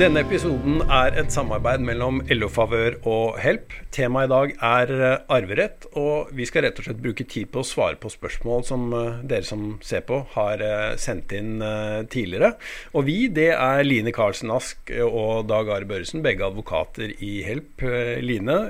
Denne 0.00 0.22
episoden 0.24 0.78
er 0.88 1.18
et 1.20 1.34
samarbeid 1.34 1.82
mellom 1.84 2.22
LO 2.32 2.46
Favør 2.48 2.94
og 3.04 3.36
Help. 3.42 3.74
Temaet 3.92 4.30
i 4.30 4.32
dag 4.32 4.54
er 4.64 4.92
eh, 4.96 5.24
arverett, 5.36 5.84
og 6.00 6.30
vi 6.32 6.46
skal 6.48 6.64
rett 6.64 6.80
og 6.80 6.86
slett 6.86 7.02
bruke 7.04 7.26
tid 7.28 7.50
på 7.52 7.60
å 7.60 7.66
svare 7.66 8.00
på 8.00 8.08
spørsmål 8.08 8.64
som 8.64 8.86
eh, 8.96 9.20
dere 9.28 9.44
som 9.44 9.66
ser 9.84 10.06
på, 10.08 10.22
har 10.32 10.64
eh, 10.64 10.94
sendt 10.96 11.36
inn 11.36 11.60
tidligere. 12.08 12.54
Og 12.96 13.04
vi, 13.10 13.18
det 13.28 13.50
er 13.52 13.84
Line 13.84 14.16
Karlsen 14.16 14.54
Ask 14.56 14.88
og 15.04 15.44
Dag 15.52 15.68
Are 15.76 15.88
Børresen, 15.88 16.24
begge 16.24 16.48
advokater 16.48 17.12
i 17.20 17.42
Help. 17.44 17.84
Line, 18.24 18.62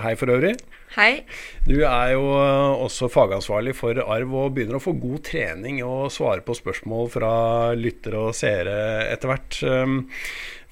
hei 0.00 0.16
for 0.16 0.32
øvrig. 0.32 0.56
Hei. 0.92 1.22
Du 1.64 1.78
er 1.88 2.10
jo 2.12 2.24
også 2.84 3.08
fagansvarlig 3.08 3.72
for 3.78 3.96
arv 3.96 4.34
og 4.36 4.50
begynner 4.52 4.76
å 4.76 4.82
få 4.82 4.92
god 5.00 5.22
trening 5.24 5.78
og 5.86 6.10
svare 6.12 6.44
på 6.44 6.56
spørsmål 6.58 7.08
fra 7.14 7.30
lyttere 7.78 8.20
og 8.26 8.36
seere 8.36 8.74
etter 9.06 9.32
hvert. 9.32 9.56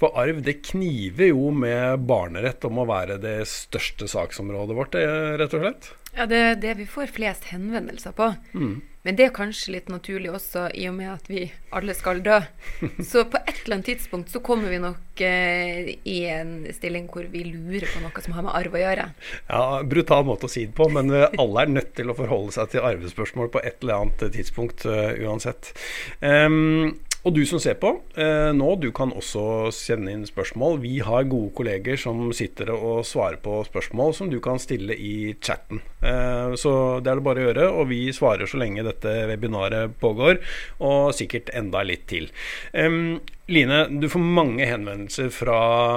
For 0.01 0.21
arv 0.21 0.43
det 0.45 0.59
kniver 0.69 1.33
jo 1.33 1.49
med 1.57 2.05
barnerett 2.09 2.69
om 2.69 2.83
å 2.83 2.89
være 2.89 3.17
det 3.23 3.39
største 3.49 4.11
saksområdet 4.13 4.77
vårt, 4.77 5.01
rett 5.41 5.57
og 5.57 5.65
slett. 5.65 5.91
Ja, 6.17 6.27
det 6.27 6.39
er 6.39 6.57
det 6.61 6.79
vi 6.81 6.87
får 6.91 7.13
flest 7.15 7.51
henvendelser 7.53 8.15
på. 8.17 8.33
Mm. 8.53 8.81
Men 9.01 9.17
det 9.17 9.25
er 9.25 9.33
kanskje 9.33 9.73
litt 9.73 9.87
naturlig 9.89 10.29
også, 10.29 10.67
i 10.77 10.85
og 10.91 10.97
med 10.99 11.09
at 11.15 11.29
vi 11.31 11.47
alle 11.73 11.95
skal 11.97 12.21
dø. 12.25 12.37
Så 13.11 13.25
på 13.33 13.41
et 13.41 13.63
eller 13.63 13.79
annet 13.79 13.89
tidspunkt 13.89 14.33
så 14.33 14.43
kommer 14.45 14.69
vi 14.69 14.81
nok 14.83 15.23
eh, 15.25 15.95
i 16.05 16.19
en 16.29 16.53
stilling 16.77 17.07
hvor 17.13 17.25
vi 17.33 17.47
lurer 17.49 17.89
på 17.89 18.03
noe 18.05 18.25
som 18.25 18.37
har 18.37 18.45
med 18.45 18.57
arv 18.59 18.77
å 18.77 18.83
gjøre. 18.83 19.07
Ja, 19.49 19.63
brutal 19.89 20.27
måte 20.29 20.51
å 20.51 20.53
si 20.53 20.67
det 20.67 20.77
på, 20.77 20.91
men 20.93 21.13
alle 21.15 21.65
er 21.65 21.73
nødt 21.73 21.95
til 21.97 22.13
å 22.13 22.19
forholde 22.19 22.53
seg 22.59 22.75
til 22.75 22.89
arvespørsmål 22.91 23.53
på 23.55 23.65
et 23.65 23.81
eller 23.81 24.05
annet 24.05 24.27
tidspunkt 24.37 24.85
uh, 24.89 25.15
uansett. 25.25 25.73
Um, 26.21 26.99
og 27.25 27.35
du 27.37 27.43
som 27.49 27.61
ser 27.63 27.77
på 27.81 27.93
eh, 28.21 28.51
nå, 28.57 28.69
du 28.81 28.89
kan 28.97 29.13
også 29.17 29.71
sende 29.75 30.15
inn 30.15 30.27
spørsmål. 30.29 30.79
Vi 30.85 30.99
har 31.05 31.29
gode 31.31 31.53
kolleger 31.57 32.01
som 32.01 32.29
sitter 32.37 32.73
og 32.75 33.03
svarer 33.09 33.41
på 33.43 33.61
spørsmål 33.67 34.15
som 34.17 34.31
du 34.33 34.39
kan 34.45 34.61
stille 34.63 34.97
i 34.97 35.35
chatten. 35.41 35.83
Eh, 36.01 36.57
så 36.61 36.73
det 37.01 37.13
er 37.13 37.21
det 37.21 37.27
bare 37.27 37.43
å 37.43 37.49
gjøre, 37.49 37.67
og 37.75 37.91
vi 37.93 38.07
svarer 38.17 38.51
så 38.51 38.61
lenge 38.61 38.87
dette 38.87 39.13
webinaret 39.31 39.99
pågår, 40.01 40.41
og 40.81 41.13
sikkert 41.17 41.53
enda 41.57 41.85
litt 41.87 42.09
til. 42.11 42.31
Eh, 42.73 43.21
Line, 43.51 43.79
du 43.99 44.07
får 44.07 44.23
mange 44.23 44.63
henvendelser 44.63 45.31
fra 45.35 45.57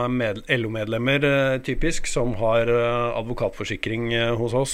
LO-medlemmer, 0.09 1.25
eh, 1.27 1.59
typisk, 1.61 2.07
som 2.09 2.33
har 2.39 2.65
eh, 2.65 3.17
advokatforsikring 3.19 4.07
eh, 4.13 4.33
hos 4.39 4.55
oss. 4.57 4.73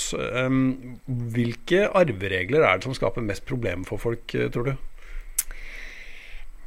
Hvilke 1.36 1.90
arveregler 1.92 2.64
er 2.64 2.80
det 2.80 2.88
som 2.88 2.96
skaper 2.96 3.26
mest 3.26 3.44
problemer 3.50 3.84
for 3.90 4.00
folk, 4.00 4.24
tror 4.54 4.72
du? 4.72 4.89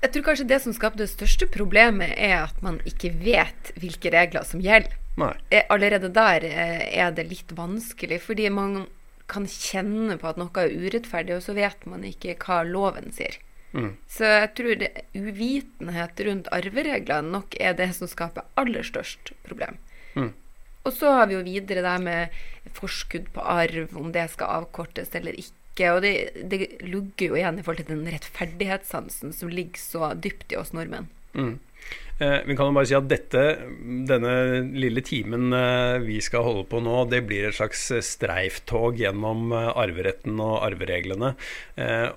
Jeg 0.03 0.11
tror 0.15 0.25
kanskje 0.27 0.49
det 0.51 0.59
som 0.65 0.75
skaper 0.75 0.99
det 0.99 1.13
største 1.13 1.47
problemet, 1.47 2.17
er 2.19 2.41
at 2.43 2.59
man 2.65 2.81
ikke 2.89 3.13
vet 3.23 3.71
hvilke 3.79 4.11
regler 4.11 4.47
som 4.47 4.63
gjelder. 4.63 4.97
Nei. 5.21 5.31
Eh, 5.53 5.63
allerede 5.71 6.11
der 6.11 6.47
eh, 6.49 6.83
er 6.99 7.13
det 7.15 7.29
litt 7.31 7.53
vanskelig, 7.55 8.19
fordi 8.25 8.49
man 8.51 8.87
kan 9.31 9.47
kjenne 9.47 10.17
på 10.19 10.29
at 10.33 10.41
noe 10.41 10.51
er 10.59 10.75
urettferdig, 10.75 11.37
og 11.37 11.47
så 11.47 11.55
vet 11.57 11.87
man 11.87 12.03
ikke 12.09 12.35
hva 12.43 12.63
loven 12.67 13.13
sier. 13.15 13.39
Mm. 13.73 13.95
Så 14.11 14.27
jeg 14.29 14.51
tror 14.59 14.83
det, 14.83 14.91
uvitenhet 15.15 16.27
rundt 16.27 16.51
arvereglene 16.53 17.33
nok 17.33 17.57
er 17.61 17.79
det 17.79 17.93
som 17.97 18.11
skaper 18.11 18.49
aller 18.61 18.85
størst 18.85 19.33
problem. 19.47 19.79
Mm. 20.19 20.33
Og 20.83 20.93
så 20.99 21.15
har 21.15 21.31
vi 21.31 21.39
jo 21.39 21.47
videre 21.47 21.85
det 21.87 21.97
med 22.03 22.75
forskudd 22.75 23.31
på 23.33 23.45
arv, 23.55 23.95
om 23.97 24.11
det 24.13 24.27
skal 24.35 24.59
avkortes 24.61 25.15
eller 25.15 25.39
ikke 25.39 25.62
ikke. 25.62 25.62
Og 25.81 26.03
det, 26.05 26.15
det, 26.53 26.67
lugger 26.85 27.33
jo 27.33 27.39
igjen 27.39 27.59
i 27.59 27.65
forhold 27.65 27.85
til 27.85 27.95
den 27.95 28.09
rettferdighetssansen 28.13 29.33
som 29.33 29.53
ligger 29.53 29.81
så 29.81 30.13
dypt 30.15 30.53
i 30.53 30.59
oss 30.61 30.75
nordmenn. 30.77 31.09
Mm. 31.33 31.57
Eh, 32.23 32.39
vi 32.47 32.55
kan 32.57 32.69
jo 32.69 32.77
bare 32.77 32.87
si 32.87 32.95
at 32.95 33.09
dette, 33.11 33.43
denne 34.07 34.33
lille 34.79 35.03
timen 35.05 35.53
eh, 35.57 35.97
vi 36.05 36.21
skal 36.23 36.45
holde 36.47 36.67
på 36.71 36.79
nå, 36.85 37.07
det 37.11 37.23
blir 37.27 37.49
et 37.49 37.57
slags 37.57 37.87
streiftog 38.07 39.01
gjennom 39.01 39.51
eh, 39.57 39.71
arveretten 39.83 40.39
og 40.43 40.61
arvereglene. 40.69 41.33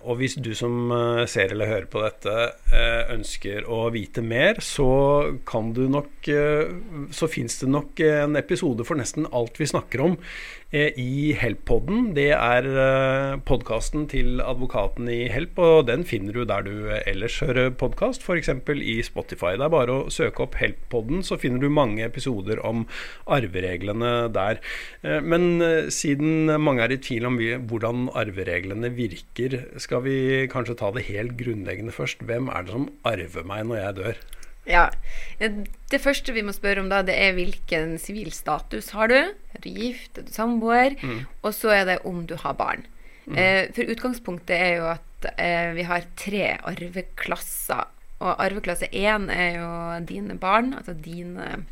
Og 0.06 0.20
hvis 0.20 0.36
du 0.44 0.52
som 0.58 0.92
ser 1.32 1.54
eller 1.54 1.70
hører 1.70 1.88
på 1.90 2.02
dette 2.04 2.34
ønsker 3.14 3.66
å 3.72 3.86
vite 3.94 4.22
mer, 4.26 4.60
så 4.62 5.32
kan 5.48 5.72
du 5.74 5.86
nok 5.90 6.28
Så 7.16 7.30
fins 7.32 7.58
det 7.62 7.70
nok 7.72 8.02
en 8.04 8.36
episode 8.38 8.86
for 8.86 9.00
nesten 9.00 9.28
alt 9.32 9.58
vi 9.62 9.70
snakker 9.70 10.04
om 10.04 10.18
i 10.76 11.32
Help-podden. 11.40 12.10
Det 12.18 12.32
er 12.36 12.66
podkasten 13.48 14.06
til 14.12 14.42
advokaten 14.44 15.08
i 15.12 15.30
Help, 15.32 15.60
og 15.62 15.88
den 15.88 16.04
finner 16.08 16.36
du 16.36 16.44
der 16.48 16.66
du 16.66 16.90
ellers 16.98 17.38
hører 17.40 17.72
podkast, 17.72 18.26
f.eks. 18.26 18.52
i 18.76 18.98
Spotify. 19.06 19.54
Det 19.56 19.68
er 19.68 19.72
bare 19.72 19.96
å 19.96 20.12
søke 20.12 20.44
opp 20.44 20.58
Help-podden, 20.60 21.24
så 21.24 21.40
finner 21.40 21.64
du 21.64 21.72
mange 21.72 22.04
episoder 22.04 22.60
om 22.68 22.84
arvereglene 23.26 24.28
der. 24.36 24.60
Eh, 25.06 25.22
men 25.24 25.62
eh, 25.64 25.88
siden 25.94 26.52
mange 26.60 26.84
er 26.84 26.96
i 26.96 27.00
tvil 27.00 27.30
om 27.30 27.40
hvordan 27.70 28.10
arvereglene 28.12 28.92
virker, 28.98 29.62
skal 29.80 30.04
vi 30.06 30.18
kanskje 30.52 30.80
ta 30.82 30.92
det 30.96 31.08
helt 31.08 31.38
grunnleggende 31.40 31.96
først. 31.96 32.26
Hvem 32.28 32.52
er 32.52 32.68
det 32.68 32.76
som 32.76 32.90
arver 33.08 33.48
meg 33.48 33.70
når 33.70 33.82
jeg 33.82 34.02
dør? 34.02 34.26
Ja. 34.66 34.90
Det 35.40 36.02
første 36.02 36.34
vi 36.36 36.44
må 36.46 36.54
spørre 36.56 36.82
om 36.84 36.90
da, 36.92 37.02
det 37.06 37.16
er 37.22 37.36
hvilken 37.38 37.96
sivil 38.02 38.32
status 38.34 38.92
har 38.98 39.12
du? 39.12 39.18
Er 39.18 39.64
du 39.64 39.70
gift? 39.70 40.18
Er 40.18 40.28
du 40.28 40.34
samboer? 40.34 40.98
Mm. 41.02 41.26
Og 41.46 41.54
så 41.56 41.74
er 41.76 41.86
det 41.90 42.00
om 42.08 42.24
du 42.28 42.36
har 42.42 42.58
barn. 42.58 42.86
Mm. 43.26 43.38
Eh, 43.42 43.62
for 43.74 43.92
utgangspunktet 43.94 44.56
er 44.56 44.74
jo 44.80 44.88
at 44.94 45.30
eh, 45.42 45.72
vi 45.78 45.86
har 45.88 46.10
tre 46.20 46.56
arveklasser 46.62 47.86
og 48.24 48.40
arveklasse 48.40 48.88
én 48.96 49.28
er 49.34 49.58
jo 49.60 49.70
dine 50.08 50.38
barn, 50.40 50.74
altså 50.78 50.94
dine 50.94 51.66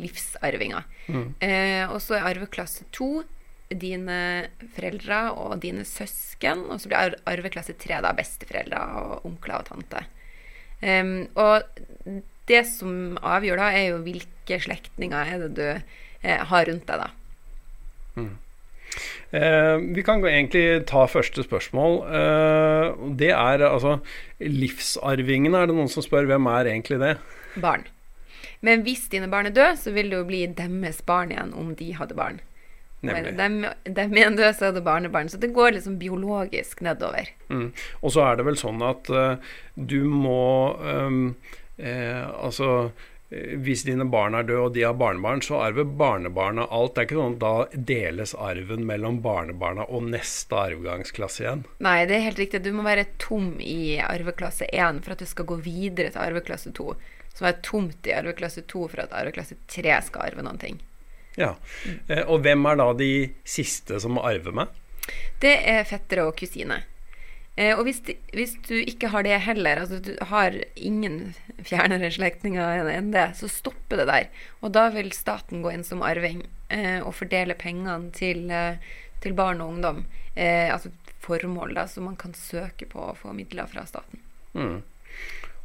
livsarvinger. 0.00 0.86
Mm. 1.08 1.26
Eh, 1.44 1.84
og 1.90 1.98
så 2.04 2.16
er 2.16 2.30
arveklasse 2.30 2.86
to 2.94 3.24
dine 3.70 4.48
foreldre 4.74 5.20
og 5.38 5.58
dine 5.62 5.84
søsken. 5.86 6.64
Og 6.70 6.80
så 6.80 6.90
blir 6.90 7.18
arveklasse 7.28 7.76
tre 7.78 8.00
da 8.02 8.14
besteforeldre 8.16 8.80
og 9.02 9.28
onkler 9.28 9.60
og 9.60 9.68
tante. 9.70 10.06
Um, 10.80 11.26
og 11.36 11.60
det 12.48 12.64
som 12.68 13.18
avgjør 13.22 13.60
da, 13.60 13.70
er 13.76 13.90
jo 13.92 14.04
hvilke 14.04 14.60
slektninger 14.64 15.34
er 15.34 15.44
det 15.44 15.50
du 15.58 15.66
eh, 15.70 16.40
har 16.50 16.68
rundt 16.68 16.88
deg, 16.88 17.04
da. 17.04 17.10
Mm. 18.16 18.32
Eh, 19.30 19.76
vi 19.94 20.02
kan 20.06 20.24
egentlig 20.26 20.82
ta 20.90 21.04
første 21.06 21.44
spørsmål. 21.46 22.00
Eh, 22.10 23.06
det 23.20 23.30
er 23.36 23.64
altså 23.68 23.98
livsarvingene. 24.40 25.62
Er 25.62 25.70
det 25.70 25.78
noen 25.78 25.92
som 25.92 26.04
spør 26.04 26.28
hvem 26.30 26.50
er 26.50 26.72
egentlig 26.72 27.00
det? 27.02 27.14
Barn. 27.62 27.86
Men 28.60 28.82
hvis 28.84 29.06
dine 29.12 29.30
barn 29.30 29.48
er 29.48 29.54
døde, 29.56 29.76
så 29.80 29.94
vil 29.94 30.10
det 30.10 30.18
jo 30.18 30.28
bli 30.28 30.44
deres 30.58 31.00
barn 31.06 31.32
igjen 31.32 31.54
om 31.56 31.74
de 31.78 31.92
hadde 31.96 32.18
barn. 32.18 32.40
Nemlig. 33.00 33.32
Dem, 33.38 33.62
dem 33.96 34.16
igjen 34.16 34.36
døde, 34.36 34.52
så 34.56 34.72
det 34.76 34.82
barnebarn. 34.84 35.30
Så 35.32 35.40
det 35.40 35.54
går 35.56 35.72
liksom 35.78 35.96
biologisk 36.00 36.82
nedover. 36.84 37.30
Mm. 37.48 37.70
Og 38.02 38.12
så 38.12 38.26
er 38.26 38.36
det 38.36 38.44
vel 38.50 38.58
sånn 38.60 38.82
at 38.84 39.08
uh, 39.08 39.54
du 39.74 40.02
må 40.04 40.76
um, 40.84 41.22
uh, 41.80 42.44
Altså 42.44 42.90
Eh, 43.30 43.54
hvis 43.62 43.84
dine 43.86 44.04
barn 44.10 44.34
er 44.34 44.46
døde 44.46 44.64
og 44.64 44.72
de 44.74 44.82
har 44.82 44.96
barnebarn, 44.98 45.42
så 45.44 45.60
arver 45.62 45.86
barnebarna 45.86 46.66
alt. 46.74 46.94
Det 46.94 47.02
er 47.02 47.08
ikke 47.08 47.20
sånn 47.20 47.36
at 47.36 47.44
da 47.44 47.82
deles 47.92 48.34
arven 48.34 48.82
mellom 48.88 49.20
barnebarna 49.24 49.86
og 49.86 50.08
neste 50.10 50.58
arvegangsklasse 50.58 51.44
igjen? 51.44 51.64
Nei, 51.86 52.00
det 52.10 52.18
er 52.18 52.26
helt 52.26 52.42
riktig. 52.42 52.64
Du 52.66 52.72
må 52.74 52.84
være 52.86 53.06
tom 53.22 53.52
i 53.62 54.00
arveklasse 54.02 54.66
1 54.66 55.02
for 55.06 55.14
at 55.14 55.22
du 55.22 55.30
skal 55.30 55.48
gå 55.52 55.60
videre 55.62 56.10
til 56.10 56.24
arveklasse 56.24 56.74
2. 56.76 56.90
Så 57.30 57.46
være 57.46 57.62
tomt 57.64 58.10
i 58.10 58.16
arveklasse 58.18 58.66
2 58.66 58.86
for 58.90 59.04
at 59.04 59.14
arveklasse 59.14 59.60
3 59.70 60.00
skal 60.10 60.26
arve 60.26 60.46
noen 60.46 60.58
ting. 60.60 60.82
Ja, 61.38 61.54
eh, 62.08 62.26
Og 62.26 62.42
hvem 62.42 62.66
er 62.66 62.82
da 62.82 62.92
de 62.98 63.12
siste 63.46 64.00
som 64.02 64.18
må 64.18 64.26
arve 64.26 64.50
meg? 64.52 64.74
Det 65.40 65.54
er 65.70 65.86
fettere 65.86 66.26
og 66.26 66.34
kusine. 66.36 66.82
Eh, 67.60 67.74
og 67.76 67.84
hvis, 67.84 68.00
hvis, 68.32 68.54
du 68.64 68.78
ikke 68.78 69.10
har 69.12 69.26
det 69.26 69.36
heller, 69.44 69.82
altså 69.82 69.98
du 70.00 70.14
har 70.30 70.54
ingen 70.76 71.34
fjernere 71.66 72.08
slektninger 72.14 72.88
enn 72.88 73.12
det, 73.12 73.26
så 73.36 73.50
stopper 73.52 74.00
det 74.00 74.08
der. 74.08 74.30
Og 74.64 74.72
da 74.76 74.88
vil 74.94 75.12
staten 75.12 75.60
gå 75.64 75.74
inn 75.74 75.84
som 75.84 76.04
arving 76.06 76.46
eh, 76.72 76.98
og 77.02 77.12
fordele 77.18 77.58
pengene 77.60 78.14
til, 78.16 78.46
eh, 78.48 78.80
til 79.20 79.36
barn 79.36 79.60
og 79.60 79.74
ungdom. 79.74 80.06
Eh, 80.34 80.72
altså 80.72 80.94
formål 81.20 81.74
da, 81.76 81.84
som 81.90 82.08
man 82.08 82.16
kan 82.16 82.32
søke 82.34 82.88
på 82.88 83.10
å 83.10 83.16
få 83.18 83.34
midler 83.36 83.68
fra 83.68 83.84
staten. 83.88 84.24
Mm. 84.56 84.80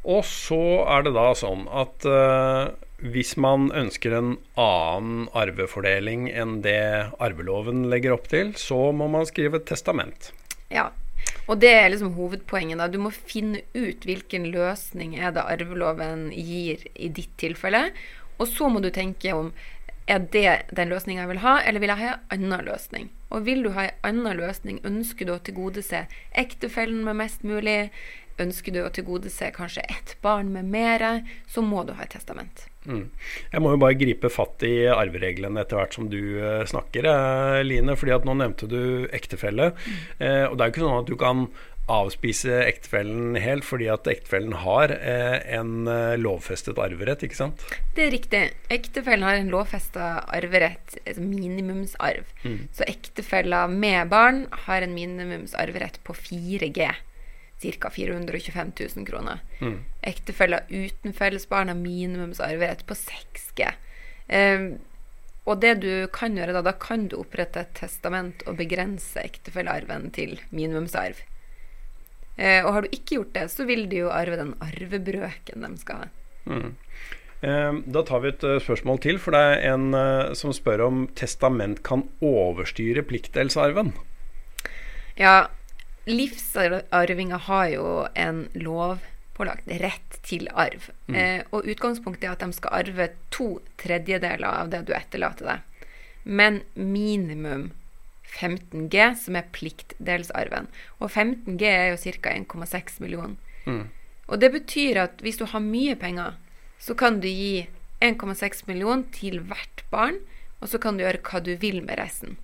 Og 0.06 0.26
så 0.28 0.84
er 0.92 1.08
det 1.08 1.16
da 1.16 1.30
sånn 1.38 1.64
at 1.74 2.06
uh, 2.06 2.76
hvis 3.02 3.34
man 3.42 3.72
ønsker 3.74 4.14
en 4.14 4.36
annen 4.62 5.24
arvefordeling 5.34 6.28
enn 6.30 6.60
det 6.66 6.78
arveloven 7.24 7.88
legger 7.90 8.14
opp 8.14 8.30
til, 8.30 8.54
så 8.60 8.92
må 8.94 9.08
man 9.10 9.26
skrive 9.26 9.64
et 9.64 9.68
testament. 9.72 10.30
Ja, 10.70 10.92
og 11.46 11.60
det 11.62 11.72
er 11.76 11.90
liksom 11.94 12.16
hovedpoenget. 12.18 12.80
da. 12.80 12.88
Du 12.88 12.98
må 13.00 13.12
finne 13.14 13.62
ut 13.76 14.06
hvilken 14.06 14.50
løsning 14.54 15.16
er 15.18 15.32
det 15.36 15.46
arveloven 15.46 16.32
gir 16.34 16.82
i 16.96 17.10
ditt 17.10 17.36
tilfelle. 17.38 17.92
Og 18.40 18.50
så 18.50 18.70
må 18.70 18.82
du 18.82 18.90
tenke 18.90 19.34
om 19.34 19.54
er 20.08 20.26
det 20.34 20.68
den 20.76 20.92
løsninga 20.94 21.24
jeg 21.24 21.32
vil 21.34 21.42
ha, 21.42 21.56
eller 21.66 21.82
vil 21.82 21.94
jeg 21.94 22.02
ha 22.02 22.12
en 22.14 22.46
annen 22.46 22.66
løsning? 22.68 23.10
Og 23.34 23.46
vil 23.48 23.64
du 23.66 23.72
ha 23.74 23.88
en 23.88 24.04
annen 24.10 24.38
løsning, 24.38 24.82
ønsker 24.86 25.26
du 25.26 25.34
å 25.34 25.42
tilgodese 25.42 26.06
ektefellen 26.38 27.02
med 27.08 27.18
mest 27.24 27.46
mulig, 27.46 27.90
ønsker 28.42 28.76
du 28.76 28.84
å 28.84 28.94
tilgodese 28.94 29.50
kanskje 29.56 29.86
ett 29.90 30.18
barn 30.22 30.52
med 30.54 30.70
mere, 30.70 31.24
så 31.50 31.66
må 31.66 31.86
du 31.86 31.96
ha 31.98 32.06
et 32.06 32.14
testament. 32.14 32.68
Mm. 32.86 33.06
Jeg 33.52 33.64
må 33.64 33.74
jo 33.74 33.82
bare 33.82 33.98
gripe 34.00 34.32
fatt 34.34 34.66
i 34.68 34.74
arvereglene 34.92 35.64
etter 35.64 35.80
hvert 35.80 35.96
som 35.98 36.10
du 36.12 36.20
uh, 36.40 36.64
snakker, 36.70 37.08
uh, 37.10 37.62
Line. 37.66 37.96
fordi 38.00 38.16
at 38.16 38.28
nå 38.28 38.36
nevnte 38.38 38.70
du 38.72 38.82
ektefelle. 39.16 39.72
Mm. 39.76 40.04
Eh, 40.20 40.44
og 40.50 40.58
det 40.58 40.64
er 40.64 40.70
jo 40.70 40.74
ikke 40.74 40.86
sånn 40.86 41.00
at 41.00 41.10
du 41.10 41.16
kan 41.20 41.48
avspise 41.86 42.64
ektefellen 42.66 43.36
helt 43.38 43.62
fordi 43.68 43.86
at 43.94 44.08
ektefellen 44.10 44.56
har 44.64 44.90
en 44.90 45.86
lovfestet 46.18 46.80
arverett, 46.82 47.22
ikke 47.28 47.38
sant? 47.38 47.62
Det 47.94 48.08
er 48.08 48.14
riktig. 48.16 48.42
Ektefellen 48.74 49.26
har 49.28 49.38
en 49.38 49.52
lovfesta 49.54 50.08
arverett, 50.34 50.98
altså 51.04 51.22
minimumsarv. 51.22 52.32
Mm. 52.42 52.64
Så 52.74 52.90
ektefeller 52.90 53.70
med 53.70 54.10
barn 54.10 54.48
har 54.66 54.82
en 54.82 54.98
minimumsarverett 54.98 56.02
på 56.08 56.18
4G 56.18 56.90
ca. 57.62 57.90
425 57.90 58.74
000 58.96 59.06
kroner. 59.08 59.40
Mm. 59.60 59.80
Ektefeller 60.02 60.66
uten 60.70 61.14
fellesbarn 61.14 61.72
har 61.72 61.80
minimumsarverett 61.80 62.86
på 62.86 62.98
6G. 63.00 63.72
Eh, 64.28 64.68
og 65.46 65.62
det 65.62 65.76
du 65.84 65.92
kan 66.14 66.38
gjøre 66.38 66.56
da, 66.58 66.64
da 66.66 66.74
kan 66.82 67.08
du 67.10 67.20
opprette 67.20 67.62
et 67.62 67.74
testament 67.78 68.42
og 68.50 68.58
begrense 68.60 69.22
ektefellearven 69.22 70.10
til 70.16 70.40
minimumsarv. 70.50 71.22
Eh, 72.36 72.66
og 72.66 72.74
har 72.74 72.86
du 72.86 72.96
ikke 72.96 73.20
gjort 73.20 73.36
det, 73.38 73.46
så 73.54 73.68
vil 73.70 73.86
de 73.92 74.04
jo 74.04 74.14
arve 74.14 74.40
den 74.40 74.56
arvebrøken 74.64 75.68
de 75.68 75.76
skal 75.80 76.04
ha. 76.04 76.10
Mm. 76.50 76.74
Eh, 77.46 77.78
da 77.94 78.02
tar 78.08 78.24
vi 78.24 78.32
et 78.32 78.44
uh, 78.48 78.58
spørsmål 78.64 79.00
til, 79.06 79.20
for 79.22 79.36
det 79.36 79.44
er 79.54 79.76
en 79.76 79.94
uh, 79.94 80.34
som 80.38 80.54
spør 80.56 80.88
om 80.88 81.06
testament 81.18 81.84
kan 81.86 82.08
overstyre 82.26 83.06
pliktdelsarven. 83.06 83.94
Ja, 85.20 85.48
livsarvinga 86.06 87.38
har 87.48 87.70
jo 87.74 87.86
en 88.14 88.46
lovpålagt 88.54 89.70
rett 89.82 90.20
til 90.26 90.50
arv. 90.54 90.90
Mm. 91.08 91.16
Eh, 91.16 91.42
og 91.52 91.68
utgangspunktet 91.70 92.28
er 92.28 92.36
at 92.36 92.44
de 92.46 92.58
skal 92.58 92.78
arve 92.82 93.10
to 93.34 93.50
tredjedeler 93.82 94.48
av 94.50 94.72
det 94.74 94.86
du 94.88 94.94
etterlater 94.98 95.50
deg. 95.50 95.90
Men 96.26 96.62
minimum 96.74 97.72
15G, 98.36 99.16
som 99.16 99.38
er 99.38 99.50
pliktdelsarven. 99.56 100.68
Og 101.00 101.12
15G 101.12 101.70
er 101.70 101.92
jo 101.94 102.00
ca. 102.02 102.34
1,6 102.34 103.00
millioner. 103.04 103.36
Mm. 103.66 103.86
Og 104.26 104.42
det 104.42 104.52
betyr 104.54 105.00
at 105.06 105.22
hvis 105.24 105.40
du 105.40 105.46
har 105.50 105.64
mye 105.64 105.96
penger, 106.00 106.36
så 106.82 106.96
kan 106.98 107.22
du 107.22 107.30
gi 107.30 107.68
1,6 108.04 108.66
millioner 108.68 109.06
til 109.16 109.40
hvert 109.48 109.86
barn, 109.94 110.20
og 110.60 110.70
så 110.72 110.82
kan 110.82 110.98
du 110.98 111.06
gjøre 111.06 111.24
hva 111.26 111.42
du 111.46 111.54
vil 111.62 111.82
med 111.86 112.00
resten. 112.02 112.36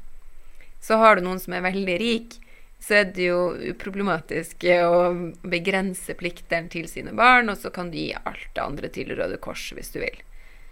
Så 0.81 0.97
har 1.01 1.17
du 1.17 1.25
noen 1.25 1.41
som 1.41 1.53
er 1.53 1.65
veldig 1.65 1.97
rik, 2.01 2.37
så 2.81 2.97
er 3.01 3.11
det 3.13 3.27
jo 3.27 3.53
uproblematisk 3.71 4.65
å 4.81 5.01
begrense 5.45 6.15
pliktene 6.17 6.71
til 6.73 6.87
sine 6.89 7.13
barn, 7.13 7.51
og 7.53 7.59
så 7.61 7.69
kan 7.73 7.91
du 7.91 7.99
gi 7.99 8.09
alt 8.17 8.47
det 8.55 8.63
andre 8.63 8.89
til 8.89 9.13
Røde 9.13 9.37
Kors 9.41 9.67
hvis 9.77 9.93
du 9.93 9.99
vil. 10.01 10.17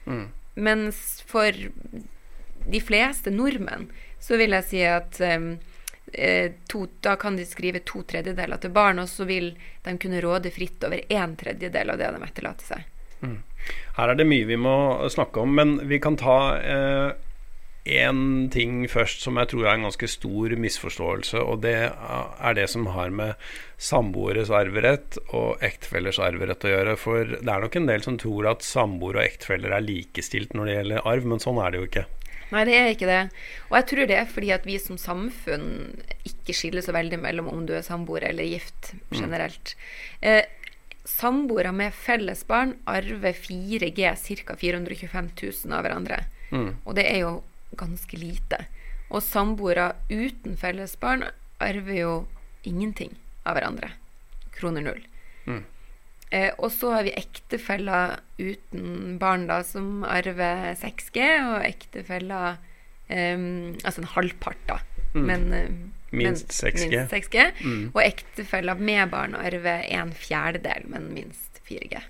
Mm. 0.09 0.25
Mens 0.57 1.21
for 1.29 1.53
de 2.65 2.81
fleste 2.81 3.31
nordmenn 3.31 3.91
så 4.19 4.39
vil 4.41 4.57
jeg 4.57 4.67
si 4.71 4.81
at 4.89 5.21
eh, 5.21 6.51
to, 6.67 6.87
da 7.05 7.13
kan 7.21 7.37
de 7.37 7.45
skrive 7.45 7.83
to 7.85 8.01
tredjedeler 8.09 8.57
til 8.57 8.73
barn, 8.73 8.99
og 9.05 9.09
så 9.09 9.29
vil 9.29 9.53
de 9.85 9.97
kunne 10.01 10.25
råde 10.25 10.51
fritt 10.51 10.83
over 10.89 11.05
en 11.13 11.37
tredjedel 11.37 11.93
av 11.93 12.01
det 12.01 12.09
de 12.15 12.25
etterlater 12.25 12.73
seg. 12.73 12.89
Mm. 13.21 13.39
Her 13.99 14.11
er 14.11 14.17
det 14.17 14.27
mye 14.27 14.47
vi 14.49 14.57
må 14.57 14.75
snakke 15.13 15.45
om, 15.45 15.53
men 15.55 15.77
vi 15.87 16.01
kan 16.01 16.17
ta 16.17 16.39
eh, 16.57 17.09
én 17.89 18.49
ting 18.53 18.83
først 18.91 19.23
som 19.25 19.39
jeg 19.41 19.49
tror 19.51 19.65
er 19.65 19.77
en 19.77 19.87
ganske 19.87 20.09
stor 20.11 20.53
misforståelse, 20.63 21.41
og 21.41 21.63
det 21.65 21.75
er 21.89 22.57
det 22.57 22.67
som 22.71 22.87
har 22.93 23.09
med 23.13 23.49
samboeres 23.79 24.51
arverett 24.53 25.17
og 25.29 25.63
ektefellers 25.65 26.19
arverett 26.23 26.67
å 26.67 26.73
gjøre. 26.73 26.95
For 26.99 27.35
det 27.35 27.49
er 27.49 27.65
nok 27.65 27.79
en 27.79 27.89
del 27.89 28.05
som 28.05 28.19
tror 28.21 28.51
at 28.51 28.65
samboer 28.65 29.19
og 29.19 29.25
ektefeller 29.25 29.75
er 29.75 29.85
likestilt 29.85 30.55
når 30.55 30.69
det 30.69 30.77
gjelder 30.79 31.11
arv, 31.13 31.27
men 31.33 31.43
sånn 31.43 31.61
er 31.63 31.73
det 31.73 31.81
jo 31.81 31.89
ikke. 31.89 32.05
Nei, 32.49 32.63
det 32.65 32.77
er 32.77 32.87
ikke 32.93 33.09
det. 33.09 33.23
Og 33.69 33.75
jeg 33.77 33.87
tror 33.91 34.07
det 34.09 34.15
er 34.17 34.29
fordi 34.29 34.53
at 34.55 34.63
vi 34.65 34.77
som 34.81 34.97
samfunn 34.97 35.67
ikke 36.25 36.55
skiller 36.57 36.85
så 36.85 36.95
veldig 36.95 37.19
mellom 37.21 37.51
om 37.51 37.67
du 37.69 37.75
er 37.77 37.85
samboer 37.85 38.25
eller 38.31 38.47
gift 38.49 38.93
mm. 38.95 39.19
generelt. 39.19 39.75
Mm. 40.21 40.31
Eh, 40.31 40.55
Samboere 41.09 41.71
med 41.73 41.95
felles 41.95 42.43
barn 42.45 42.75
arver 42.85 43.33
4G, 43.33 44.11
ca. 44.45 44.55
425 44.59 45.29
000 45.41 45.73
av 45.73 45.81
hverandre. 45.81 46.19
Mm. 46.51 46.67
Og 46.83 46.95
det 46.97 47.05
er 47.09 47.23
jo 47.23 47.31
ganske 47.77 48.17
lite. 48.17 48.63
Og 49.09 49.23
samboere 49.25 49.93
uten 50.09 50.57
felles 50.57 50.95
barn 51.01 51.25
arver 51.59 51.97
jo 51.97 52.13
ingenting 52.67 53.15
av 53.47 53.57
hverandre. 53.57 53.91
Kroner 54.55 54.85
null. 54.85 55.03
Mm. 55.47 55.63
Eh, 56.29 56.51
og 56.61 56.69
så 56.71 56.93
har 56.93 57.07
vi 57.07 57.15
ektefeller 57.17 58.19
uten 58.37 59.17
barn 59.21 59.47
da, 59.49 59.63
som 59.65 60.03
arver 60.05 60.75
6G, 60.77 61.23
og 61.41 61.63
ektefeller 61.65 62.59
eh, 63.09 63.37
Altså 63.83 64.03
en 64.03 64.13
halvpart, 64.13 64.61
da. 64.69 64.79
Mm. 65.15 65.25
Men, 65.25 65.53
eh, 65.53 65.71
minst 66.11 66.53
6G. 66.53 66.91
Minst 66.93 67.15
6G. 67.15 67.49
Mm. 67.65 67.89
Og 67.95 68.03
ektefeller 68.05 68.77
med 68.77 69.09
barn 69.09 69.35
arver 69.37 69.85
en 69.89 70.13
fjerdedel, 70.13 70.85
men 70.93 71.09
minst 71.15 71.61
4G. 71.65 72.01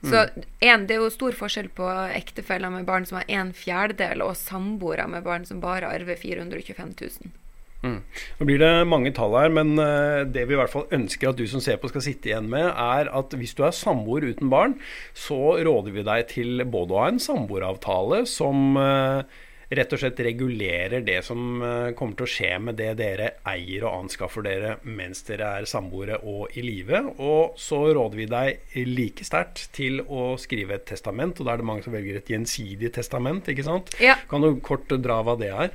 Så 0.00 0.24
en, 0.64 0.86
Det 0.88 0.96
er 0.96 1.02
jo 1.02 1.12
stor 1.12 1.36
forskjell 1.36 1.68
på 1.76 1.86
ektefeller 2.16 2.72
med 2.72 2.88
barn 2.88 3.04
som 3.08 3.20
har 3.20 3.28
en 3.28 3.52
fjerdedel, 3.56 4.24
og 4.24 4.38
samboere 4.38 5.06
med 5.12 5.26
barn 5.26 5.44
som 5.48 5.60
bare 5.60 5.90
arver 5.92 6.16
425 6.16 6.94
000. 6.96 7.32
Mm. 7.80 8.00
Nå 8.36 8.46
blir 8.48 8.60
det 8.60 8.88
mange 8.88 9.12
tall 9.16 9.34
her, 9.38 9.52
men 9.52 9.72
uh, 9.80 10.26
det 10.28 10.44
vi 10.48 10.56
i 10.56 10.58
hvert 10.60 10.72
fall 10.72 10.88
ønsker 10.92 11.30
at 11.30 11.38
du 11.38 11.46
som 11.48 11.62
ser 11.64 11.78
på 11.80 11.88
skal 11.88 12.04
sitte 12.04 12.28
igjen 12.28 12.50
med, 12.52 12.66
er 12.68 13.08
at 13.08 13.36
hvis 13.36 13.54
du 13.56 13.64
er 13.64 13.76
samboer 13.76 14.26
uten 14.28 14.52
barn, 14.52 14.76
så 15.16 15.56
råder 15.60 15.96
vi 15.96 16.04
deg 16.04 16.26
til 16.32 16.64
både 16.68 16.96
å 16.96 17.00
ha 17.04 17.12
en 17.12 17.22
samboeravtale 17.22 18.26
som 18.28 18.76
uh, 18.76 19.24
rett 19.70 19.92
og 19.94 20.00
slett 20.02 20.20
regulerer 20.26 21.04
det 21.06 21.20
som 21.22 21.62
eh, 21.62 21.90
kommer 21.98 22.18
til 22.18 22.26
å 22.26 22.30
skje 22.30 22.50
med 22.58 22.78
det 22.80 22.90
dere 22.98 23.28
eier 23.46 23.84
og 23.86 24.04
anskaffer 24.04 24.42
dere 24.42 24.72
mens 24.82 25.22
dere 25.28 25.52
er 25.60 25.68
samboere 25.70 26.18
og 26.26 26.56
i 26.58 26.64
live. 26.64 27.04
Og 27.22 27.58
så 27.60 27.78
råder 27.94 28.18
vi 28.18 28.26
deg 28.30 28.76
like 28.90 29.26
sterkt 29.26 29.68
til 29.76 30.02
å 30.02 30.34
skrive 30.42 30.74
et 30.78 30.88
testament, 30.90 31.38
og 31.38 31.46
da 31.46 31.54
er 31.54 31.62
det 31.62 31.68
mange 31.70 31.86
som 31.86 31.94
velger 31.94 32.18
et 32.18 32.32
gjensidig 32.34 32.90
testament, 32.98 33.50
ikke 33.52 33.66
sant? 33.66 33.94
Ja. 34.02 34.18
Kan 34.30 34.42
du 34.42 34.56
kort 34.64 34.90
dra 34.90 35.20
hva 35.26 35.38
det 35.38 35.52
er? 35.54 35.70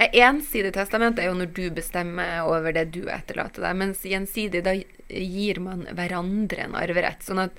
Et 0.00 0.20
ensidig 0.20 0.74
testament 0.76 1.18
er 1.20 1.30
jo 1.30 1.36
når 1.40 1.52
du 1.56 1.64
bestemmer 1.76 2.44
over 2.48 2.76
det 2.76 2.90
du 2.92 3.02
etterlater 3.08 3.64
deg, 3.64 3.80
mens 3.80 4.04
gjensidig, 4.04 4.64
da 4.68 4.76
gir 5.08 5.64
man 5.64 5.86
hverandre 5.96 6.68
en 6.68 6.76
arverett. 6.78 7.24
Sånn 7.24 7.40
at 7.48 7.56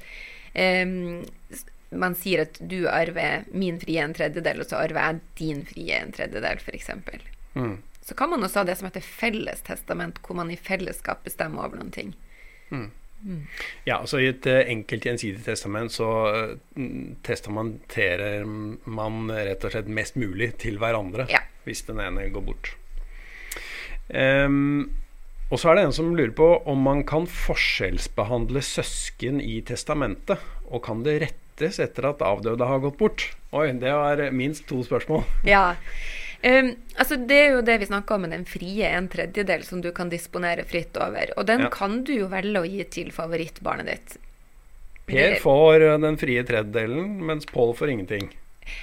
um, 0.54 1.22
man 1.92 2.16
sier 2.16 2.46
at 2.46 2.60
du 2.72 2.86
arver 2.90 3.48
min 3.52 3.80
frie 3.82 4.00
en 4.04 4.16
tredjedel, 4.16 4.64
og 4.64 4.70
så 4.70 4.80
arver 4.80 5.02
jeg 5.02 5.22
din 5.42 5.66
frie 5.68 5.98
en 6.00 6.14
tredjedel, 6.16 6.62
f.eks. 6.64 6.92
Mm. 7.54 7.78
Så 8.02 8.16
kan 8.18 8.32
man 8.32 8.44
også 8.44 8.62
ha 8.62 8.70
det 8.70 8.78
som 8.80 8.88
heter 8.88 9.04
felles 9.06 9.62
testament, 9.68 10.22
hvor 10.24 10.40
man 10.40 10.52
i 10.52 10.60
fellesskap 10.60 11.26
bestemmer 11.28 11.68
over 11.68 11.82
noen 11.82 11.94
ting. 11.94 12.16
Mm. 12.72 12.90
Mm. 13.22 13.42
Ja, 13.86 14.00
altså 14.00 14.18
I 14.18 14.32
et 14.32 14.48
uh, 14.50 14.64
enkelt 14.66 15.06
gjensidig 15.06 15.44
testament 15.46 15.94
så 15.94 16.10
uh, 16.34 16.86
testamenterer 17.28 18.48
man 18.48 19.30
rett 19.30 19.68
og 19.68 19.76
slett 19.76 19.92
mest 19.92 20.18
mulig 20.18 20.56
til 20.64 20.80
hverandre 20.82 21.28
ja. 21.30 21.44
hvis 21.68 21.84
den 21.86 22.02
ene 22.02 22.32
går 22.34 22.48
bort. 22.48 22.74
Um, 24.10 24.90
og 25.52 25.60
så 25.60 25.72
er 25.72 25.78
det 25.78 25.84
en 25.84 25.94
som 25.96 26.14
lurer 26.16 26.32
på 26.36 26.48
om 26.72 26.80
man 26.88 27.04
kan 27.08 27.28
forskjellsbehandle 27.28 28.64
søsken 28.64 29.42
i 29.44 29.60
testamentet. 29.68 30.40
Og 30.72 30.80
kan 30.86 31.04
det 31.04 31.18
rettes 31.26 31.82
etter 31.84 32.08
at 32.14 32.24
avdøde 32.24 32.68
har 32.70 32.80
gått 32.86 32.98
bort? 33.02 33.28
Oi, 33.52 33.68
det 33.76 33.92
var 33.92 34.24
minst 34.32 34.68
to 34.72 34.80
spørsmål. 34.88 35.26
Ja. 35.52 35.76
Um, 36.42 36.72
altså 36.98 37.20
Det 37.30 37.38
er 37.38 37.52
jo 37.54 37.60
det 37.62 37.76
vi 37.84 37.86
snakka 37.86 38.16
om 38.16 38.24
med 38.26 38.32
den 38.34 38.48
frie 38.50 38.88
en 38.98 39.06
tredjedel 39.12 39.62
som 39.62 39.84
du 39.84 39.92
kan 39.94 40.10
disponere 40.10 40.64
fritt 40.66 40.96
over. 40.98 41.36
Og 41.38 41.46
den 41.46 41.68
ja. 41.68 41.70
kan 41.74 42.00
du 42.08 42.16
jo 42.16 42.32
velge 42.32 42.64
å 42.64 42.66
gi 42.66 42.88
til 42.96 43.12
favorittbarnet 43.14 43.92
ditt. 43.92 44.16
Per 45.12 45.36
får 45.44 45.84
eh, 45.86 46.00
den 46.02 46.18
frie 46.18 46.42
tredjedelen, 46.48 47.20
mens 47.28 47.46
Pål 47.50 47.76
får 47.78 47.94
ingenting. 47.94 48.32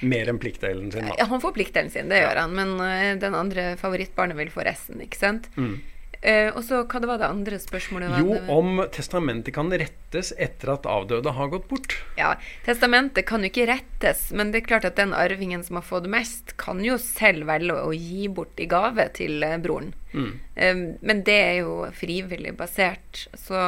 Mer 0.05 0.29
enn 0.29 0.39
pliktdelen 0.39 0.91
sin. 0.93 1.09
Da. 1.09 1.17
Ja, 1.17 1.25
han 1.31 1.41
får 1.41 1.55
pliktdelen 1.57 1.89
sin, 1.91 2.11
det 2.11 2.21
ja. 2.21 2.29
gjør 2.29 2.43
han. 2.45 2.55
Men 2.55 2.75
uh, 2.77 3.13
den 3.19 3.35
andre 3.35 3.71
favorittbarnet 3.81 4.37
vil 4.37 4.53
få 4.53 4.63
resten, 4.69 5.01
ikke 5.03 5.19
sant. 5.19 5.49
Mm. 5.57 5.79
Uh, 6.19 6.51
og 6.51 6.63
så, 6.67 6.81
Hva 6.83 6.99
det 6.99 7.07
var 7.07 7.21
det 7.21 7.29
andre 7.31 7.59
spørsmålet? 7.61 8.17
Jo, 8.19 8.35
om 8.51 8.81
testamentet 8.91 9.55
kan 9.55 9.71
rettes 9.71 10.33
etter 10.35 10.73
at 10.73 10.87
avdøde 10.89 11.31
har 11.37 11.51
gått 11.53 11.69
bort. 11.69 11.95
Ja, 12.19 12.33
Testamentet 12.65 13.27
kan 13.29 13.45
jo 13.45 13.51
ikke 13.51 13.69
rettes, 13.69 14.27
men 14.35 14.51
det 14.51 14.63
er 14.63 14.67
klart 14.67 14.87
at 14.89 14.99
den 14.99 15.15
arvingen 15.15 15.63
som 15.63 15.79
har 15.79 15.87
fått 15.87 16.09
mest, 16.11 16.57
kan 16.59 16.83
jo 16.83 16.97
selv 16.99 17.47
velge 17.47 17.77
å 17.79 17.93
gi 17.95 18.27
bort 18.27 18.59
i 18.59 18.67
gave 18.67 19.07
til 19.15 19.45
uh, 19.47 19.55
broren. 19.63 19.93
Mm. 20.11 20.31
Eh, 20.55 20.81
men 21.05 21.23
det 21.23 21.37
er 21.37 21.55
jo 21.61 21.73
frivillig 21.95 22.55
basert. 22.57 23.27
Så 23.37 23.61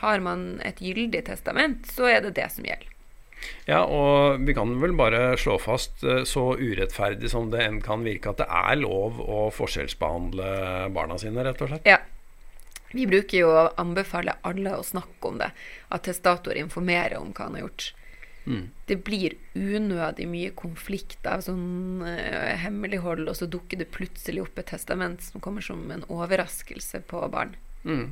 har 0.00 0.24
man 0.24 0.60
et 0.64 0.80
gyldig 0.80 1.24
testament, 1.26 1.84
så 1.90 2.08
er 2.08 2.24
det 2.24 2.36
det 2.38 2.48
som 2.54 2.64
gjelder. 2.64 2.96
Ja, 3.68 3.84
og 3.84 4.42
vi 4.46 4.54
kan 4.56 4.72
vel 4.82 4.94
bare 4.98 5.34
slå 5.40 5.56
fast, 5.62 6.02
eh, 6.04 6.22
så 6.28 6.52
urettferdig 6.58 7.30
som 7.32 7.50
det 7.52 7.62
enn 7.64 7.80
kan 7.84 8.04
virke, 8.06 8.32
at 8.32 8.42
det 8.42 8.48
er 8.48 8.80
lov 8.80 9.20
å 9.22 9.46
forskjellsbehandle 9.54 10.90
barna 10.94 11.18
sine, 11.20 11.44
rett 11.46 11.62
og 11.62 11.72
slett? 11.72 11.88
Ja. 11.88 12.00
Vi 12.90 13.06
bruker 13.06 13.38
jo 13.38 13.50
å 13.54 13.68
anbefale 13.78 14.34
alle 14.42 14.74
å 14.74 14.82
snakke 14.82 15.28
om 15.28 15.38
det. 15.38 15.52
At 15.94 16.08
testator 16.08 16.58
informerer 16.58 17.20
om 17.20 17.30
hva 17.30 17.46
han 17.46 17.58
har 17.58 17.68
gjort. 17.68 17.92
Mm. 18.50 18.64
Det 18.88 18.96
blir 19.06 19.36
unødig 19.54 20.26
mye 20.26 20.50
konflikt 20.58 21.26
av 21.28 21.44
sånn 21.46 22.02
uh, 22.02 22.56
hemmelighold, 22.58 23.28
og 23.30 23.36
så 23.38 23.46
dukker 23.50 23.78
det 23.78 23.92
plutselig 23.94 24.42
opp 24.42 24.58
et 24.58 24.72
testament 24.72 25.22
som 25.22 25.44
kommer 25.44 25.62
som 25.62 25.84
en 25.94 26.02
overraskelse 26.10 27.04
på 27.10 27.22
barn. 27.30 27.54
Mm. 27.84 28.10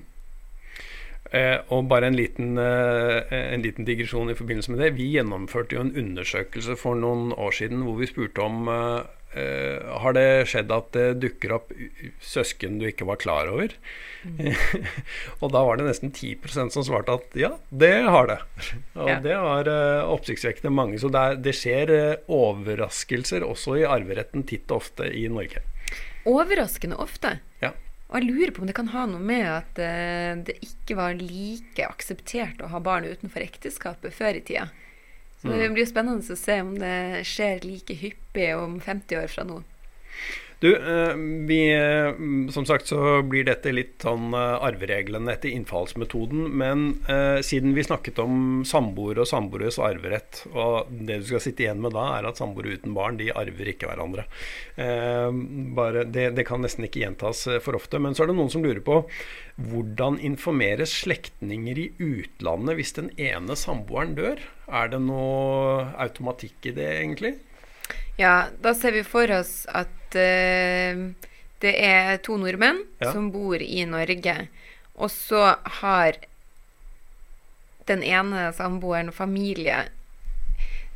Eh, 1.29 1.59
og 1.75 1.89
bare 1.91 2.09
en 2.09 2.17
liten, 2.17 2.57
eh, 2.59 3.37
en 3.53 3.63
liten, 3.63 3.85
digresjon 3.85 4.31
i 4.31 4.37
forbindelse 4.39 4.73
med 4.73 4.81
det. 4.81 4.95
Vi 4.97 5.11
gjennomførte 5.13 5.77
jo 5.77 5.85
en 5.85 5.93
undersøkelse 5.93 6.77
for 6.81 6.97
noen 6.97 7.35
år 7.37 7.53
siden 7.53 7.85
hvor 7.85 7.99
vi 8.01 8.09
spurte 8.09 8.45
om 8.45 8.69
eh, 8.73 9.15
eh 9.37 9.99
har 10.01 10.15
det 10.17 10.49
skjedd 10.49 10.71
at 10.73 10.93
det 10.97 11.21
dukker 11.21 11.53
opp 11.53 11.73
søsken 12.25 12.79
du 12.81 12.87
ikke 12.89 13.05
var 13.05 13.21
klar 13.21 13.51
over. 13.53 13.75
Mm. 14.25 14.55
og 15.43 15.53
da 15.53 15.63
var 15.69 15.77
det 15.77 15.85
nesten 15.85 16.11
10% 16.11 16.73
som 16.73 16.87
svarte 16.87 17.13
at 17.13 17.37
ja, 17.37 17.53
det 17.69 18.09
har 18.09 18.27
det. 18.27 18.39
Og 18.97 19.11
ja. 19.11 19.19
det 19.21 19.37
var 19.37 19.69
uh, 19.69 20.09
oppsiktsvekkende 20.15 20.73
mange. 20.73 20.99
Så 20.99 21.13
det, 21.13 21.21
er, 21.21 21.37
det 21.45 21.55
skjer 21.55 21.93
uh, 21.93 22.33
overraskelser 22.41 23.45
også 23.45 23.77
i 23.83 23.85
arveretten 23.85 24.49
titt 24.49 24.71
og 24.73 24.81
ofte 24.81 25.11
i 25.13 25.29
Norge. 25.29 25.61
Overraskende 26.29 26.97
ofte? 26.97 27.37
Og 28.09 28.17
jeg 28.17 28.29
lurer 28.31 28.53
på 28.57 28.63
om 28.63 28.69
det 28.69 28.77
kan 28.77 28.89
ha 28.95 29.05
noe 29.09 29.21
med 29.21 29.45
at 29.45 29.81
uh, 29.81 30.41
det 30.49 30.57
ikke 30.65 30.97
var 30.97 31.19
like 31.19 31.85
akseptert 31.85 32.63
å 32.65 32.71
ha 32.73 32.81
barn 32.81 33.09
utenfor 33.09 33.45
ekteskapet 33.45 34.15
før 34.17 34.39
i 34.39 34.45
tida. 34.49 34.69
Så 35.43 35.51
mm. 35.51 35.59
det 35.61 35.67
blir 35.75 35.85
jo 35.85 35.91
spennende 35.91 36.35
å 36.35 36.39
se 36.39 36.57
om 36.65 36.73
det 36.81 37.25
skjer 37.29 37.67
like 37.69 37.99
hyppig 38.01 38.49
om 38.57 38.79
50 38.83 39.21
år 39.21 39.29
fra 39.31 39.45
nå. 39.47 39.61
Du, 40.61 40.77
eh, 40.77 41.15
vi, 41.47 41.73
eh, 41.75 42.51
som 42.51 42.67
sagt 42.67 42.87
så 42.91 43.23
blir 43.23 43.45
dette 43.47 43.71
litt 43.71 44.03
sånn 44.03 44.33
eh, 44.35 44.65
arvereglene 44.67 45.31
etter 45.31 45.53
innfallsmetoden. 45.55 46.49
Men 46.51 46.89
eh, 47.07 47.39
siden 47.47 47.77
vi 47.77 47.85
snakket 47.87 48.19
om 48.25 48.65
samboere 48.67 49.23
og 49.23 49.31
samboeres 49.31 49.79
arverett, 49.79 50.43
og 50.51 50.91
det 50.91 51.21
du 51.21 51.29
skal 51.29 51.45
sitte 51.45 51.63
igjen 51.63 51.85
med 51.85 51.95
da, 51.95 52.09
er 52.17 52.27
at 52.27 52.43
samboere 52.43 52.75
uten 52.75 52.97
barn, 52.97 53.21
de 53.21 53.31
arver 53.31 53.71
ikke 53.71 53.87
hverandre. 53.87 54.27
Eh, 54.75 55.31
bare, 55.79 56.03
det, 56.11 56.33
det, 56.35 56.47
kan 56.49 56.67
nesten 56.67 56.89
ikke 56.89 57.05
gjentas 57.05 57.45
for 57.63 57.79
ofte. 57.79 58.03
Men 58.03 58.19
så 58.19 58.27
er 58.27 58.33
det 58.33 58.39
noen 58.41 58.51
som 58.51 58.67
lurer 58.67 58.83
på 58.83 59.05
hvordan 59.63 60.19
informeres 60.27 60.91
slektninger 61.05 61.79
i 61.79 61.91
utlandet 62.03 62.79
hvis 62.79 62.97
den 62.99 63.15
ene 63.15 63.55
samboeren 63.59 64.19
dør? 64.19 64.43
Er 64.67 64.91
det 64.91 65.05
noe 65.07 65.87
automatikk 66.03 66.67
i 66.67 66.75
det, 66.75 66.91
egentlig? 66.99 67.39
Ja, 68.19 68.49
da 68.61 68.75
ser 68.75 68.97
vi 68.97 69.05
for 69.07 69.31
oss 69.31 69.63
at 69.71 70.17
uh, 70.19 71.03
det 71.63 71.75
er 71.75 72.19
to 72.23 72.39
nordmenn 72.39 72.83
ja. 72.99 73.13
som 73.13 73.31
bor 73.35 73.63
i 73.63 73.85
Norge. 73.87 74.35
Og 74.99 75.11
så 75.15 75.55
har 75.83 76.19
den 77.87 78.03
ene 78.03 78.49
samboeren 78.53 79.13
familie. 79.15 79.87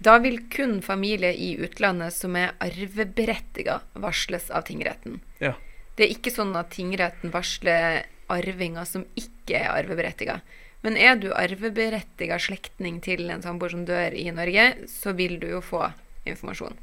Da 0.03 0.17
vil 0.19 0.41
kun 0.51 0.81
familie 0.83 1.31
i 1.35 1.55
utlandet 1.63 2.15
som 2.15 2.35
er 2.37 2.57
arveberettiga, 2.63 3.81
varsles 3.95 4.51
av 4.51 4.67
tingretten. 4.67 5.21
Ja. 5.39 5.55
Det 5.95 6.09
er 6.09 6.15
ikke 6.17 6.33
sånn 6.35 6.57
at 6.59 6.73
tingretten 6.75 7.31
varsler 7.31 8.03
arvinger 8.33 8.89
som 8.89 9.07
ikke 9.19 9.61
er 9.61 9.71
arveberettiga. 9.77 10.41
Men 10.83 10.99
er 10.99 11.19
du 11.23 11.29
arveberettiga 11.31 12.41
slektning 12.43 12.99
til 13.05 13.31
en 13.31 13.45
samboer 13.45 13.77
som 13.77 13.85
dør 13.87 14.17
i 14.19 14.27
Norge, 14.35 14.73
så 14.91 15.15
vil 15.15 15.39
du 15.39 15.53
jo 15.53 15.63
få 15.63 15.85
informasjon. 16.27 16.75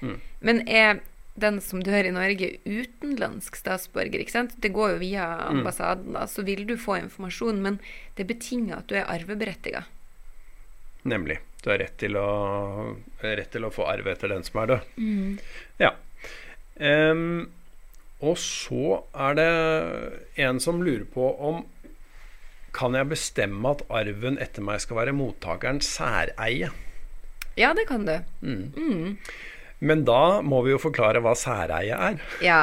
Mm. 0.00 0.18
Men 0.40 0.62
er 0.68 1.00
den 1.38 1.60
som 1.62 1.82
dør 1.84 2.08
i 2.08 2.14
Norge, 2.14 2.50
utenlandsk 2.66 3.58
statsborger? 3.58 4.22
ikke 4.22 4.34
sant? 4.34 4.56
Det 4.62 4.72
går 4.74 4.96
jo 4.96 5.02
via 5.02 5.26
mm. 5.38 5.58
ambassaden, 5.58 6.16
da, 6.16 6.26
så 6.30 6.42
vil 6.46 6.64
du 6.68 6.76
få 6.80 6.98
informasjon. 7.02 7.62
Men 7.64 7.78
det 8.18 8.26
betinger 8.30 8.80
at 8.80 8.90
du 8.90 8.98
er 8.98 9.06
arveberettiga. 9.10 9.84
Nemlig. 11.08 11.38
Du 11.62 11.70
har 11.72 11.80
rett 11.82 11.96
til 11.98 12.18
å, 12.18 12.28
rett 13.22 13.50
til 13.50 13.66
å 13.66 13.72
få 13.74 13.88
arv 13.90 14.06
etter 14.10 14.30
den 14.30 14.44
som 14.46 14.60
er 14.62 14.74
død. 14.74 14.92
Mm. 14.98 15.38
Ja. 15.82 15.94
Um, 16.78 17.48
og 18.22 18.38
så 18.38 19.00
er 19.14 19.38
det 19.38 19.50
en 20.42 20.60
som 20.62 20.82
lurer 20.82 21.06
på 21.10 21.32
om 21.48 21.64
kan 22.74 22.94
jeg 22.94 23.10
bestemme 23.10 23.72
at 23.72 23.82
arven 23.90 24.36
etter 24.42 24.62
meg 24.62 24.82
skal 24.82 25.00
være 25.00 25.14
mottakerens 25.16 25.88
særeie? 25.96 26.70
Ja, 27.58 27.72
det 27.74 27.88
kan 27.88 28.04
du. 28.06 28.14
Mm. 28.44 28.66
Mm. 28.76 29.16
Men 29.78 30.04
da 30.04 30.40
må 30.42 30.62
vi 30.66 30.72
jo 30.74 30.80
forklare 30.82 31.22
hva 31.22 31.34
særeie 31.38 31.96
er. 32.10 32.22
Ja. 32.42 32.62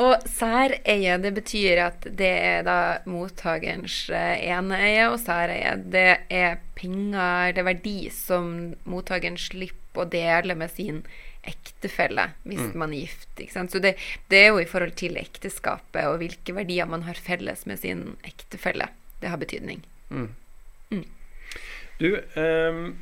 Og 0.00 0.22
særeie, 0.30 1.16
det 1.20 1.32
betyr 1.36 1.80
at 1.88 2.06
det 2.16 2.30
er 2.30 2.62
da 2.64 2.76
mottakerens 3.10 4.06
eh, 4.14 4.46
eneeie, 4.48 5.08
og 5.10 5.18
særeie, 5.20 5.74
det 5.92 6.06
er 6.32 6.60
penger 6.78 7.52
det 7.52 7.60
er 7.60 7.68
verdi 7.68 7.98
som 8.14 8.70
mottakeren 8.88 9.36
slipper 9.40 10.06
å 10.06 10.08
dele 10.08 10.56
med 10.56 10.72
sin 10.72 11.02
ektefelle 11.40 12.28
hvis 12.44 12.70
mm. 12.70 12.78
man 12.78 12.94
er 12.94 13.08
gift. 13.08 13.42
Så 13.50 13.82
det, 13.82 13.96
det, 14.30 14.38
er 14.38 14.50
jo 14.52 14.62
i 14.62 14.68
forhold 14.68 14.94
til 15.00 15.18
ekteskapet 15.20 16.06
og 16.06 16.20
hvilke 16.22 16.54
verdier 16.56 16.88
man 16.88 17.04
har 17.08 17.20
felles 17.20 17.66
med 17.68 17.82
sin 17.82 18.04
ektefelle. 18.28 18.88
Det 19.20 19.32
har 19.32 19.40
betydning. 19.40 19.82
Mm. 20.08 20.28
Mm. 20.94 21.06
Du, 22.00 22.12
um 22.40 22.92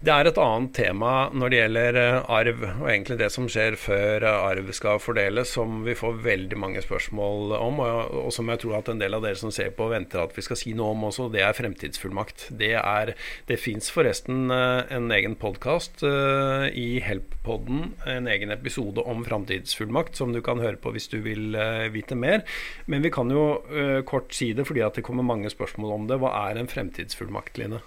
det 0.00 0.12
er 0.14 0.28
et 0.30 0.38
annet 0.40 0.70
tema 0.72 1.10
når 1.36 1.50
det 1.52 1.58
gjelder 1.58 1.96
eh, 2.00 2.30
arv, 2.32 2.62
og 2.70 2.86
egentlig 2.88 3.18
det 3.20 3.26
som 3.34 3.44
skjer 3.52 3.74
før 3.76 4.24
eh, 4.24 4.44
arv 4.48 4.70
skal 4.72 4.96
fordeles, 5.02 5.50
som 5.52 5.82
vi 5.84 5.92
får 5.98 6.22
veldig 6.24 6.56
mange 6.56 6.80
spørsmål 6.80 7.52
om, 7.58 7.82
og, 7.84 8.30
som 8.32 8.48
jeg 8.48 8.62
tror 8.62 8.78
at 8.78 8.88
en 8.88 9.02
del 9.02 9.18
av 9.18 9.26
dere 9.26 9.36
som 9.36 9.52
ser 9.52 9.74
på, 9.76 9.90
venter 9.92 10.22
at 10.22 10.32
vi 10.32 10.46
skal 10.46 10.56
si 10.56 10.72
noe 10.78 10.94
om 10.94 11.04
også. 11.10 11.28
Det 11.34 11.44
er 11.44 11.58
fremtidsfullmakt. 11.58 12.46
Det, 12.62 12.72
er, 12.80 13.12
det 13.52 13.60
fins 13.60 13.92
forresten 13.92 14.48
eh, 14.56 14.88
en 14.96 15.12
egen 15.12 15.36
podkast 15.36 16.00
i 16.00 16.88
Help-podden, 17.04 17.92
en 18.08 18.32
egen 18.32 18.56
episode 18.56 19.04
om 19.04 19.20
fremtidsfullmakt, 19.28 20.16
som 20.16 20.32
du 20.32 20.40
kan 20.44 20.64
høre 20.64 20.80
på 20.80 20.94
hvis 20.96 21.12
du 21.12 21.20
vil 21.28 21.52
vite 21.92 22.16
mer. 22.16 22.46
Men 22.88 23.04
vi 23.04 23.12
kan 23.12 23.28
jo 23.28 23.60
kort 24.08 24.32
si 24.32 24.54
det, 24.56 24.64
fordi 24.70 24.86
at 24.86 24.96
det 24.96 25.04
kommer 25.04 25.26
mange 25.26 25.52
spørsmål 25.52 25.96
om 25.98 26.08
det. 26.08 26.22
Hva 26.24 26.32
er 26.48 26.60
en 26.60 26.72
fremtidsfullmakt, 26.72 27.60
Line? 27.60 27.84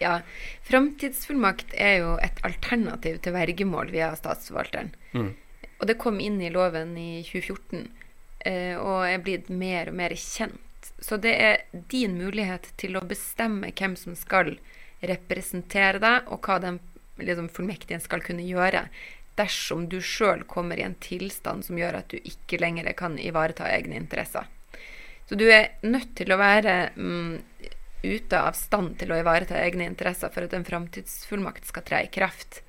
Ja, 0.00 0.20
Framtidsfullmakt 0.64 1.74
er 1.76 1.98
jo 2.00 2.16
et 2.24 2.40
alternativ 2.46 3.18
til 3.20 3.36
vergemål 3.36 3.92
via 3.92 4.14
statsforvalteren. 4.16 4.94
Mm. 5.12 5.34
Og 5.80 5.88
det 5.88 5.98
kom 6.00 6.20
inn 6.20 6.40
i 6.40 6.52
loven 6.52 6.94
i 6.96 7.20
2014 7.26 7.84
eh, 8.48 8.76
og 8.80 9.04
er 9.04 9.20
blitt 9.24 9.50
mer 9.52 9.92
og 9.92 9.98
mer 10.00 10.14
kjent. 10.16 10.90
Så 11.00 11.18
det 11.20 11.34
er 11.36 11.82
din 11.92 12.16
mulighet 12.20 12.70
til 12.80 12.96
å 12.96 13.04
bestemme 13.04 13.72
hvem 13.76 13.96
som 13.96 14.16
skal 14.16 14.54
representere 15.04 16.00
deg, 16.00 16.28
og 16.28 16.44
hva 16.44 16.58
den 16.60 16.80
liksom, 17.20 17.48
fullmektigen 17.52 18.02
skal 18.04 18.24
kunne 18.24 18.44
gjøre 18.44 18.86
dersom 19.40 19.86
du 19.88 20.00
sjøl 20.04 20.42
kommer 20.48 20.80
i 20.80 20.84
en 20.84 20.96
tilstand 21.00 21.64
som 21.64 21.78
gjør 21.78 22.00
at 22.00 22.12
du 22.12 22.18
ikke 22.18 22.60
lenger 22.60 22.90
kan 22.96 23.16
ivareta 23.20 23.68
egne 23.68 23.96
interesser. 24.00 24.48
Så 25.28 25.36
du 25.38 25.46
er 25.52 25.70
nødt 25.86 26.16
til 26.18 26.32
å 26.32 26.40
være 26.40 26.90
mm, 26.96 27.36
ute 28.02 28.40
av 28.40 28.56
stand 28.58 28.96
til 29.00 29.12
å 29.12 29.18
ivareta 29.20 29.58
egne 29.60 29.86
interesser 29.88 30.32
for 30.32 30.46
at 30.46 30.56
en 30.56 30.66
framtidsfullmakt 30.66 31.68
skal 31.68 31.86
tre 31.86 32.04
i 32.06 32.12
kraft. 32.12 32.62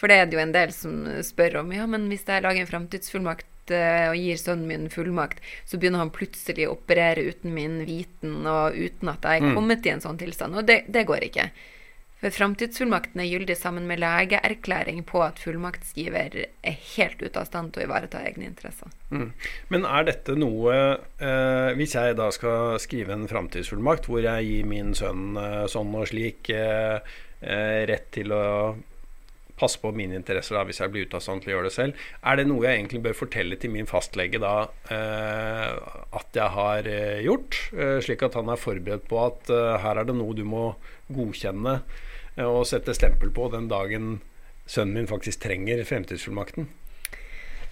For 0.00 0.08
det 0.08 0.16
er 0.16 0.28
det 0.28 0.38
jo 0.38 0.42
en 0.42 0.54
del 0.54 0.72
som 0.72 1.02
spør 1.26 1.60
om 1.60 1.72
ja, 1.76 1.84
men 1.90 2.08
hvis 2.08 2.24
jeg 2.28 2.44
lager 2.44 2.62
en 2.62 2.70
framtidsfullmakt 2.70 3.74
eh, 3.76 4.06
og 4.08 4.16
gir 4.16 4.40
sønnen 4.40 4.70
min 4.70 4.88
fullmakt, 4.92 5.42
så 5.68 5.76
begynner 5.76 6.04
han 6.04 6.14
plutselig 6.14 6.68
å 6.68 6.78
operere 6.78 7.26
uten 7.28 7.52
min 7.52 7.82
viten 7.84 8.40
og 8.48 8.78
uten 8.78 9.12
at 9.12 9.28
jeg 9.28 9.42
er 9.42 9.50
mm. 9.50 9.58
kommet 9.58 9.84
i 9.84 9.92
en 9.92 10.02
sånn 10.04 10.20
tilstand. 10.20 10.56
Og 10.56 10.64
det, 10.68 10.82
det 10.88 11.04
går 11.10 11.28
ikke. 11.28 11.50
For 12.20 12.34
framtidsfullmakten 12.36 13.22
er 13.22 13.30
gyldig 13.30 13.56
sammen 13.56 13.86
med 13.88 14.02
legeerklæring 14.02 15.00
på 15.08 15.22
at 15.24 15.40
fullmaktsgiver 15.40 16.36
er 16.44 16.76
helt 16.94 17.22
ute 17.22 17.40
av 17.40 17.48
stand 17.48 17.72
til 17.72 17.82
å 17.82 17.86
ivareta 17.86 18.20
egne 18.28 18.44
interesser. 18.50 18.92
Mm. 19.08 19.30
Men 19.72 19.86
er 19.88 20.04
dette 20.10 20.36
noe 20.38 20.74
eh, 20.76 21.70
Hvis 21.78 21.96
jeg 21.96 22.18
da 22.18 22.28
skal 22.34 22.76
skrive 22.82 23.16
en 23.16 23.26
framtidsfullmakt 23.30 24.06
hvor 24.10 24.20
jeg 24.22 24.46
gir 24.46 24.68
min 24.68 24.92
sønn 24.94 25.32
eh, 25.40 25.64
sånn 25.72 25.96
og 25.96 26.10
slik 26.12 26.52
eh, 26.54 27.00
eh 27.40 27.80
rett 27.88 28.10
til 28.12 28.36
å 28.36 28.44
passe 29.60 29.80
på 29.82 29.92
mine 29.96 30.16
interesser 30.18 30.56
da, 30.56 30.64
hvis 30.66 30.80
jeg 30.82 30.92
blir 30.92 31.06
ute 31.08 31.20
stand 31.22 31.44
til 31.44 31.52
å 31.52 31.56
gjøre 31.56 31.68
det 31.68 31.74
selv. 31.76 32.06
Er 32.24 32.40
det 32.40 32.46
noe 32.48 32.64
jeg 32.66 32.80
egentlig 32.80 33.02
bør 33.04 33.18
fortelle 33.18 33.58
til 33.60 33.74
min 33.74 33.88
fastlege 33.90 34.40
da 34.42 34.54
eh, 34.92 35.76
at 36.20 36.40
jeg 36.40 36.56
har 36.56 36.88
eh, 36.88 37.20
gjort, 37.26 37.60
eh, 37.76 37.98
slik 38.04 38.24
at 38.26 38.40
han 38.40 38.50
er 38.52 38.60
forberedt 38.60 39.06
på 39.10 39.20
at 39.22 39.52
her 39.84 40.00
er 40.00 40.08
det 40.08 40.16
noe 40.16 40.36
du 40.36 40.46
må 40.48 40.64
godkjenne 41.12 41.80
og 42.40 42.62
sette 42.68 42.94
stempel 42.96 43.32
på 43.34 43.50
den 43.52 43.66
dagen 43.68 44.20
sønnen 44.70 45.00
min 45.00 45.10
faktisk 45.10 45.42
trenger 45.42 45.82
fremtidsfullmakten? 45.84 46.68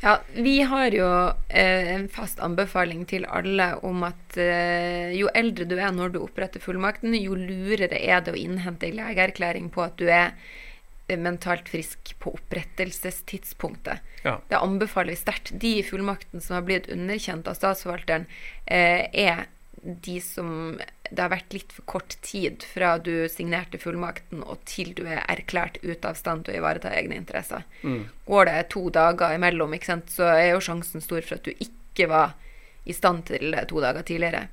Ja, 0.01 0.21
vi 0.31 0.61
har 0.63 0.95
jo 0.95 1.07
eh, 1.49 1.89
en 1.97 2.07
fast 2.09 2.39
anbefaling 2.39 3.03
til 3.11 3.25
alle 3.27 3.73
om 3.83 4.05
at 4.07 4.37
eh, 4.39 5.11
jo 5.19 5.27
eldre 5.35 5.67
du 5.67 5.75
er 5.75 5.91
når 5.95 6.13
du 6.15 6.21
oppretter 6.23 6.63
fullmakten, 6.63 7.17
jo 7.19 7.35
lurere 7.35 7.99
er 7.99 8.23
det 8.23 8.35
å 8.35 8.39
innhente 8.39 8.87
en 8.87 8.99
legeerklæring 9.01 9.73
på 9.75 9.83
at 9.83 9.99
du 9.99 10.07
er 10.07 10.37
mentalt 11.17 11.69
frisk 11.69 12.15
på 12.19 12.35
opprettelsestidspunktet. 12.37 13.99
Ja. 14.23 14.41
Det 14.49 14.59
anbefaler 14.59 15.15
vi 15.15 15.17
sterkt. 15.17 15.53
De 15.61 15.79
i 15.79 15.83
fullmakten 15.87 16.41
som 16.41 16.59
har 16.59 16.63
blitt 16.63 16.89
underkjent 16.93 17.49
av 17.49 17.55
statsforvalteren, 17.55 18.27
eh, 18.67 19.07
er 19.13 19.47
de 19.83 20.21
som 20.21 20.79
det 21.11 21.23
har 21.23 21.31
vært 21.31 21.53
litt 21.55 21.73
for 21.73 21.83
kort 21.89 22.17
tid 22.21 22.65
fra 22.67 22.99
du 22.99 23.29
signerte 23.29 23.79
fullmakten 23.81 24.43
og 24.43 24.59
til 24.69 24.93
du 24.95 25.05
er 25.07 25.23
erklært 25.31 25.79
ute 25.83 26.11
av 26.11 26.19
stand 26.19 26.45
til 26.45 26.55
å 26.55 26.59
ivareta 26.59 26.91
egne 26.93 27.17
interesser. 27.17 27.63
Går 28.27 28.45
det 28.51 28.69
to 28.75 28.91
dager 28.91 29.35
imellom, 29.39 29.73
sant, 29.83 30.11
så 30.11 30.29
er 30.35 30.51
jo 30.53 30.61
sjansen 30.61 31.01
stor 31.01 31.23
for 31.23 31.39
at 31.39 31.45
du 31.45 31.53
ikke 31.53 32.09
var 32.09 32.35
i 32.85 32.93
stand 32.93 33.25
til 33.27 33.53
det 33.53 33.69
to 33.69 33.81
dager 33.81 34.03
tidligere. 34.03 34.49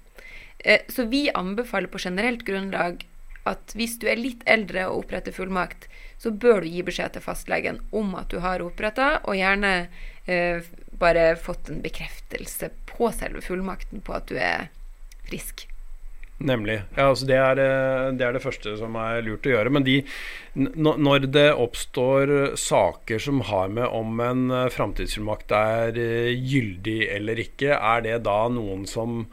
Eh, 0.59 0.81
Så 0.87 1.09
vi 1.09 1.29
anbefaler 1.29 1.87
på 1.87 1.99
generelt 1.99 2.45
grunnlag 2.45 3.05
at 3.49 3.75
hvis 3.77 3.99
du 4.01 4.07
er 4.09 4.19
litt 4.21 4.41
eldre 4.49 4.87
og 4.89 5.03
oppretter 5.03 5.35
fullmakt, 5.35 5.87
så 6.21 6.31
bør 6.31 6.63
du 6.63 6.71
gi 6.71 6.81
beskjed 6.87 7.15
til 7.15 7.25
fastlegen 7.25 7.81
om 7.95 8.15
at 8.19 8.31
du 8.33 8.39
har 8.43 8.63
oppretta, 8.65 9.19
og 9.25 9.37
gjerne 9.37 9.75
eh, 10.25 10.65
bare 10.99 11.35
fått 11.37 11.69
en 11.69 11.83
bekreftelse 11.85 12.71
på 12.89 13.11
selve 13.13 13.43
fullmakten 13.45 14.03
på 14.05 14.15
at 14.17 14.29
du 14.31 14.39
er 14.39 14.69
frisk. 15.29 15.67
Nemlig. 16.37 16.81
Ja, 16.97 17.07
altså 17.09 17.27
det, 17.29 17.35
er, 17.39 17.59
eh, 17.63 18.09
det 18.19 18.25
er 18.27 18.35
det 18.35 18.43
første 18.43 18.75
som 18.75 18.97
er 18.99 19.21
lurt 19.23 19.47
å 19.47 19.53
gjøre. 19.53 19.71
Men 19.71 19.85
de, 19.87 20.01
når 20.55 21.29
det 21.31 21.47
oppstår 21.53 22.57
saker 22.59 23.23
som 23.23 23.39
har 23.47 23.71
med 23.71 23.87
om 23.87 24.19
en 24.19 24.49
eh, 24.51 24.67
framtidsfullmakt 24.73 25.55
er 25.55 25.99
eh, 26.01 26.33
gyldig 26.35 26.99
eller 27.15 27.39
ikke, 27.45 27.71
er 27.77 28.03
det 28.03 28.21
da 28.27 28.39
noen 28.51 28.87
som 28.89 29.25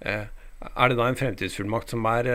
Er 0.00 0.88
det 0.88 0.96
da 0.96 1.06
en 1.10 1.18
fremtidsfullmakt 1.18 1.92
som 1.92 2.06
er 2.08 2.28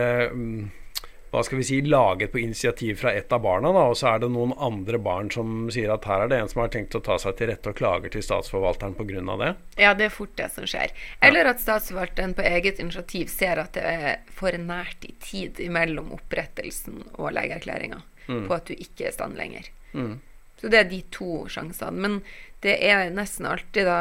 hva 1.36 1.42
skal 1.44 1.58
vi 1.60 1.64
si, 1.68 1.82
laget 1.84 2.32
på 2.32 2.40
initiativ 2.40 2.96
fra 3.02 3.12
et 3.12 3.32
av 3.32 3.42
barna, 3.44 3.68
da, 3.76 3.82
og 3.90 3.96
så 4.00 4.14
er 4.14 4.22
det 4.22 4.30
noen 4.32 4.54
andre 4.56 4.96
barn 5.02 5.28
som 5.34 5.66
sier 5.72 5.90
at 5.92 6.06
her 6.08 6.24
er 6.24 6.30
det 6.32 6.38
en 6.40 6.48
som 6.48 6.62
har 6.62 6.70
tenkt 6.72 6.96
å 6.96 7.02
ta 7.04 7.18
seg 7.20 7.36
til 7.36 7.50
rette 7.50 7.72
og 7.72 7.76
klager 7.76 8.14
til 8.14 8.24
statsforvalteren 8.24 8.96
pga. 8.96 9.36
det? 9.42 9.50
Ja, 9.76 9.92
det 9.92 10.06
er 10.08 10.14
fort 10.14 10.32
det 10.40 10.48
som 10.54 10.64
skjer. 10.64 10.94
Eller 11.20 11.50
at 11.50 11.60
statsforvalteren 11.60 12.32
på 12.38 12.46
eget 12.48 12.80
initiativ 12.80 13.28
ser 13.28 13.60
at 13.60 13.76
det 13.76 13.84
er 13.84 14.06
for 14.32 14.56
nært 14.56 15.04
i 15.04 15.12
tid 15.20 15.60
mellom 15.68 16.14
opprettelsen 16.16 17.04
og 17.18 17.34
legeerklæringa 17.36 18.00
på 18.26 18.56
at 18.56 18.66
du 18.66 18.74
ikke 18.74 19.04
er 19.04 19.12
i 19.12 19.14
stand 19.14 19.36
lenger. 19.36 19.68
Mm. 19.92 20.16
Så 20.56 20.72
det 20.72 20.80
er 20.80 20.88
de 20.90 21.02
to 21.12 21.44
sjansene. 21.52 22.00
Men 22.00 22.16
det 22.64 22.78
er 22.80 23.12
nesten 23.12 23.46
alltid 23.46 23.86
da 23.86 24.00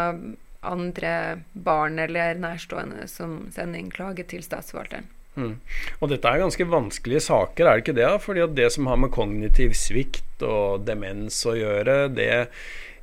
andre 0.65 1.11
barn 1.51 1.99
eller 1.99 2.39
nærstående 2.39 3.09
som 3.11 3.43
sender 3.53 3.83
inn 3.83 3.91
klage 3.93 4.25
til 4.31 4.43
statsforvalteren. 4.45 5.11
Mm. 5.35 5.57
Og 5.99 6.09
dette 6.11 6.31
er 6.31 6.41
ganske 6.43 6.69
vanskelige 6.71 7.25
saker, 7.27 7.67
er 7.67 7.77
det 7.77 7.85
ikke 7.85 7.99
det? 7.99 8.09
Fordi 8.23 8.45
at 8.45 8.55
det 8.57 8.71
som 8.75 8.89
har 8.91 8.99
med 9.01 9.13
kognitiv 9.15 9.75
svikt 9.77 10.43
og 10.45 10.85
demens 10.87 11.41
å 11.47 11.55
gjøre, 11.57 11.97
det, 12.15 12.29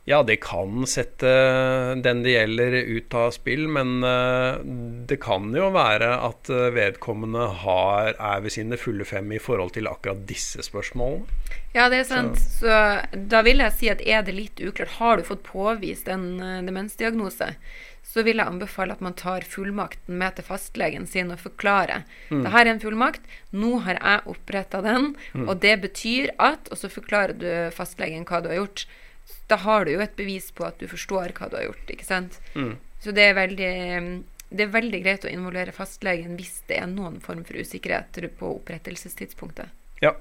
ja, 0.08 0.22
det 0.26 0.40
kan 0.42 0.82
sette 0.90 1.30
den 2.02 2.24
det 2.24 2.34
gjelder 2.34 2.74
ut 2.90 3.14
av 3.14 3.28
spill, 3.36 3.68
men 3.70 4.00
eh, 4.06 4.62
det 5.08 5.20
kan 5.22 5.52
jo 5.54 5.68
være 5.76 6.08
at 6.26 6.50
eh, 6.50 6.72
vedkommende 6.74 7.46
har, 7.62 8.16
er 8.16 8.42
ved 8.42 8.56
sine 8.56 8.80
fulle 8.80 9.06
fem 9.06 9.30
i 9.30 9.38
forhold 9.42 9.76
til 9.76 9.90
akkurat 9.90 10.24
disse 10.26 10.64
spørsmålene. 10.66 11.28
Ja, 11.72 11.86
det 11.88 12.02
er 12.02 12.08
sant. 12.08 12.40
Så, 12.58 12.80
da 13.14 13.44
vil 13.46 13.62
jeg 13.62 13.78
si 13.78 13.88
at 13.92 14.02
er 14.02 14.26
det 14.26 14.34
litt 14.36 14.60
uklart, 14.60 14.98
har 14.98 15.20
du 15.20 15.28
fått 15.28 15.46
påvist 15.46 16.10
en 16.10 16.34
eh, 16.42 16.60
demensdiagnose, 16.66 17.52
så 18.12 18.24
vil 18.26 18.40
jeg 18.40 18.48
anbefale 18.50 18.92
at 18.92 19.02
man 19.04 19.14
tar 19.16 19.46
fullmakten 19.48 20.18
med 20.20 20.36
til 20.36 20.44
fastlegen 20.44 21.06
sin 21.08 21.32
og 21.32 21.40
forklarer. 21.40 22.04
Mm. 22.28 22.42
Dette 22.44 22.60
er 22.60 22.70
en 22.70 22.82
fullmakt, 22.82 23.30
nå 23.56 23.78
har 23.86 23.96
jeg 23.96 24.26
oppretta 24.34 24.82
den, 24.84 25.14
og 25.46 25.54
det 25.64 25.78
betyr 25.86 26.34
at 26.38 26.68
Og 26.72 26.78
så 26.78 26.90
forklarer 26.92 27.32
du 27.36 27.48
fastlegen 27.74 28.26
hva 28.28 28.42
du 28.42 28.50
har 28.50 28.60
gjort. 28.60 28.84
Da 29.48 29.56
har 29.64 29.84
du 29.84 29.94
jo 29.94 30.02
et 30.04 30.16
bevis 30.16 30.50
på 30.52 30.66
at 30.66 30.78
du 30.80 30.86
forstår 30.90 31.32
hva 31.36 31.48
du 31.48 31.56
har 31.56 31.70
gjort, 31.70 31.90
ikke 31.94 32.06
sant. 32.06 32.38
Mm. 32.54 32.76
Så 33.02 33.14
det 33.16 33.30
er 33.30 33.38
veldig 33.38 33.72
det 34.52 34.66
er 34.66 34.72
veldig 34.72 35.00
greit 35.00 35.24
å 35.24 35.32
involvere 35.32 35.72
fastlegen 35.72 36.36
hvis 36.36 36.60
det 36.68 36.76
er 36.82 36.90
noen 36.90 37.20
form 37.24 37.40
for 37.48 37.56
usikkerhet 37.56 38.20
på 38.36 38.50
opprettelsestidspunktet. 38.58 39.72
Ja, 40.02 40.16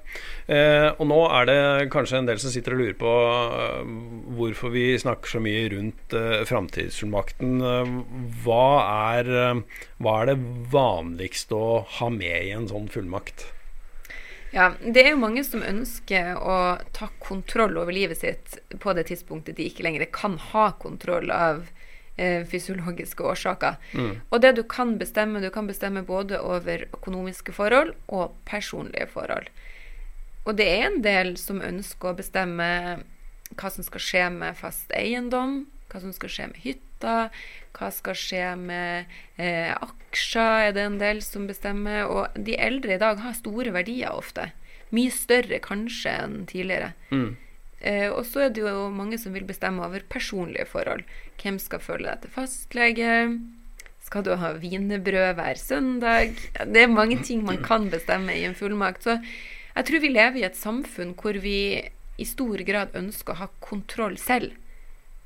eh, 0.45 0.91
og 0.91 1.07
nå 1.09 1.17
er 1.33 1.47
det 1.49 1.61
kanskje 1.93 2.19
en 2.19 2.27
del 2.27 2.37
som 2.41 2.51
sitter 2.53 2.75
og 2.75 2.83
lurer 2.83 2.97
på 2.99 3.13
eh, 3.57 3.93
hvorfor 4.37 4.69
vi 4.75 4.83
snakker 5.01 5.31
så 5.33 5.41
mye 5.41 5.63
rundt 5.73 6.13
eh, 6.13 6.43
framtidsfullmakten. 6.45 7.55
Eh, 7.65 7.95
hva, 8.43 8.67
er, 9.15 9.63
hva 9.97 10.13
er 10.19 10.29
det 10.29 10.37
vanligste 10.69 11.57
å 11.57 11.79
ha 11.97 12.11
med 12.13 12.37
i 12.45 12.53
en 12.53 12.69
sånn 12.69 12.91
fullmakt? 12.93 13.47
Ja, 14.53 14.73
det 14.83 15.01
er 15.01 15.13
jo 15.15 15.23
mange 15.23 15.41
som 15.47 15.63
ønsker 15.65 16.35
å 16.37 16.59
ta 16.93 17.09
kontroll 17.23 17.79
over 17.81 17.95
livet 17.95 18.19
sitt 18.21 18.59
på 18.83 18.93
det 18.93 19.07
tidspunktet 19.09 19.57
de 19.57 19.65
ikke 19.71 19.87
lenger 19.87 20.05
kan 20.13 20.35
ha 20.51 20.67
kontroll 20.77 21.31
av 21.33 21.63
eh, 22.21 22.45
fysiologiske 22.45 23.25
årsaker. 23.33 23.81
Og 24.29 24.45
det 24.45 24.53
du 24.59 24.65
kan 24.67 24.93
bestemme, 25.01 25.41
du 25.41 25.49
kan 25.49 25.71
bestemme 25.71 26.05
både 26.05 26.37
over 26.43 26.85
økonomiske 26.91 27.55
forhold 27.55 27.95
og 28.11 28.35
personlige 28.45 29.09
forhold. 29.15 29.49
Og 30.45 30.57
det 30.57 30.67
er 30.67 30.87
en 30.87 31.01
del 31.05 31.35
som 31.37 31.61
ønsker 31.61 32.11
å 32.11 32.17
bestemme 32.17 32.67
hva 33.59 33.69
som 33.71 33.85
skal 33.85 34.03
skje 34.03 34.23
med 34.33 34.57
fast 34.57 34.93
eiendom, 34.95 35.65
hva 35.91 36.01
som 36.01 36.13
skal 36.15 36.31
skje 36.31 36.47
med 36.53 36.63
hytta, 36.63 37.15
hva 37.75 37.91
skal 37.93 38.17
skje 38.17 38.47
med 38.59 39.11
eh, 39.37 39.71
aksjer, 39.75 40.67
er 40.69 40.75
det 40.75 40.87
en 40.87 40.97
del 41.01 41.21
som 41.25 41.47
bestemmer. 41.49 42.07
Og 42.07 42.41
de 42.47 42.57
eldre 42.57 42.95
i 42.95 43.01
dag 43.01 43.21
har 43.21 43.37
store 43.37 43.73
verdier 43.75 44.15
ofte. 44.15 44.49
Mye 44.95 45.13
større 45.13 45.61
kanskje 45.63 46.15
enn 46.23 46.37
tidligere. 46.49 46.93
Mm. 47.11 47.31
Eh, 47.81 48.09
og 48.11 48.25
så 48.29 48.45
er 48.45 48.53
det 48.53 48.63
jo 48.63 48.89
mange 48.93 49.17
som 49.21 49.33
vil 49.35 49.47
bestemme 49.47 49.83
over 49.85 50.03
personlige 50.09 50.67
forhold. 50.69 51.03
Hvem 51.41 51.57
skal 51.61 51.83
følge 51.83 52.09
deg 52.09 52.25
til 52.25 52.35
fastlege? 52.35 53.15
Skal 54.05 54.25
du 54.25 54.35
ha 54.37 54.53
wienerbrød 54.59 55.35
hver 55.37 55.59
søndag? 55.59 56.37
Det 56.67 56.83
er 56.83 56.91
mange 56.91 57.21
ting 57.23 57.43
man 57.47 57.61
kan 57.63 57.89
bestemme 57.91 58.35
i 58.35 58.45
en 58.47 58.57
fullmakt. 58.57 59.05
Så 59.05 59.17
jeg 59.75 59.87
tror 59.87 60.03
vi 60.03 60.11
lever 60.11 60.41
i 60.41 60.47
et 60.47 60.59
samfunn 60.59 61.13
hvor 61.19 61.37
vi 61.43 61.59
i 62.21 62.27
stor 62.27 62.61
grad 62.67 62.97
ønsker 62.97 63.33
å 63.33 63.41
ha 63.45 63.47
kontroll 63.63 64.17
selv. 64.21 64.57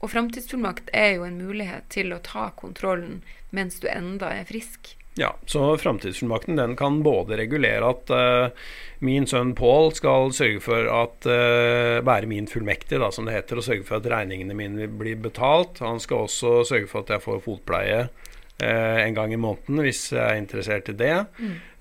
Og 0.03 0.11
framtidsfullmakt 0.11 0.91
er 0.93 1.17
jo 1.17 1.25
en 1.25 1.39
mulighet 1.39 1.87
til 1.93 2.13
å 2.13 2.21
ta 2.23 2.51
kontrollen 2.59 3.23
mens 3.55 3.79
du 3.81 3.89
enda 3.89 4.29
er 4.35 4.45
frisk. 4.47 4.93
Ja, 5.15 5.31
så 5.47 5.77
framtidsfullmakten 5.79 6.59
den 6.59 6.75
kan 6.75 6.99
både 7.03 7.37
regulere 7.39 7.87
at 7.87 8.11
uh, 8.11 8.65
min 8.99 9.23
sønn 9.27 9.53
Pål 9.55 9.93
skal 9.95 10.33
sørge 10.35 10.59
for 10.65 10.89
at 10.91 11.27
uh, 11.29 12.03
være 12.03 12.27
min 12.27 12.49
fullmektig, 12.51 12.99
da, 12.99 13.09
som 13.15 13.27
det 13.27 13.37
heter, 13.37 13.61
og 13.61 13.67
sørge 13.67 13.87
for 13.87 14.01
at 14.01 14.09
regningene 14.11 14.57
mine 14.57 14.89
blir 14.91 15.15
betalt. 15.23 15.79
Han 15.79 16.03
skal 16.03 16.27
også 16.27 16.65
sørge 16.67 16.91
for 16.91 17.05
at 17.05 17.15
jeg 17.15 17.23
får 17.23 17.39
fotpleie 17.47 18.01
uh, 18.11 18.97
en 19.05 19.15
gang 19.15 19.31
i 19.31 19.39
måneden 19.39 19.79
hvis 19.87 20.09
jeg 20.11 20.25
er 20.25 20.41
interessert 20.43 20.91
i 20.91 20.99
det. 20.99 21.15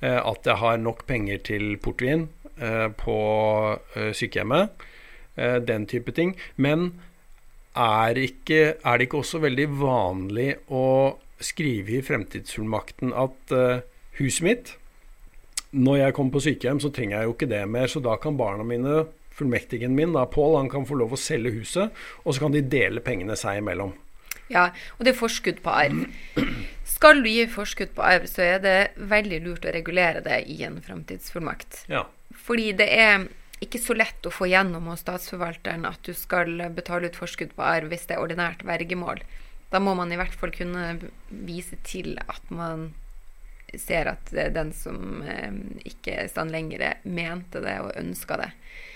Eh, 0.04 0.20
at 0.20 0.46
jeg 0.46 0.60
har 0.60 0.78
nok 0.78 1.04
penger 1.08 1.42
til 1.50 1.74
portvin 1.82 2.28
på 3.00 3.18
eh, 3.96 4.12
sykehjemmet. 4.14 4.84
Eh, 5.36 5.56
den 5.56 5.86
type 5.86 6.12
ting. 6.14 6.36
Men 6.56 6.92
er, 7.74 8.14
ikke, 8.14 8.76
er 8.78 8.98
det 8.98 9.08
ikke 9.08 9.18
også 9.22 9.40
veldig 9.42 9.66
vanlig 9.80 10.52
å 10.70 11.18
skrive 11.42 11.98
i 11.98 12.04
fremtidsfullmakten 12.06 13.10
at 13.18 13.54
eh, 13.54 13.82
huset 14.20 14.46
mitt 14.46 14.72
Når 15.74 15.96
jeg 15.98 16.14
kommer 16.14 16.36
på 16.36 16.44
sykehjem, 16.44 16.78
så 16.78 16.92
trenger 16.94 17.16
jeg 17.16 17.26
jo 17.26 17.34
ikke 17.34 17.50
det 17.50 17.64
mer, 17.66 17.90
så 17.90 17.98
da 17.98 18.14
kan 18.22 18.38
barna 18.38 18.62
mine 18.62 19.04
Fullmektigen 19.34 19.96
min, 19.98 20.12
da, 20.14 20.22
Pål, 20.30 20.60
han 20.60 20.70
kan 20.70 20.86
få 20.86 20.94
lov 21.00 21.16
å 21.16 21.18
selge 21.18 21.50
huset, 21.56 21.90
og 22.22 22.36
så 22.36 22.44
kan 22.44 22.54
de 22.54 22.60
dele 22.62 23.02
pengene 23.02 23.34
seg 23.34 23.58
imellom. 23.58 23.90
Ja, 24.46 24.68
og 24.94 25.02
det 25.02 25.10
er 25.10 25.18
forskudd 25.18 25.58
på 25.64 25.72
arv. 25.74 26.04
Skal 26.86 27.24
du 27.24 27.26
gi 27.26 27.48
forskudd 27.50 27.96
på 27.96 28.04
arv, 28.06 28.28
så 28.30 28.44
er 28.46 28.62
det 28.62 28.76
veldig 29.10 29.40
lurt 29.42 29.66
å 29.66 29.74
regulere 29.74 30.22
det 30.22 30.44
i 30.54 30.60
en 30.62 30.78
framtidsfullmakt. 30.84 31.80
Ja. 31.90 32.04
Fordi 32.34 32.72
det 32.76 32.88
er 32.90 33.28
ikke 33.64 33.80
så 33.80 33.96
lett 33.96 34.26
å 34.26 34.32
få 34.34 34.48
gjennom 34.50 34.90
hos 34.90 35.04
statsforvalteren 35.04 35.86
at 35.88 36.02
du 36.04 36.12
skal 36.16 36.58
betale 36.74 37.08
ut 37.08 37.16
forskudd 37.16 37.54
på 37.56 37.64
arv 37.64 37.92
hvis 37.92 38.08
det 38.08 38.16
er 38.16 38.24
ordinært 38.24 38.64
vergemål. 38.66 39.22
Da 39.72 39.80
må 39.82 39.94
man 39.98 40.12
i 40.12 40.18
hvert 40.20 40.34
fall 40.36 40.52
kunne 40.54 40.98
vise 41.28 41.78
til 41.86 42.18
at 42.26 42.50
man 42.54 42.92
ser 43.80 44.06
at 44.06 44.30
den 44.30 44.70
som 44.76 45.22
eh, 45.26 45.54
ikke 45.88 46.12
er 46.14 46.28
i 46.28 46.30
stand 46.30 46.52
lenger, 46.54 46.84
mente 47.02 47.62
det 47.64 47.74
og 47.82 47.94
ønska 47.98 48.38
det. 48.38 48.50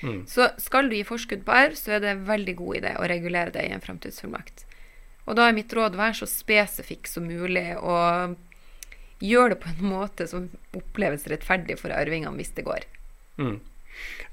Mm. 0.07 0.21
Så 0.31 0.51
skal 0.63 0.91
du 0.91 0.95
gi 0.95 1.07
forskudd 1.07 1.43
på 1.47 1.57
arv, 1.65 1.79
så 1.79 1.97
er 1.97 2.05
det 2.05 2.19
veldig 2.29 2.55
god 2.61 2.81
idé 2.83 2.93
å 2.99 3.09
regulere 3.11 3.55
det 3.55 3.65
i 3.67 3.73
en 3.75 3.83
framtidsfullmakt. 3.83 4.67
Og 5.29 5.37
da 5.37 5.49
er 5.49 5.57
mitt 5.57 5.73
råd 5.75 5.99
vær 5.99 6.15
så 6.17 6.29
spesifikk 6.31 7.11
som 7.11 7.27
mulig, 7.29 7.73
og 7.77 8.37
gjør 9.25 9.53
det 9.53 9.61
på 9.65 9.73
en 9.73 9.91
måte 9.91 10.29
som 10.31 10.47
oppleves 10.79 11.27
rettferdig 11.29 11.79
for 11.81 11.93
arvingene 11.95 12.39
hvis 12.39 12.55
det 12.57 12.69
går. 12.69 12.87
Mm. 13.39 13.59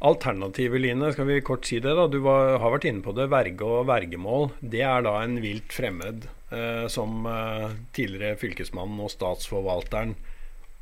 Alternativet, 0.06 0.82
Line, 0.82 1.12
skal 1.14 1.26
vi 1.30 1.42
kort 1.42 1.66
si 1.66 1.80
det? 1.80 1.96
da, 1.98 2.08
Du 2.12 2.20
var, 2.26 2.60
har 2.62 2.74
vært 2.76 2.88
inne 2.90 3.02
på 3.06 3.16
det. 3.18 3.30
Verge 3.32 3.66
og 3.66 3.88
vergemål. 3.90 4.50
Det 4.60 4.84
er 4.86 5.06
da 5.06 5.16
en 5.24 5.40
vilt 5.42 5.74
fremmed 5.74 6.28
eh, 6.54 6.86
som 6.92 7.26
eh, 7.30 7.74
tidligere 7.96 8.38
fylkesmannen 8.42 9.02
og 9.02 9.14
statsforvalteren 9.14 10.16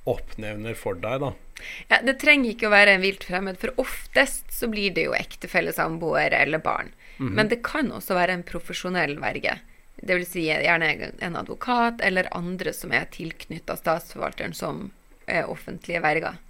oppnevner 0.09 0.75
for 0.75 0.99
deg, 0.99 1.21
da. 1.23 1.31
Ja, 1.87 2.01
Det 2.03 2.17
trenger 2.19 2.51
ikke 2.51 2.67
å 2.67 2.73
være 2.73 2.97
en 2.97 3.05
vilt 3.05 3.23
fremmed, 3.23 3.55
for 3.61 3.71
oftest 3.79 4.51
så 4.51 4.67
blir 4.67 4.91
det 4.95 5.05
jo 5.05 5.13
ektefelle, 5.15 5.71
samboer 5.71 6.35
eller 6.35 6.59
barn. 6.59 6.91
Men 7.23 7.47
det 7.47 7.61
kan 7.63 7.87
også 7.93 8.17
være 8.17 8.33
en 8.35 8.43
profesjonell 8.43 9.13
verge. 9.21 9.53
Det 9.95 10.17
vil 10.17 10.25
si 10.27 10.41
gjerne 10.49 11.11
en 11.23 11.37
advokat 11.39 12.01
eller 12.03 12.27
andre 12.35 12.73
som 12.75 12.91
er 12.91 13.05
tilknytta 13.13 13.77
statsforvalteren 13.79 14.55
som 14.57 14.89
er 15.29 15.47
offentlige 15.47 16.01
verger. 16.03 16.41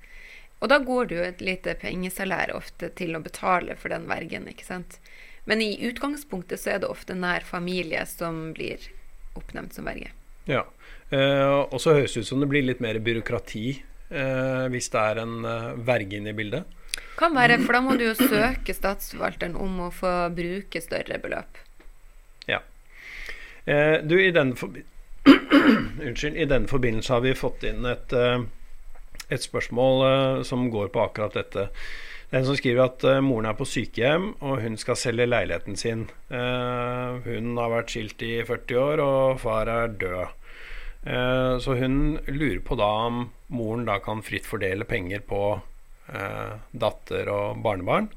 Og 0.63 0.71
da 0.71 0.79
går 0.79 1.09
det 1.09 1.15
jo 1.17 1.23
et 1.27 1.41
lite 1.43 1.75
pengesalær 1.75 2.53
ofte 2.55 2.87
til 2.95 3.17
å 3.17 3.23
betale 3.23 3.75
for 3.75 3.91
den 3.91 4.07
vergen, 4.07 4.47
ikke 4.47 4.67
sant. 4.67 4.99
Men 5.43 5.59
i 5.59 5.73
utgangspunktet 5.89 6.61
så 6.61 6.75
er 6.75 6.83
det 6.83 6.91
ofte 6.91 7.17
nær 7.19 7.43
familie 7.43 8.05
som 8.07 8.53
blir 8.55 8.85
oppnevnt 9.35 9.75
som 9.75 9.89
verge. 9.89 10.13
Ja. 10.47 10.63
Eh, 11.11 11.57
og 11.67 11.75
så 11.83 11.97
høres 11.97 12.15
det 12.15 12.23
ut 12.23 12.29
som 12.29 12.39
det 12.39 12.47
blir 12.51 12.63
litt 12.63 12.79
mer 12.83 12.95
byråkrati 13.03 13.65
eh, 13.75 14.63
hvis 14.71 14.87
det 14.93 15.03
er 15.03 15.21
en 15.25 15.35
eh, 15.43 15.67
verge 15.83 16.19
inne 16.19 16.31
i 16.31 16.37
bildet. 16.37 16.79
Kan 17.19 17.35
være, 17.35 17.59
for 17.65 17.75
da 17.75 17.83
må 17.83 17.97
du 17.99 18.07
jo 18.07 18.15
søke 18.15 18.73
statsforvalteren 18.75 19.59
om 19.59 19.89
å 19.89 19.91
få 19.93 20.13
bruke 20.33 20.79
større 20.81 21.19
beløp. 21.21 21.59
Ja. 22.47 22.63
Eh, 23.65 23.99
du, 23.99 24.15
i 24.21 24.31
den, 24.31 24.55
forbi 24.55 24.87
Unnskyld, 26.03 26.35
i 26.35 26.47
den 26.49 26.65
forbindelse 26.67 27.13
har 27.15 27.21
vi 27.23 27.35
fått 27.37 27.63
inn 27.67 27.85
et, 27.87 28.15
eh, 28.15 28.43
et 29.33 29.45
spørsmål 29.45 30.05
eh, 30.07 30.41
som 30.47 30.69
går 30.73 30.91
på 30.93 31.03
akkurat 31.03 31.35
dette. 31.37 31.67
Det 32.29 32.37
er 32.37 32.41
en 32.41 32.47
som 32.47 32.57
skriver 32.57 32.85
at 32.85 33.05
eh, 33.09 33.21
moren 33.25 33.49
er 33.49 33.57
på 33.57 33.67
sykehjem, 33.69 34.29
og 34.41 34.61
hun 34.63 34.77
skal 34.81 34.99
selge 34.99 35.27
leiligheten 35.29 35.77
sin. 35.79 36.07
Eh, 36.33 37.19
hun 37.27 37.53
har 37.59 37.73
vært 37.73 37.93
skilt 37.93 38.23
i 38.25 38.35
40 38.47 38.79
år, 38.83 39.03
og 39.03 39.43
far 39.43 39.71
er 39.71 39.93
død. 39.93 40.39
Så 41.03 41.73
hun 41.75 41.95
lurer 42.31 42.61
på 42.63 42.77
da 42.79 42.85
om 43.09 43.25
moren 43.51 43.81
da 43.83 43.97
kan 43.99 44.21
fritt 44.23 44.45
fordele 44.47 44.85
penger 44.87 45.19
på 45.27 45.41
datter 46.71 47.27
og 47.27 47.59
barnebarn. 47.59 48.07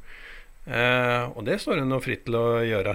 Og 0.71 1.41
det 1.49 1.57
står 1.65 1.81
hun 1.83 1.97
jo 1.97 1.99
fritt 2.05 2.23
til 2.29 2.39
å 2.39 2.45
gjøre. 2.63 2.95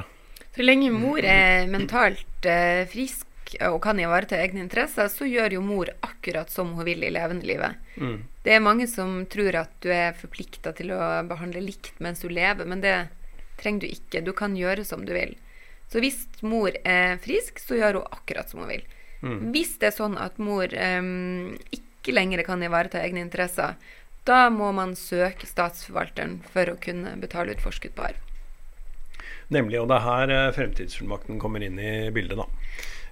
Så 0.55 0.63
lenge 0.63 0.93
mor 0.95 1.19
er 1.19 1.67
mentalt 1.67 2.47
frisk 2.93 3.27
og 3.67 3.79
kan 3.83 3.99
ivareta 3.99 4.37
egne 4.39 4.63
interesser, 4.63 5.09
så 5.11 5.27
gjør 5.27 5.57
jo 5.57 5.63
mor 5.65 5.89
akkurat 6.05 6.51
som 6.51 6.73
hun 6.77 6.87
vil 6.87 7.03
i 7.03 7.11
levende 7.11 7.47
livet. 7.47 7.79
Mm. 7.97 8.21
Det 8.43 8.55
er 8.55 8.63
mange 8.63 8.87
som 8.87 9.25
tror 9.31 9.57
at 9.59 9.73
du 9.83 9.89
er 9.93 10.17
forplikta 10.17 10.73
til 10.77 10.93
å 10.95 11.01
behandle 11.27 11.63
likt 11.63 11.99
mens 12.03 12.23
du 12.23 12.29
lever, 12.31 12.65
men 12.65 12.83
det 12.83 12.95
trenger 13.61 13.85
du 13.85 13.91
ikke. 13.91 14.23
Du 14.25 14.33
kan 14.37 14.55
gjøre 14.57 14.85
som 14.87 15.05
du 15.05 15.13
vil. 15.15 15.35
Så 15.91 15.99
hvis 15.99 16.23
mor 16.47 16.71
er 16.87 17.17
frisk, 17.23 17.59
så 17.59 17.77
gjør 17.77 17.99
hun 17.99 18.17
akkurat 18.17 18.51
som 18.51 18.63
hun 18.63 18.71
vil. 18.71 18.85
Mm. 19.21 19.39
Hvis 19.53 19.75
det 19.81 19.91
er 19.91 19.97
sånn 19.97 20.15
at 20.17 20.39
mor 20.41 20.71
um, 20.71 21.51
ikke 21.75 22.15
lenger 22.15 22.45
kan 22.47 22.63
ivareta 22.63 23.01
egne 23.03 23.21
interesser, 23.25 23.75
da 24.25 24.45
må 24.53 24.71
man 24.77 24.95
søke 24.97 25.49
statsforvalteren 25.49 26.39
for 26.53 26.71
å 26.71 26.79
kunne 26.81 27.17
betale 27.21 27.55
ut 27.55 27.63
forskudd 27.63 27.97
på 27.97 28.07
arv. 28.11 28.27
Nemlig, 29.51 29.81
og 29.81 29.89
det 29.91 29.97
er 29.97 30.05
her 30.05 30.31
eh, 30.31 30.53
fremtidsfullmakten 30.55 31.39
kommer 31.41 31.63
inn 31.65 31.79
i 31.81 32.09
bildet, 32.15 32.39
da. 32.39 32.45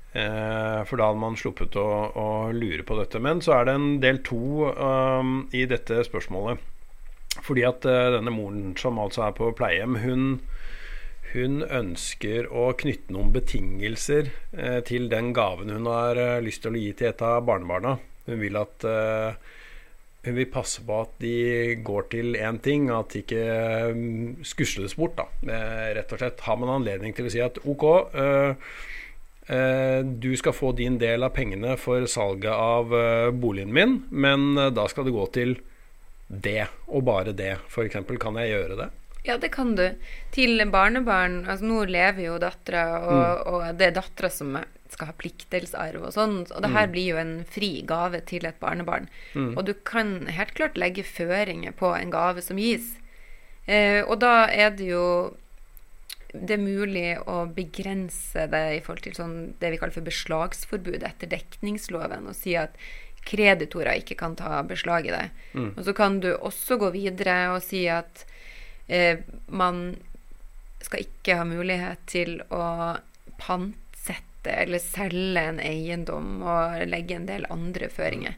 Eh, 0.10 0.80
for 0.90 0.98
da 0.98 1.12
hadde 1.12 1.22
man 1.22 1.38
sluppet 1.38 1.76
å, 1.78 1.86
å 2.18 2.28
lure 2.56 2.86
på 2.86 2.98
dette. 2.98 3.22
Men 3.22 3.44
så 3.46 3.60
er 3.60 3.68
det 3.68 3.76
en 3.78 3.90
del 4.02 4.22
to 4.26 4.72
um, 4.74 5.44
i 5.54 5.68
dette 5.70 6.02
spørsmålet. 6.08 6.64
Fordi 7.46 7.66
at 7.68 7.86
uh, 7.86 8.10
denne 8.16 8.34
moren 8.34 8.74
som 8.80 8.98
altså 9.02 9.28
er 9.28 9.38
på 9.38 9.52
pleiehjem, 9.58 10.00
hun, 10.02 10.26
hun 11.36 11.62
ønsker 11.62 12.50
å 12.50 12.72
knytte 12.80 13.14
noen 13.14 13.30
betingelser 13.36 14.34
uh, 14.58 14.82
til 14.86 15.08
den 15.14 15.32
gaven 15.38 15.70
hun 15.78 15.88
har 15.92 16.18
uh, 16.18 16.42
lyst 16.44 16.66
til 16.66 16.74
å 16.74 16.82
gi 16.82 16.92
til 16.98 17.12
et 17.12 17.24
av 17.26 17.46
barnebarna. 17.46 18.00
Hun 18.30 18.42
vil 18.42 18.58
at 18.60 18.84
hun 18.86 20.36
vil 20.36 20.50
passe 20.52 20.84
på 20.86 20.98
at 21.02 21.14
de 21.24 21.78
går 21.82 22.04
til 22.12 22.36
én 22.38 22.60
ting, 22.62 22.92
at 22.94 23.16
de 23.16 23.24
ikke 23.24 23.46
mm, 23.96 24.44
skusles 24.46 24.94
bort. 25.00 25.16
da, 25.18 25.26
rett 25.98 26.14
og 26.14 26.22
slett. 26.22 26.44
Har 26.46 26.60
man 26.62 26.76
anledning 26.76 27.16
til 27.18 27.26
å 27.26 27.32
si 27.34 27.42
at 27.42 27.58
OK, 27.64 27.88
du 29.50 30.30
skal 30.38 30.54
få 30.54 30.72
din 30.78 31.00
del 31.02 31.26
av 31.26 31.34
pengene 31.34 31.74
for 31.82 32.06
salget 32.06 32.54
av 32.54 32.94
eh, 32.94 33.32
boligen 33.34 33.74
min, 33.74 33.96
men 34.10 34.58
eh, 34.58 34.70
da 34.70 34.86
skal 34.92 35.08
det 35.08 35.16
gå 35.16 35.26
til 35.34 35.56
det, 36.30 36.68
og 36.88 37.08
bare 37.08 37.34
det. 37.34 37.56
F.eks. 37.66 37.98
kan 38.22 38.38
jeg 38.38 38.54
gjøre 38.54 38.78
det? 38.84 38.90
Ja, 39.26 39.38
det 39.42 39.50
kan 39.52 39.74
du. 39.76 39.88
Til 40.32 40.62
barnebarn 40.72 41.42
altså 41.50 41.66
Nå 41.66 41.82
lever 41.90 42.28
jo 42.28 42.38
dattera, 42.42 42.84
og, 43.02 43.50
og 43.50 43.66
det 43.80 43.90
er 43.90 43.98
dattera 43.98 44.30
som 44.32 44.56
skal 44.90 45.10
ha 45.10 45.18
pliktdelsarv 45.18 46.06
og 46.06 46.14
sånn. 46.16 46.38
Og 46.46 46.64
det 46.64 46.72
her 46.74 46.88
blir 46.94 47.12
jo 47.12 47.20
en 47.22 47.34
fri 47.50 47.72
gave 47.90 48.22
til 48.30 48.48
et 48.48 48.58
barnebarn. 48.62 49.10
Og 49.36 49.60
du 49.68 49.74
kan 49.86 50.30
helt 50.32 50.56
klart 50.58 50.80
legge 50.80 51.06
føringer 51.06 51.76
på 51.78 51.92
en 51.98 52.14
gave 52.14 52.42
som 52.46 52.62
gis. 52.62 52.96
Eh, 53.70 54.02
og 54.02 54.18
da 54.24 54.48
er 54.50 54.74
det 54.74 54.88
jo 54.90 55.04
det 56.34 56.56
er 56.56 56.62
mulig 56.62 57.08
å 57.26 57.44
begrense 57.50 58.46
det 58.52 58.64
i 58.76 58.82
forhold 58.86 59.06
til 59.08 59.16
sånn, 59.18 59.38
det 59.62 59.72
vi 59.74 59.80
kaller 59.82 59.96
for 59.96 60.06
beslagsforbud 60.06 61.06
etter 61.08 61.32
dekningsloven, 61.32 62.28
og 62.30 62.38
si 62.38 62.54
at 62.60 62.78
kreditorer 63.26 64.00
ikke 64.00 64.18
kan 64.20 64.38
ta 64.40 64.62
beslag 64.68 65.10
i 65.10 65.14
det. 65.14 65.26
Og 65.76 65.84
så 65.88 65.96
kan 65.98 66.20
du 66.24 66.32
også 66.36 66.78
gå 66.82 66.92
videre 66.96 67.52
og 67.54 67.64
si 67.66 67.84
at 67.92 68.26
eh, 68.88 69.26
man 69.48 69.98
skal 70.86 71.04
ikke 71.04 71.40
ha 71.42 71.46
mulighet 71.48 72.06
til 72.10 72.38
å 72.56 72.64
pantsette 73.42 74.54
eller 74.54 74.80
selge 74.80 75.42
en 75.52 75.60
eiendom 75.60 76.40
og 76.48 76.86
legge 76.88 77.18
en 77.18 77.28
del 77.28 77.46
andre 77.52 77.90
føringer. 77.92 78.38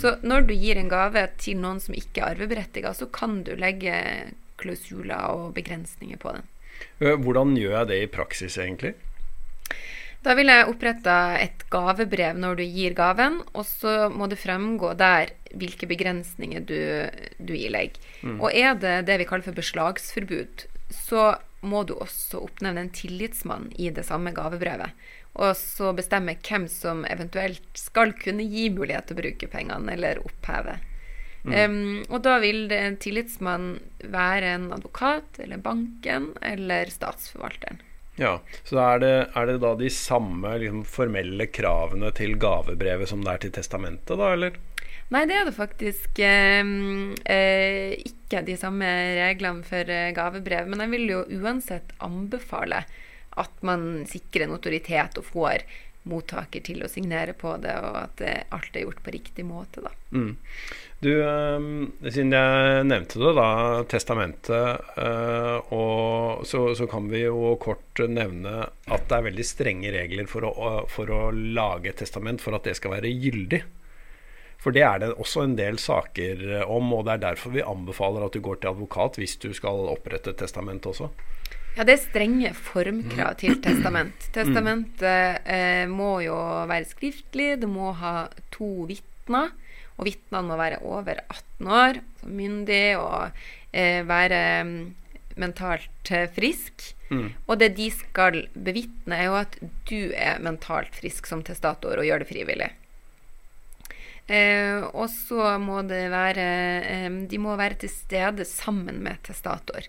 Så 0.00 0.16
når 0.26 0.48
du 0.48 0.54
gir 0.54 0.78
en 0.78 0.90
gave 0.90 1.22
til 1.38 1.60
noen 1.62 1.78
som 1.82 1.94
ikke 1.94 2.22
er 2.22 2.34
arveberettiga, 2.34 2.92
så 2.94 3.06
kan 3.06 3.40
du 3.46 3.54
legge 3.58 3.94
klausuler 4.60 5.30
og 5.36 5.54
begrensninger 5.56 6.18
på 6.22 6.34
den. 6.34 6.46
Eh, 7.00 7.16
Hvordan 7.16 7.56
gjør 7.58 7.80
jeg 7.80 7.90
det 7.90 8.00
i 8.02 8.12
praksis, 8.12 8.58
egentlig? 8.58 8.94
Da 10.26 10.34
vil 10.34 10.50
jeg 10.50 10.66
opprette 10.66 11.16
et 11.38 11.60
gavebrev 11.70 12.38
når 12.42 12.58
du 12.58 12.62
gir 12.64 12.96
gaven, 12.98 13.40
og 13.54 13.66
så 13.68 14.08
må 14.10 14.26
det 14.26 14.40
fremgå 14.40 14.90
der 14.98 15.30
hvilke 15.54 15.86
begrensninger 15.86 16.64
du, 16.66 16.80
du 17.38 17.52
ilegger. 17.54 18.00
Og 18.40 18.48
er 18.50 18.74
det 18.74 19.04
det 19.06 19.20
vi 19.20 19.28
kaller 19.28 19.46
for 19.46 19.54
beslagsforbud, 19.54 20.66
så 20.90 21.36
må 21.66 21.84
du 21.86 21.94
også 21.94 22.42
oppnevne 22.42 22.82
en 22.84 22.90
tillitsmann 22.94 23.70
i 23.78 23.92
det 23.94 24.06
samme 24.08 24.34
gavebrevet. 24.34 24.90
Og 25.36 25.52
så 25.58 25.92
bestemme 25.94 26.34
hvem 26.40 26.66
som 26.70 27.04
eventuelt 27.06 27.66
skal 27.78 28.14
kunne 28.18 28.46
gi 28.50 28.68
mulighet 28.72 29.06
til 29.06 29.18
å 29.18 29.22
bruke 29.22 29.50
pengene, 29.52 29.94
eller 29.94 30.22
oppheve. 30.24 30.78
Em, 31.54 32.04
og 32.08 32.22
da 32.24 32.38
vil 32.42 32.66
det 32.70 32.78
en 32.82 32.96
tillitsmann 33.02 33.66
være 34.02 34.54
en 34.56 34.70
advokat, 34.74 35.38
eller 35.42 35.60
banken, 35.62 36.32
eller 36.42 36.90
statsforvalteren. 36.90 37.82
Ja, 38.16 38.38
Så 38.64 38.78
er 38.80 39.02
det, 39.02 39.14
er 39.36 39.46
det 39.46 39.58
da 39.60 39.74
de 39.76 39.90
samme 39.92 40.54
liksom, 40.62 40.86
formelle 40.88 41.46
kravene 41.52 42.08
til 42.16 42.38
gavebrevet 42.40 43.10
som 43.10 43.20
det 43.24 43.34
er 43.34 43.44
til 43.44 43.52
testamentet, 43.58 44.16
da, 44.16 44.32
eller? 44.32 44.56
Nei, 45.14 45.22
det 45.28 45.36
er 45.38 45.44
det 45.46 45.54
faktisk 45.54 46.18
eh, 46.18 46.64
ikke 48.00 48.40
de 48.46 48.56
samme 48.58 48.88
reglene 49.20 49.62
for 49.66 49.92
eh, 49.92 50.10
gavebrev. 50.16 50.66
Men 50.66 50.82
jeg 50.82 50.94
vil 50.96 51.12
jo 51.12 51.20
uansett 51.38 51.92
anbefale 52.02 52.82
at 53.36 53.62
man 53.66 54.06
sikrer 54.08 54.48
notoritet 54.50 55.20
og 55.20 55.28
får 55.28 55.66
mottaker 56.10 56.62
til 56.66 56.82
å 56.82 56.90
signere 56.90 57.34
på 57.38 57.56
det, 57.62 57.74
og 57.82 58.00
at 58.00 58.24
eh, 58.24 58.42
alt 58.54 58.74
er 58.74 58.86
gjort 58.86 59.02
på 59.04 59.14
riktig 59.14 59.46
måte, 59.46 59.84
da. 59.84 59.92
Mm. 60.14 60.34
Du, 60.98 61.10
eh, 61.20 61.60
siden 62.08 62.32
jeg 62.32 62.84
nevnte 62.88 63.20
det, 63.20 63.32
da, 63.36 63.48
testamentet, 63.90 64.86
eh, 64.96 65.72
og 65.76 66.46
så, 66.48 66.70
så 66.78 66.86
kan 66.88 67.10
vi 67.12 67.26
jo 67.26 67.52
kort 67.60 68.00
nevne 68.08 68.62
at 68.64 69.04
det 69.10 69.18
er 69.18 69.26
veldig 69.28 69.44
strenge 69.44 69.92
regler 69.92 70.30
for 70.30 70.48
å, 70.48 70.70
for 70.88 71.12
å 71.12 71.20
lage 71.34 71.92
et 71.92 72.00
testament 72.00 72.40
for 72.40 72.56
at 72.56 72.64
det 72.64 72.78
skal 72.80 72.96
være 72.96 73.12
gyldig. 73.12 73.60
For 74.62 74.72
det 74.72 74.86
er 74.88 75.02
det 75.02 75.12
også 75.20 75.44
en 75.44 75.58
del 75.58 75.76
saker 75.78 76.64
om, 76.64 76.88
og 76.96 77.04
det 77.06 77.18
er 77.18 77.24
derfor 77.26 77.52
vi 77.54 77.62
anbefaler 77.62 78.24
at 78.24 78.34
du 78.34 78.40
går 78.42 78.62
til 78.62 78.72
advokat 78.72 79.20
hvis 79.20 79.36
du 79.42 79.50
skal 79.54 79.84
opprette 79.92 80.32
et 80.32 80.40
testament 80.40 80.88
også. 80.88 81.10
Ja, 81.76 81.84
det 81.84 81.92
er 81.92 82.02
strenge 82.06 82.54
formkrav 82.56 83.36
til 83.44 83.60
testament. 83.68 84.30
Testamentet 84.32 85.44
eh, 85.44 85.84
må 85.92 86.16
jo 86.24 86.40
være 86.64 86.88
skriftlig, 86.88 87.52
det 87.60 87.68
må 87.68 87.92
ha 88.00 88.30
to 88.56 88.88
vitner. 88.88 89.52
Og 89.96 90.08
vitnene 90.08 90.44
må 90.48 90.58
være 90.60 90.82
over 90.84 91.22
18 91.24 91.72
år, 91.72 92.00
myndig 92.28 92.84
og 93.00 93.30
eh, 93.72 94.02
være 94.06 94.40
mm, 94.68 94.78
mentalt 95.40 96.12
frisk. 96.36 96.36
frisk. 96.36 96.92
Og 97.46 97.58
det 97.60 97.74
de 97.76 97.86
skal 97.94 98.46
bevitne, 98.52 99.14
er 99.16 99.28
jo 99.28 99.38
at 99.38 99.56
du 99.88 100.12
er 100.16 100.42
mentalt 100.42 100.94
frisk 100.98 101.28
som 101.30 101.44
testator 101.46 101.98
og 102.00 102.06
gjør 102.06 102.24
det 102.24 102.30
frivillig. 102.30 102.70
Eh, 104.26 104.82
og 104.90 105.06
så 105.12 105.52
må 105.62 105.84
det 105.86 106.08
være 106.10 106.46
eh, 106.82 107.18
De 107.30 107.38
må 107.38 107.52
være 107.54 107.76
til 107.84 107.92
stede 107.92 108.42
sammen 108.48 108.98
med 109.04 109.22
testator. 109.22 109.86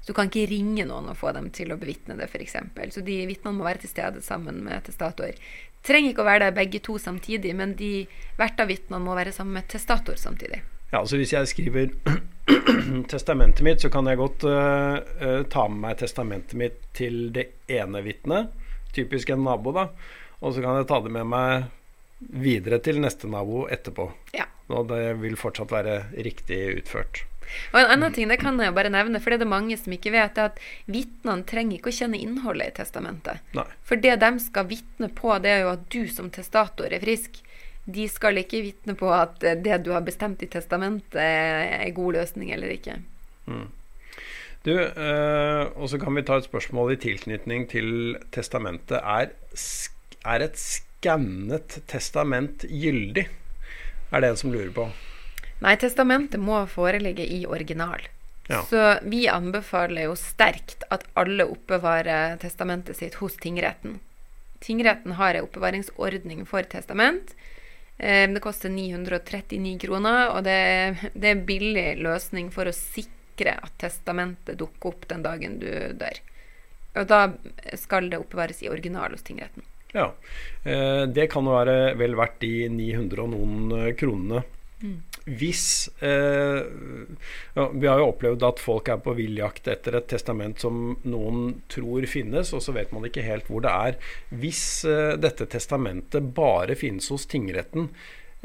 Så 0.00 0.14
du 0.14 0.16
kan 0.16 0.30
ikke 0.30 0.46
ringe 0.48 0.86
noen 0.86 1.10
og 1.10 1.18
få 1.18 1.32
dem 1.36 1.50
til 1.52 1.74
å 1.74 1.76
bevitne 1.80 2.16
det, 2.16 2.30
f.eks. 2.30 2.56
Så 2.94 3.02
de 3.04 3.18
vitnene 3.28 3.56
må 3.58 3.66
være 3.66 3.82
til 3.84 3.90
stede 3.90 4.22
sammen 4.24 4.62
med 4.64 4.86
testator. 4.86 5.34
Trenger 5.86 6.12
ikke 6.12 6.24
å 6.24 6.28
være 6.28 6.48
der 6.48 6.56
begge 6.56 6.80
to 6.82 6.96
samtidig, 6.98 7.52
men 7.54 7.76
de 7.78 8.06
hvert 8.38 8.58
av 8.62 8.70
vitnene 8.72 9.02
må 9.04 9.14
være 9.14 9.34
sammen 9.34 9.60
med 9.60 9.68
testator 9.70 10.18
samtidig. 10.18 10.62
Ja, 10.90 11.00
altså 11.00 11.18
Hvis 11.18 11.34
jeg 11.34 11.50
skriver 11.50 11.94
testamentet 13.12 13.62
mitt, 13.66 13.82
så 13.82 13.90
kan 13.92 14.06
jeg 14.10 14.20
godt 14.20 14.46
uh, 14.46 14.98
uh, 15.22 15.42
ta 15.50 15.66
med 15.70 15.82
meg 15.82 15.98
testamentet 16.02 16.58
mitt 16.58 16.78
til 16.96 17.28
det 17.34 17.48
ene 17.70 18.02
vitnet, 18.06 18.52
typisk 18.96 19.30
en 19.34 19.44
nabo, 19.46 19.74
da. 19.76 19.88
Og 20.42 20.54
så 20.54 20.62
kan 20.64 20.78
jeg 20.78 20.88
ta 20.90 21.00
det 21.02 21.12
med 21.14 21.30
meg 21.30 21.70
videre 22.18 22.78
til 22.82 23.00
neste 23.02 23.28
nabo 23.30 23.66
etterpå. 23.70 24.08
Ja. 24.36 24.46
Og 24.72 24.88
det 24.90 25.16
vil 25.22 25.38
fortsatt 25.38 25.74
være 25.74 25.98
riktig 26.26 26.60
utført. 26.80 27.24
Og 27.72 27.80
En 27.80 27.92
annen 27.94 28.14
ting 28.14 28.30
det 28.30 28.38
kan 28.40 28.58
jeg 28.60 28.74
bare 28.76 28.92
nevne, 28.92 29.20
for 29.22 29.32
det 29.32 29.40
er 29.40 29.44
det 29.44 29.50
mange 29.52 29.78
som 29.80 29.94
ikke 29.94 30.12
vet, 30.14 30.38
er 30.38 30.52
at 30.52 30.60
vitnene 30.90 31.46
trenger 31.48 31.78
ikke 31.78 31.92
å 31.92 31.98
kjenne 31.98 32.20
innholdet 32.20 32.72
i 32.72 32.76
testamentet. 32.80 33.42
Nei. 33.56 33.66
For 33.86 34.02
det 34.02 34.18
de 34.22 34.30
skal 34.42 34.68
vitne 34.70 35.10
på, 35.14 35.32
det 35.44 35.52
er 35.52 35.64
jo 35.64 35.72
at 35.74 35.88
du 35.92 36.02
som 36.12 36.30
testator 36.34 36.92
er 36.92 37.04
frisk. 37.04 37.40
De 37.86 38.08
skal 38.10 38.40
ikke 38.42 38.64
vitne 38.64 38.96
på 38.98 39.10
at 39.14 39.38
det 39.40 39.80
du 39.86 39.92
har 39.94 40.04
bestemt 40.06 40.42
i 40.42 40.50
testamentet, 40.50 41.20
er 41.22 41.90
god 41.94 42.18
løsning 42.18 42.50
eller 42.54 42.74
ikke. 42.74 42.98
Mm. 43.46 43.68
Du, 44.66 44.72
eh, 44.74 45.64
og 45.78 45.86
så 45.92 45.98
kan 46.02 46.16
vi 46.18 46.24
ta 46.26 46.40
et 46.40 46.48
spørsmål 46.48 46.96
i 46.96 46.98
tilknytning 46.98 47.68
til 47.70 48.16
testamentet. 48.34 48.98
Er, 48.98 49.30
er 50.26 50.42
et 50.42 50.58
skannet 50.58 51.78
testament 51.86 52.66
gyldig? 52.66 53.28
Er 54.10 54.22
det 54.22 54.32
en 54.32 54.40
som 54.40 54.50
lurer 54.50 54.72
på. 54.74 54.88
Nei, 55.64 55.76
testamentet 55.80 56.40
må 56.40 56.58
foreligge 56.68 57.24
i 57.24 57.44
original. 57.46 58.04
Ja. 58.48 58.62
Så 58.62 58.82
vi 59.02 59.24
anbefaler 59.28 60.06
jo 60.06 60.16
sterkt 60.18 60.84
at 60.94 61.06
alle 61.18 61.48
oppbevarer 61.50 62.36
testamentet 62.42 62.98
sitt 63.00 63.18
hos 63.22 63.38
tingretten. 63.42 63.98
Tingretten 64.62 65.16
har 65.18 65.34
en 65.34 65.46
oppbevaringsordning 65.48 66.44
for 66.46 66.62
testament. 66.62 67.34
Eh, 67.98 68.30
det 68.30 68.42
koster 68.44 68.70
939 68.70 69.78
kroner, 69.82 70.30
og 70.30 70.44
det, 70.44 71.10
det 71.14 71.30
er 71.30 71.36
en 71.36 71.46
billig 71.48 71.88
løsning 72.04 72.52
for 72.54 72.68
å 72.68 72.76
sikre 72.76 73.56
at 73.56 73.74
testamentet 73.80 74.58
dukker 74.60 74.92
opp 74.92 75.08
den 75.10 75.24
dagen 75.26 75.58
du 75.62 75.70
dør. 75.98 76.20
Og 76.96 77.08
da 77.10 77.22
skal 77.76 78.08
det 78.12 78.20
oppbevares 78.20 78.62
i 78.64 78.70
original 78.72 79.12
hos 79.12 79.26
tingretten. 79.26 79.64
Ja, 79.96 80.10
eh, 80.64 81.04
det 81.08 81.28
kan 81.32 81.46
jo 81.48 81.56
være 81.56 81.94
vel 81.98 82.16
verdt 82.18 82.40
de 82.44 82.68
900 82.72 83.22
og 83.22 83.32
noen 83.32 83.76
eh, 83.78 83.92
kronene. 83.96 84.42
Mm. 84.82 84.98
Hvis 85.26 85.88
eh, 85.98 86.60
ja, 87.54 87.68
Vi 87.74 87.86
har 87.86 87.98
jo 87.98 88.10
opplevd 88.12 88.44
at 88.46 88.60
folk 88.62 88.90
er 88.92 89.00
på 89.02 89.16
villjakt 89.18 89.66
etter 89.68 89.98
et 89.98 90.06
testament 90.10 90.62
som 90.62 90.92
noen 91.02 91.62
tror 91.72 92.06
finnes, 92.10 92.52
og 92.54 92.62
så 92.62 92.74
vet 92.76 92.92
man 92.94 93.08
ikke 93.08 93.24
helt 93.26 93.50
hvor 93.50 93.64
det 93.64 93.72
er. 93.72 93.98
Hvis 94.30 94.62
eh, 94.86 95.16
dette 95.18 95.48
testamentet 95.50 96.30
bare 96.36 96.78
finnes 96.78 97.10
hos 97.10 97.26
tingretten, 97.30 97.88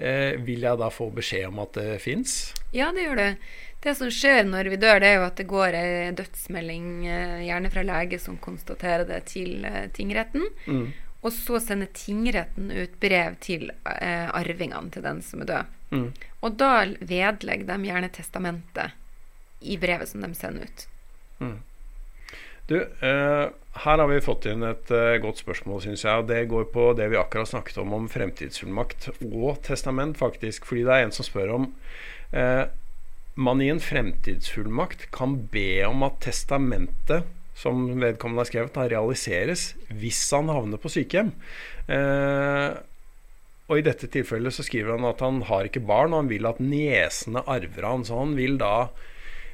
eh, 0.02 0.40
vil 0.42 0.66
jeg 0.66 0.82
da 0.82 0.90
få 0.90 1.12
beskjed 1.14 1.52
om 1.52 1.62
at 1.62 1.78
det 1.78 2.00
fins? 2.02 2.40
Ja, 2.74 2.90
det 2.96 3.06
gjør 3.06 3.22
det. 3.22 3.34
Det 3.82 3.94
som 3.98 4.10
skjer 4.14 4.44
når 4.46 4.72
vi 4.74 4.78
dør, 4.82 5.00
det 5.02 5.10
er 5.10 5.16
jo 5.18 5.28
at 5.28 5.38
det 5.38 5.48
går 5.50 5.78
ei 5.78 6.10
dødsmelding, 6.18 6.90
eh, 7.10 7.38
gjerne 7.48 7.72
fra 7.74 7.86
lege, 7.86 8.20
som 8.22 8.38
konstaterer 8.42 9.08
det 9.10 9.22
til 9.32 9.66
eh, 9.66 9.88
tingretten. 9.94 10.50
Mm. 10.66 10.88
Og 11.22 11.34
så 11.34 11.62
sender 11.62 11.90
tingretten 11.94 12.70
ut 12.74 12.98
brev 13.02 13.38
til 13.42 13.70
eh, 13.70 14.30
arvingene 14.30 14.94
til 14.94 15.06
den 15.06 15.22
som 15.26 15.46
er 15.46 15.50
død. 15.54 15.78
Mm. 15.92 16.10
Og 16.42 16.58
da 16.60 16.74
vedlegger 17.00 17.68
de 17.68 17.90
gjerne 17.90 18.12
testamentet 18.14 18.98
i 19.62 19.78
brevet 19.78 20.10
som 20.10 20.24
de 20.24 20.32
sender 20.38 20.70
ut. 20.70 20.88
Mm. 21.42 21.58
Du, 22.72 22.78
eh, 22.82 23.48
her 23.84 24.00
har 24.00 24.08
vi 24.08 24.22
fått 24.24 24.48
inn 24.50 24.64
et 24.64 24.92
eh, 24.96 25.18
godt 25.24 25.42
spørsmål, 25.44 25.82
syns 25.84 26.06
jeg. 26.06 26.24
Og 26.24 26.30
det 26.30 26.46
går 26.52 26.70
på 26.74 26.92
det 26.98 27.10
vi 27.12 27.20
akkurat 27.20 27.52
snakket 27.52 27.82
om, 27.84 27.94
om 27.98 28.10
fremtidsfullmakt 28.12 29.10
og 29.28 29.62
testament, 29.68 30.20
faktisk. 30.20 30.68
Fordi 30.70 30.86
det 30.88 30.96
er 30.96 31.08
en 31.08 31.16
som 31.16 31.28
spør 31.28 31.56
om 31.58 31.68
eh, 32.32 32.66
man 33.36 33.62
i 33.64 33.70
en 33.72 33.84
fremtidsfullmakt 33.84 35.10
kan 35.16 35.38
be 35.52 35.84
om 35.88 36.04
at 36.08 36.20
testamentet 36.24 37.28
som 37.62 37.84
vedkommende 38.00 38.42
har 38.42 38.50
skrevet, 38.50 38.74
da, 38.76 38.88
realiseres 38.90 39.72
hvis 39.92 40.22
han 40.34 40.50
havner 40.52 40.82
på 40.82 40.92
sykehjem. 40.92 41.34
Eh, 41.92 42.70
og 43.72 43.80
i 43.80 43.86
dette 43.86 44.10
tilfellet 44.12 44.52
så 44.52 44.66
skriver 44.68 44.98
han 44.98 45.08
at 45.08 45.22
han 45.24 45.40
har 45.48 45.70
ikke 45.70 45.84
barn, 45.88 46.12
og 46.12 46.26
han 46.26 46.32
vil 46.32 46.48
at 46.50 46.60
niesene 46.60 47.44
arver 47.48 47.88
han. 47.88 48.04
Så 48.04 48.20
han 48.20 48.36
vil 48.36 48.58
da, 48.60 48.90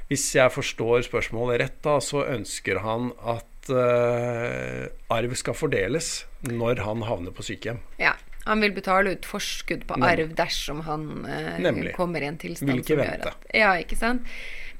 hvis 0.10 0.26
jeg 0.34 0.54
forstår 0.56 1.06
spørsmålet 1.06 1.62
rett, 1.62 1.78
da, 1.86 2.00
så 2.02 2.24
ønsker 2.26 2.82
han 2.82 3.12
at 3.22 3.70
uh, 3.70 4.88
arv 5.14 5.36
skal 5.38 5.58
fordeles 5.58 6.26
når 6.50 6.82
han 6.88 7.06
havner 7.06 7.36
på 7.36 7.46
sykehjem. 7.46 7.84
Ja. 8.02 8.16
Han 8.48 8.62
vil 8.64 8.72
betale 8.72 9.12
ut 9.18 9.26
forskudd 9.28 9.82
på 9.90 9.98
arv 10.08 10.30
dersom 10.38 10.86
han 10.88 11.26
eh, 11.28 11.90
kommer 11.98 12.24
i 12.24 12.30
en 12.30 12.38
tilstand 12.40 12.70
vil 12.72 12.80
ikke 12.80 12.94
som 12.94 13.02
vente. 13.02 13.18
gjør 13.18 13.34
at 13.34 13.50
Ja, 13.60 13.74
ikke 13.76 13.98
sant. 14.00 14.30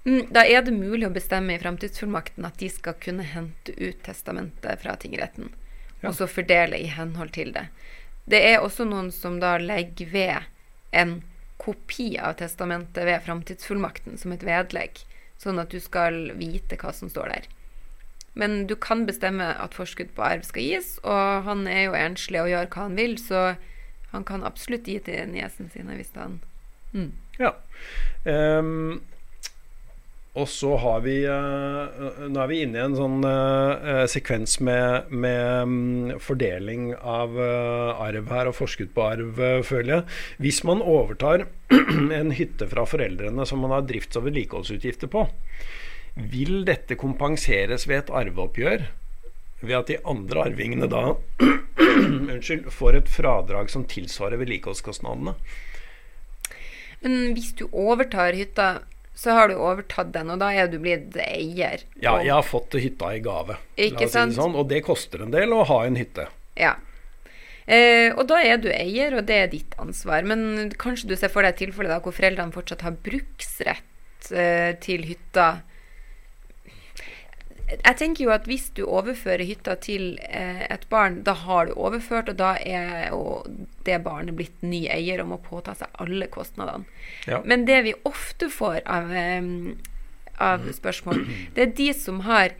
Mm, 0.08 0.30
da 0.32 0.46
er 0.48 0.64
det 0.64 0.72
mulig 0.72 1.04
å 1.04 1.12
bestemme 1.12 1.58
i 1.58 1.60
framtidsfullmakten 1.60 2.48
at 2.48 2.56
de 2.62 2.70
skal 2.72 2.96
kunne 3.04 3.26
hente 3.28 3.76
ut 3.76 4.00
testamentet 4.08 4.80
fra 4.80 4.96
tingretten, 4.96 5.52
ja. 6.00 6.08
og 6.08 6.16
så 6.16 6.30
fordele 6.32 6.80
i 6.80 6.88
henhold 6.96 7.36
til 7.36 7.52
det. 7.58 7.66
Det 8.28 8.40
er 8.44 8.60
også 8.60 8.86
noen 8.88 9.10
som 9.16 9.40
da 9.40 9.56
legger 9.62 10.10
ved 10.12 10.48
en 10.92 11.22
kopi 11.58 12.16
av 12.22 12.38
testamentet 12.40 13.08
ved 13.08 13.24
framtidsfullmakten 13.26 14.20
som 14.20 14.34
et 14.36 14.44
vedlegg, 14.46 15.00
sånn 15.40 15.62
at 15.62 15.72
du 15.72 15.80
skal 15.84 16.34
vite 16.38 16.78
hva 16.80 16.94
som 16.96 17.12
står 17.12 17.34
der. 17.34 17.48
Men 18.38 18.68
du 18.70 18.76
kan 18.78 19.08
bestemme 19.08 19.48
at 19.58 19.74
forskudd 19.74 20.12
på 20.14 20.26
arv 20.26 20.46
skal 20.46 20.68
gis, 20.68 20.98
og 21.02 21.48
han 21.48 21.66
er 21.72 21.88
jo 21.88 21.98
enslig 21.98 22.44
og 22.44 22.52
gjør 22.52 22.70
hva 22.70 22.86
han 22.86 23.00
vil, 23.00 23.18
så 23.18 23.44
han 24.14 24.28
kan 24.28 24.46
absolutt 24.46 24.88
gi 24.88 25.00
til 25.04 25.32
niesen 25.32 25.72
sine 25.74 25.98
hvis 25.98 26.14
han 26.16 26.40
mm. 26.94 27.12
Ja. 27.42 27.52
Um, 28.26 29.02
og 30.38 30.46
så 30.52 30.76
har 30.78 31.02
vi 31.06 31.16
uh, 31.26 32.28
Nå 32.30 32.42
er 32.44 32.50
vi 32.52 32.60
inne 32.62 32.78
i 32.78 32.84
en 32.86 32.98
sånn 32.98 33.26
uh, 33.26 34.04
sekvens 34.10 34.60
med, 34.64 35.10
med 35.10 35.64
um, 35.66 36.12
fordeling 36.22 36.92
av 36.98 37.34
uh, 37.34 37.98
arv 38.06 38.30
her, 38.34 38.52
og 38.52 38.58
forskudd 38.58 38.94
på 38.94 39.06
arv, 39.08 39.42
føler 39.66 39.94
jeg. 39.96 40.18
Hvis 40.46 40.62
man 40.68 40.84
overtar 40.86 41.48
en 42.20 42.36
hytte 42.38 42.70
fra 42.70 42.86
foreldrene 42.90 43.48
som 43.50 43.64
man 43.66 43.74
har 43.74 43.88
drifts- 43.90 44.20
og 44.20 44.28
vedlikeholdsutgifter 44.28 45.10
på, 45.12 45.26
vil 46.18 46.62
dette 46.68 46.98
kompenseres 46.98 47.88
ved 47.90 48.04
et 48.04 48.14
arveoppgjør? 48.22 48.86
Ved 49.64 49.74
at 49.74 49.90
de 49.90 49.98
andre 50.06 50.44
arvingene 50.52 50.90
da 50.92 51.16
unnskyld, 51.82 52.70
får 52.74 53.00
et 53.00 53.10
fradrag 53.10 53.74
som 53.74 53.88
tilsvarer 53.90 54.38
vedlikeholdskostnadene? 54.44 55.34
Men 57.02 57.34
hvis 57.38 57.52
du 57.58 57.66
overtar 57.72 58.38
hytta 58.38 58.68
så 59.18 59.34
har 59.34 59.50
du 59.50 59.56
overtatt 59.58 60.12
den, 60.14 60.30
og 60.30 60.42
da 60.44 60.52
er 60.54 60.68
du 60.70 60.78
blitt 60.82 61.16
eier. 61.18 61.82
Ja, 61.98 62.20
jeg 62.22 62.36
har 62.36 62.46
fått 62.46 62.76
hytta 62.78 63.16
i 63.18 63.22
gave. 63.26 63.58
Ikke 63.74 64.06
sant? 64.12 64.36
Si 64.36 64.38
sånn, 64.38 64.54
og 64.54 64.68
det 64.70 64.84
koster 64.86 65.24
en 65.26 65.34
del 65.34 65.56
å 65.58 65.64
ha 65.66 65.80
en 65.88 65.98
hytte. 65.98 66.28
Ja. 66.58 66.76
Eh, 67.66 68.14
og 68.14 68.28
da 68.30 68.38
er 68.46 68.62
du 68.62 68.70
eier, 68.70 69.18
og 69.18 69.26
det 69.28 69.40
er 69.42 69.50
ditt 69.52 69.74
ansvar. 69.82 70.22
Men 70.28 70.70
kanskje 70.78 71.10
du 71.10 71.16
ser 71.18 71.34
for 71.34 71.42
deg 71.42 71.56
et 71.56 71.64
tilfelle 71.66 71.98
hvor 72.04 72.14
foreldrene 72.16 72.54
fortsatt 72.54 72.86
har 72.86 73.00
bruksrett 73.08 74.30
eh, 74.30 74.78
til 74.86 75.08
hytta 75.10 75.50
jeg 77.68 77.98
tenker 78.00 78.24
jo 78.24 78.32
at 78.32 78.46
hvis 78.48 78.70
du 78.78 78.86
overfører 78.86 79.44
hytta 79.48 79.76
til 79.84 80.16
eh, 80.24 80.64
et 80.72 80.86
barn, 80.92 81.22
da 81.28 81.34
har 81.36 81.68
du 81.68 81.74
overført, 81.76 82.30
og 82.32 82.38
da 82.40 82.54
er 82.64 83.10
jo 83.12 83.42
det 83.88 83.98
barnet 84.06 84.38
blitt 84.40 84.64
ny 84.64 84.86
eier 84.92 85.20
og 85.24 85.34
må 85.34 85.40
påta 85.44 85.76
seg 85.76 85.92
alle 86.00 86.30
kostnadene. 86.32 86.88
Ja. 87.28 87.42
Men 87.44 87.66
det 87.68 87.82
vi 87.90 87.96
ofte 88.08 88.48
får 88.54 88.80
av, 88.88 89.12
um, 89.12 89.76
av 90.40 90.64
spørsmål, 90.78 91.26
det 91.58 91.66
er 91.66 91.76
de 91.82 91.90
som 91.98 92.24
har 92.28 92.56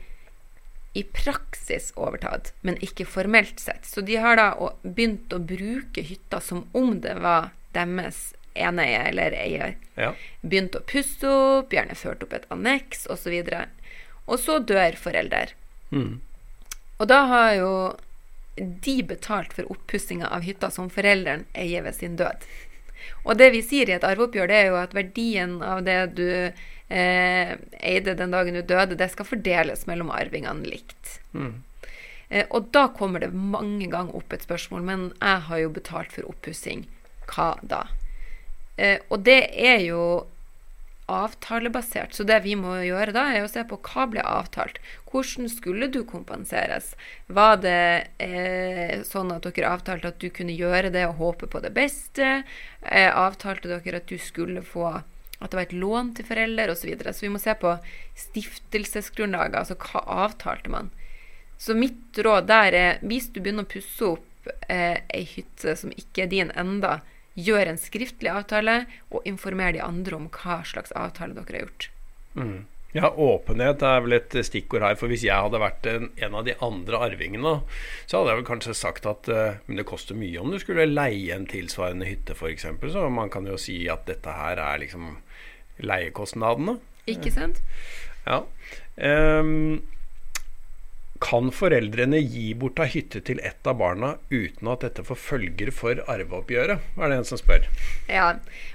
i 0.98 1.04
praksis 1.14 1.92
overtatt, 1.96 2.52
men 2.60 2.76
ikke 2.84 3.06
formelt 3.08 3.60
sett. 3.62 3.88
Så 3.88 4.04
de 4.04 4.18
har 4.20 4.36
da 4.36 4.50
begynt 4.82 5.32
å 5.32 5.40
bruke 5.40 6.04
hytta 6.04 6.40
som 6.44 6.66
om 6.76 6.98
det 7.04 7.16
var 7.22 7.52
deres 7.76 8.32
eneie 8.58 9.00
eller 9.08 9.32
eier. 9.36 9.76
Ja. 9.96 10.12
Begynt 10.42 10.76
å 10.76 10.84
pusse 10.88 11.28
opp, 11.28 11.72
gjerne 11.72 11.96
ført 11.96 12.24
opp 12.26 12.34
et 12.36 12.48
anneks 12.52 13.06
osv. 13.12 13.36
Og 14.28 14.40
så 14.42 14.58
dør 14.60 14.98
forelder. 15.00 15.54
Mm. 15.90 16.20
Og 16.98 17.08
da 17.08 17.22
har 17.30 17.52
jo 17.56 17.72
de 18.58 18.96
betalt 19.06 19.54
for 19.54 19.70
oppussinga 19.72 20.28
av 20.34 20.44
hytta 20.46 20.70
som 20.74 20.90
forelderen 20.92 21.46
eier 21.56 21.84
ved 21.86 21.96
sin 21.96 22.16
død. 22.18 22.46
Og 23.24 23.38
det 23.38 23.52
vi 23.54 23.62
sier 23.64 23.88
i 23.88 23.94
et 23.96 24.04
arveoppgjør, 24.04 24.50
det 24.50 24.58
er 24.58 24.68
jo 24.72 24.80
at 24.80 24.96
verdien 24.96 25.58
av 25.64 25.84
det 25.86 26.00
du 26.18 26.28
eh, 26.28 27.54
eide 27.78 28.16
den 28.18 28.34
dagen 28.34 28.58
du 28.58 28.62
døde, 28.62 28.98
det 28.98 29.10
skal 29.12 29.28
fordeles 29.28 29.86
mellom 29.88 30.10
arvingene 30.14 30.66
likt. 30.66 31.18
Mm. 31.32 31.62
Eh, 32.28 32.46
og 32.50 32.70
da 32.74 32.88
kommer 32.96 33.22
det 33.22 33.30
mange 33.32 33.88
ganger 33.90 34.18
opp 34.18 34.34
et 34.34 34.44
spørsmål, 34.44 34.84
men 34.84 35.06
jeg 35.20 35.44
har 35.48 35.62
jo 35.62 35.74
betalt 35.76 36.12
for 36.14 36.28
oppussing. 36.28 36.86
Hva 37.28 37.52
da? 37.62 37.86
Eh, 38.76 38.98
og 39.08 39.24
det 39.28 39.40
er 39.54 39.82
jo 39.86 40.02
avtalebasert. 41.08 42.14
Så 42.14 42.24
det 42.28 42.40
vi 42.44 42.54
må 42.58 42.76
gjøre 42.84 43.14
da, 43.16 43.24
er 43.32 43.44
å 43.44 43.50
se 43.50 43.64
på 43.66 43.80
hva 43.88 44.06
ble 44.12 44.24
avtalt. 44.24 44.78
Hvordan 45.08 45.48
skulle 45.50 45.88
du 45.92 46.02
kompenseres? 46.08 46.92
Var 47.26 47.60
det 47.64 47.84
eh, 48.22 49.00
sånn 49.08 49.32
at 49.34 49.48
dere 49.48 49.72
avtalte 49.72 50.12
at 50.12 50.20
du 50.20 50.28
kunne 50.34 50.56
gjøre 50.56 50.92
det 50.94 51.06
og 51.08 51.20
håpe 51.22 51.48
på 51.50 51.62
det 51.64 51.72
beste? 51.76 52.42
Eh, 52.82 53.08
avtalte 53.08 53.72
dere 53.72 54.02
at 54.02 54.10
du 54.10 54.18
skulle 54.20 54.64
få 54.64 54.98
at 55.38 55.52
det 55.52 55.58
var 55.58 55.66
et 55.68 55.76
lån 55.80 56.14
til 56.18 56.26
foreldre 56.26 56.72
osv. 56.72 56.80
Så, 56.82 56.88
videre. 56.90 57.12
så 57.14 57.26
vi 57.26 57.34
må 57.34 57.40
se 57.42 57.54
på 57.54 57.76
stiftelsesgrunnlaget. 58.18 59.60
Altså 59.60 59.76
hva 59.78 60.02
avtalte 60.26 60.72
man? 60.72 60.90
Så 61.58 61.74
mitt 61.78 62.18
råd 62.18 62.48
der 62.50 62.74
er 62.74 62.98
hvis 63.06 63.30
du 63.32 63.40
begynner 63.40 63.66
å 63.66 63.70
pusse 63.70 64.12
opp 64.14 64.50
eh, 64.70 64.98
ei 65.14 65.24
hytte 65.26 65.74
som 65.78 65.94
ikke 65.94 66.26
er 66.26 66.32
din 66.32 66.52
enda, 66.58 66.98
gjør 67.38 67.70
en 67.70 67.78
skriftlig 67.80 68.32
avtale 68.32 68.80
og 69.12 69.22
informer 69.28 69.76
de 69.76 69.84
andre 69.84 70.18
om 70.18 70.26
hva 70.34 70.60
slags 70.66 70.94
avtale 70.98 71.36
dere 71.36 71.54
har 71.54 71.64
gjort. 71.68 71.88
Mm. 72.38 72.58
Ja, 72.96 73.10
åpenhet 73.12 73.82
er 73.84 74.00
vel 74.00 74.16
et 74.16 74.34
stikkord 74.48 74.82
her. 74.82 74.96
For 74.96 75.12
hvis 75.12 75.26
jeg 75.26 75.36
hadde 75.36 75.60
vært 75.60 75.86
en, 75.90 76.08
en 76.16 76.36
av 76.38 76.46
de 76.46 76.54
andre 76.64 77.02
arvingene, 77.10 77.54
så 78.08 78.20
hadde 78.20 78.32
jeg 78.32 78.40
vel 78.40 78.48
kanskje 78.48 78.76
sagt 78.78 79.08
at 79.10 79.28
uh, 79.28 79.58
men 79.68 79.80
det 79.80 79.86
koster 79.88 80.16
mye 80.18 80.40
om 80.40 80.50
du 80.52 80.58
skulle 80.62 80.88
leie 80.88 81.36
en 81.36 81.46
tilsvarende 81.50 82.08
hytte, 82.08 82.36
f.eks. 82.36 82.66
Så 82.94 83.04
man 83.12 83.32
kan 83.32 83.46
jo 83.48 83.58
si 83.60 83.82
at 83.92 84.08
dette 84.08 84.32
her 84.32 84.60
er 84.62 84.80
liksom 84.82 85.18
leiekostnadene. 85.84 86.78
Ikke 87.08 87.32
sant? 87.32 87.60
Ja. 88.24 88.42
Um, 88.96 89.84
kan 91.20 91.50
foreldrene 91.54 92.20
gi 92.22 92.52
bort 92.58 92.78
av 92.82 92.90
hytte 92.92 93.20
til 93.24 93.40
ett 93.44 93.66
av 93.66 93.78
barna 93.80 94.14
uten 94.30 94.70
at 94.72 94.84
dette 94.86 95.04
får 95.06 95.18
følger 95.18 95.72
for 95.74 96.02
arveoppgjøret? 96.06 96.84
er 96.98 97.10
det 97.10 97.18
en 97.18 97.26
som 97.26 97.40
spør. 97.40 97.66
Ja, 98.10 98.28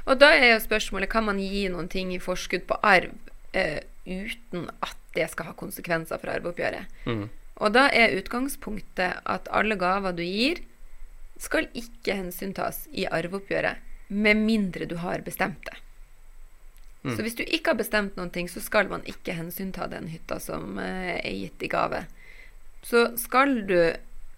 og 0.05 0.19
da 0.19 0.33
er 0.35 0.53
jo 0.53 0.63
spørsmålet 0.63 1.11
kan 1.11 1.27
man 1.27 1.39
gi 1.39 1.67
noen 1.71 1.89
ting 1.91 2.11
i 2.15 2.21
forskudd 2.23 2.65
på 2.69 2.79
arv 2.83 3.13
eh, 3.55 3.79
uten 4.05 4.67
at 4.83 4.97
det 5.15 5.29
skal 5.31 5.51
ha 5.51 5.55
konsekvenser 5.57 6.19
for 6.19 6.33
arveoppgjøret. 6.33 6.91
Mm. 7.07 7.29
Og 7.63 7.73
da 7.75 7.87
er 7.93 8.17
utgangspunktet 8.17 9.21
at 9.29 9.49
alle 9.53 9.77
gaver 9.79 10.15
du 10.17 10.23
gir, 10.25 10.63
skal 11.39 11.69
ikke 11.77 12.17
hensyntas 12.17 12.85
i 12.91 13.05
arveoppgjøret, 13.07 13.79
med 14.13 14.37
mindre 14.37 14.85
du 14.85 14.97
har 15.01 15.23
bestemt 15.25 15.63
det. 15.65 15.77
Mm. 17.03 17.15
Så 17.15 17.23
hvis 17.23 17.35
du 17.35 17.43
ikke 17.43 17.73
har 17.73 17.79
bestemt 17.79 18.17
noen 18.17 18.31
ting, 18.31 18.49
så 18.49 18.61
skal 18.63 18.89
man 18.91 19.03
ikke 19.09 19.35
hensynta 19.35 19.87
den 19.91 20.07
hytta 20.11 20.39
som 20.39 20.77
eh, 20.79 21.17
er 21.19 21.33
gitt 21.35 21.65
i 21.65 21.71
gave. 21.71 22.03
Så 22.83 23.05
skal 23.19 23.63
du 23.67 23.77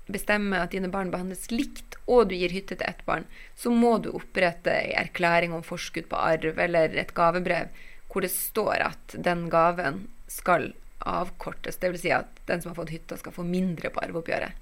bestemme 0.06 0.60
at 0.62 0.74
dine 0.76 0.92
barn 0.94 1.12
behandles 1.14 1.50
likt, 1.50 1.98
og 2.06 2.30
du 2.30 2.36
gir 2.38 2.54
hytte 2.54 2.78
til 2.78 2.86
ett 2.86 3.02
barn, 3.08 3.26
så 3.58 3.74
må 3.74 3.98
du 3.98 4.12
opprette 4.14 4.70
ei 4.70 4.94
erklæring 4.94 5.56
om 5.56 5.66
forskudd 5.66 6.10
på 6.12 6.20
arv 6.22 6.60
eller 6.62 6.94
et 6.94 7.16
gavebrev 7.18 7.74
hvor 8.16 8.24
det 8.24 8.32
står 8.32 8.80
at 8.86 9.16
den 9.26 9.50
gaven 9.52 10.06
skal 10.32 10.70
avkortes. 11.04 11.82
Dvs. 11.82 12.06
Si 12.06 12.14
at 12.16 12.30
den 12.48 12.62
som 12.62 12.72
har 12.72 12.78
fått 12.78 12.94
hytta, 12.94 13.18
skal 13.20 13.36
få 13.36 13.44
mindre 13.44 13.92
på 13.92 14.00
arveoppgjøret. 14.06 14.56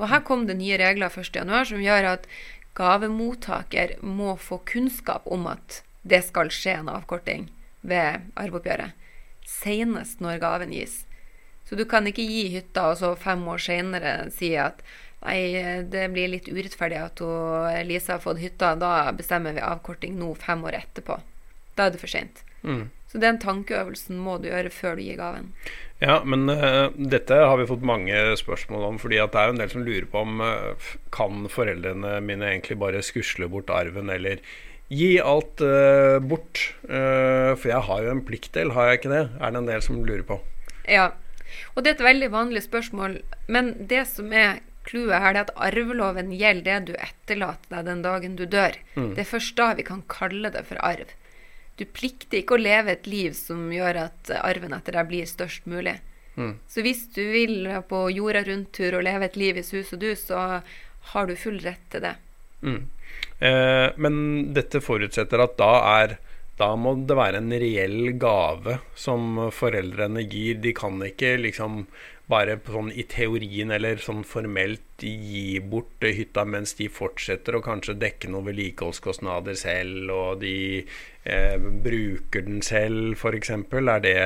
Og 0.00 0.08
her 0.08 0.22
kom 0.24 0.46
det 0.48 0.56
nye 0.56 0.78
regler 0.80 1.12
1.1 1.12 1.52
som 1.68 1.82
gjør 1.82 2.08
at 2.14 2.24
gavemottaker 2.78 3.98
må 4.00 4.38
få 4.40 4.62
kunnskap 4.64 5.28
om 5.28 5.44
at 5.50 5.82
det 6.02 6.22
skal 6.30 6.48
skje 6.54 6.78
en 6.80 6.90
avkorting 6.94 7.50
ved 7.84 8.24
arveoppgjøret. 8.40 8.96
Senest 9.44 10.22
når 10.24 10.40
gaven 10.40 10.72
gis. 10.72 11.02
Så 11.68 11.78
du 11.78 11.84
kan 11.88 12.06
ikke 12.08 12.26
gi 12.26 12.48
hytta 12.56 12.90
og 12.90 12.98
så 13.00 13.14
fem 13.16 13.42
år 13.48 13.60
senere 13.62 14.14
si 14.34 14.52
at 14.60 14.82
nei, 15.22 15.38
det 15.88 16.08
blir 16.12 16.32
litt 16.32 16.50
urettferdig 16.50 16.98
at 16.98 17.22
Lisa 17.86 18.16
har 18.16 18.24
fått 18.24 18.42
hytta, 18.42 18.74
da 18.76 19.12
bestemmer 19.16 19.54
vi 19.56 19.62
avkorting 19.64 20.18
nå 20.18 20.34
fem 20.40 20.64
år 20.66 20.80
etterpå. 20.82 21.20
Da 21.78 21.86
er 21.86 21.94
det 21.94 22.02
for 22.02 22.10
seint. 22.10 22.42
Mm. 22.62 22.90
Så 23.12 23.20
den 23.20 23.38
tankeøvelsen 23.42 24.16
må 24.24 24.38
du 24.40 24.48
gjøre 24.48 24.72
før 24.72 24.96
du 24.96 25.04
gir 25.04 25.18
gaven. 25.18 25.50
Ja, 26.02 26.20
men 26.24 26.48
uh, 26.48 26.88
dette 26.96 27.36
har 27.36 27.58
vi 27.60 27.68
fått 27.68 27.84
mange 27.86 28.16
spørsmål 28.40 28.86
om. 28.88 28.98
fordi 28.98 29.20
det 29.20 29.38
er 29.38 29.50
jo 29.50 29.54
en 29.54 29.60
del 29.60 29.72
som 29.72 29.84
lurer 29.86 30.06
på 30.10 30.22
om 30.24 30.40
uh, 30.40 30.92
kan 31.14 31.46
foreldrene 31.52 32.16
mine 32.24 32.48
egentlig 32.48 32.78
bare 32.80 33.04
skusle 33.04 33.50
bort 33.52 33.70
arven, 33.70 34.10
eller 34.10 34.40
gi 34.88 35.14
alt 35.20 35.60
uh, 35.60 36.18
bort? 36.18 36.64
for 36.82 37.68
jeg 37.68 37.84
har 37.86 38.02
jo 38.04 38.10
en 38.12 38.24
pliktdel, 38.26 38.72
har 38.74 38.90
jeg 38.90 39.02
ikke 39.02 39.12
det? 39.12 39.26
Er 39.38 39.52
det 39.52 39.60
en 39.60 39.68
del 39.68 39.84
som 39.84 40.00
lurer 40.02 40.24
på. 40.26 40.40
Ja, 40.90 41.12
og 41.74 41.82
det 41.82 41.92
er 41.92 41.96
et 41.98 42.06
veldig 42.08 42.30
vanlig 42.32 42.62
spørsmål. 42.66 43.18
Men 43.52 43.74
det 43.90 44.04
som 44.10 44.32
er 44.32 44.60
clouet 44.88 45.22
her, 45.22 45.34
er 45.34 45.42
at 45.44 45.52
arveloven 45.68 46.32
gjelder 46.34 46.84
det 46.84 46.92
du 46.92 46.94
etterlater 46.98 47.76
deg 47.76 47.90
den 47.90 48.04
dagen 48.04 48.38
du 48.38 48.46
dør. 48.46 48.78
Mm. 48.94 49.12
Det 49.16 49.24
er 49.24 49.32
først 49.32 49.58
da 49.58 49.72
vi 49.78 49.86
kan 49.86 50.02
kalle 50.10 50.52
det 50.54 50.64
for 50.68 50.80
arv. 50.82 51.12
Du 51.80 51.84
plikter 51.88 52.42
ikke 52.42 52.58
å 52.58 52.62
leve 52.62 52.94
et 52.94 53.06
liv 53.08 53.36
som 53.36 53.70
gjør 53.72 54.04
at 54.08 54.32
arven 54.42 54.74
etter 54.76 54.98
deg 54.98 55.08
blir 55.08 55.28
størst 55.28 55.68
mulig. 55.70 55.96
Mm. 56.36 56.56
Så 56.68 56.84
hvis 56.84 57.06
du 57.14 57.22
vil 57.32 57.68
på 57.88 58.06
jorda 58.12 58.42
rundt-tur 58.46 58.98
og 58.98 59.06
leve 59.06 59.28
et 59.28 59.38
liv 59.40 59.60
i 59.60 59.64
sus 59.66 59.92
og 59.92 60.02
dus, 60.02 60.26
så 60.28 60.62
har 61.12 61.28
du 61.28 61.34
full 61.36 61.58
rett 61.64 61.82
til 61.92 62.04
det. 62.04 62.14
Mm. 62.62 62.82
Eh, 63.42 63.88
men 64.00 64.14
dette 64.56 64.80
forutsetter 64.84 65.42
at 65.42 65.56
da 65.58 65.72
er 66.00 66.16
da 66.62 66.70
må 66.78 66.94
det 67.08 67.18
være 67.18 67.42
en 67.42 67.52
reell 67.58 68.12
gave 68.22 68.78
som 68.94 69.48
foreldrene 69.50 70.22
gir. 70.30 70.60
De 70.62 70.74
kan 70.76 71.00
ikke 71.02 71.34
liksom 71.42 71.82
bare 72.30 72.54
sånn 72.64 72.92
i 72.94 73.02
teorien 73.10 73.72
eller 73.74 73.98
sånn 74.00 74.22
formelt 74.24 75.02
gi 75.02 75.58
bort 75.58 76.04
hytta 76.06 76.44
mens 76.46 76.76
de 76.78 76.86
fortsetter 76.92 77.56
å 77.58 77.62
kanskje 77.64 77.96
dekke 77.98 78.30
noen 78.30 78.46
vedlikeholdskostnader 78.46 79.58
selv, 79.58 80.12
og 80.14 80.40
de 80.44 80.54
eh, 80.78 81.56
bruker 81.58 82.46
den 82.46 82.62
selv, 82.64 83.16
f.eks. 83.18 83.52
Er 83.58 84.04
det 84.06 84.16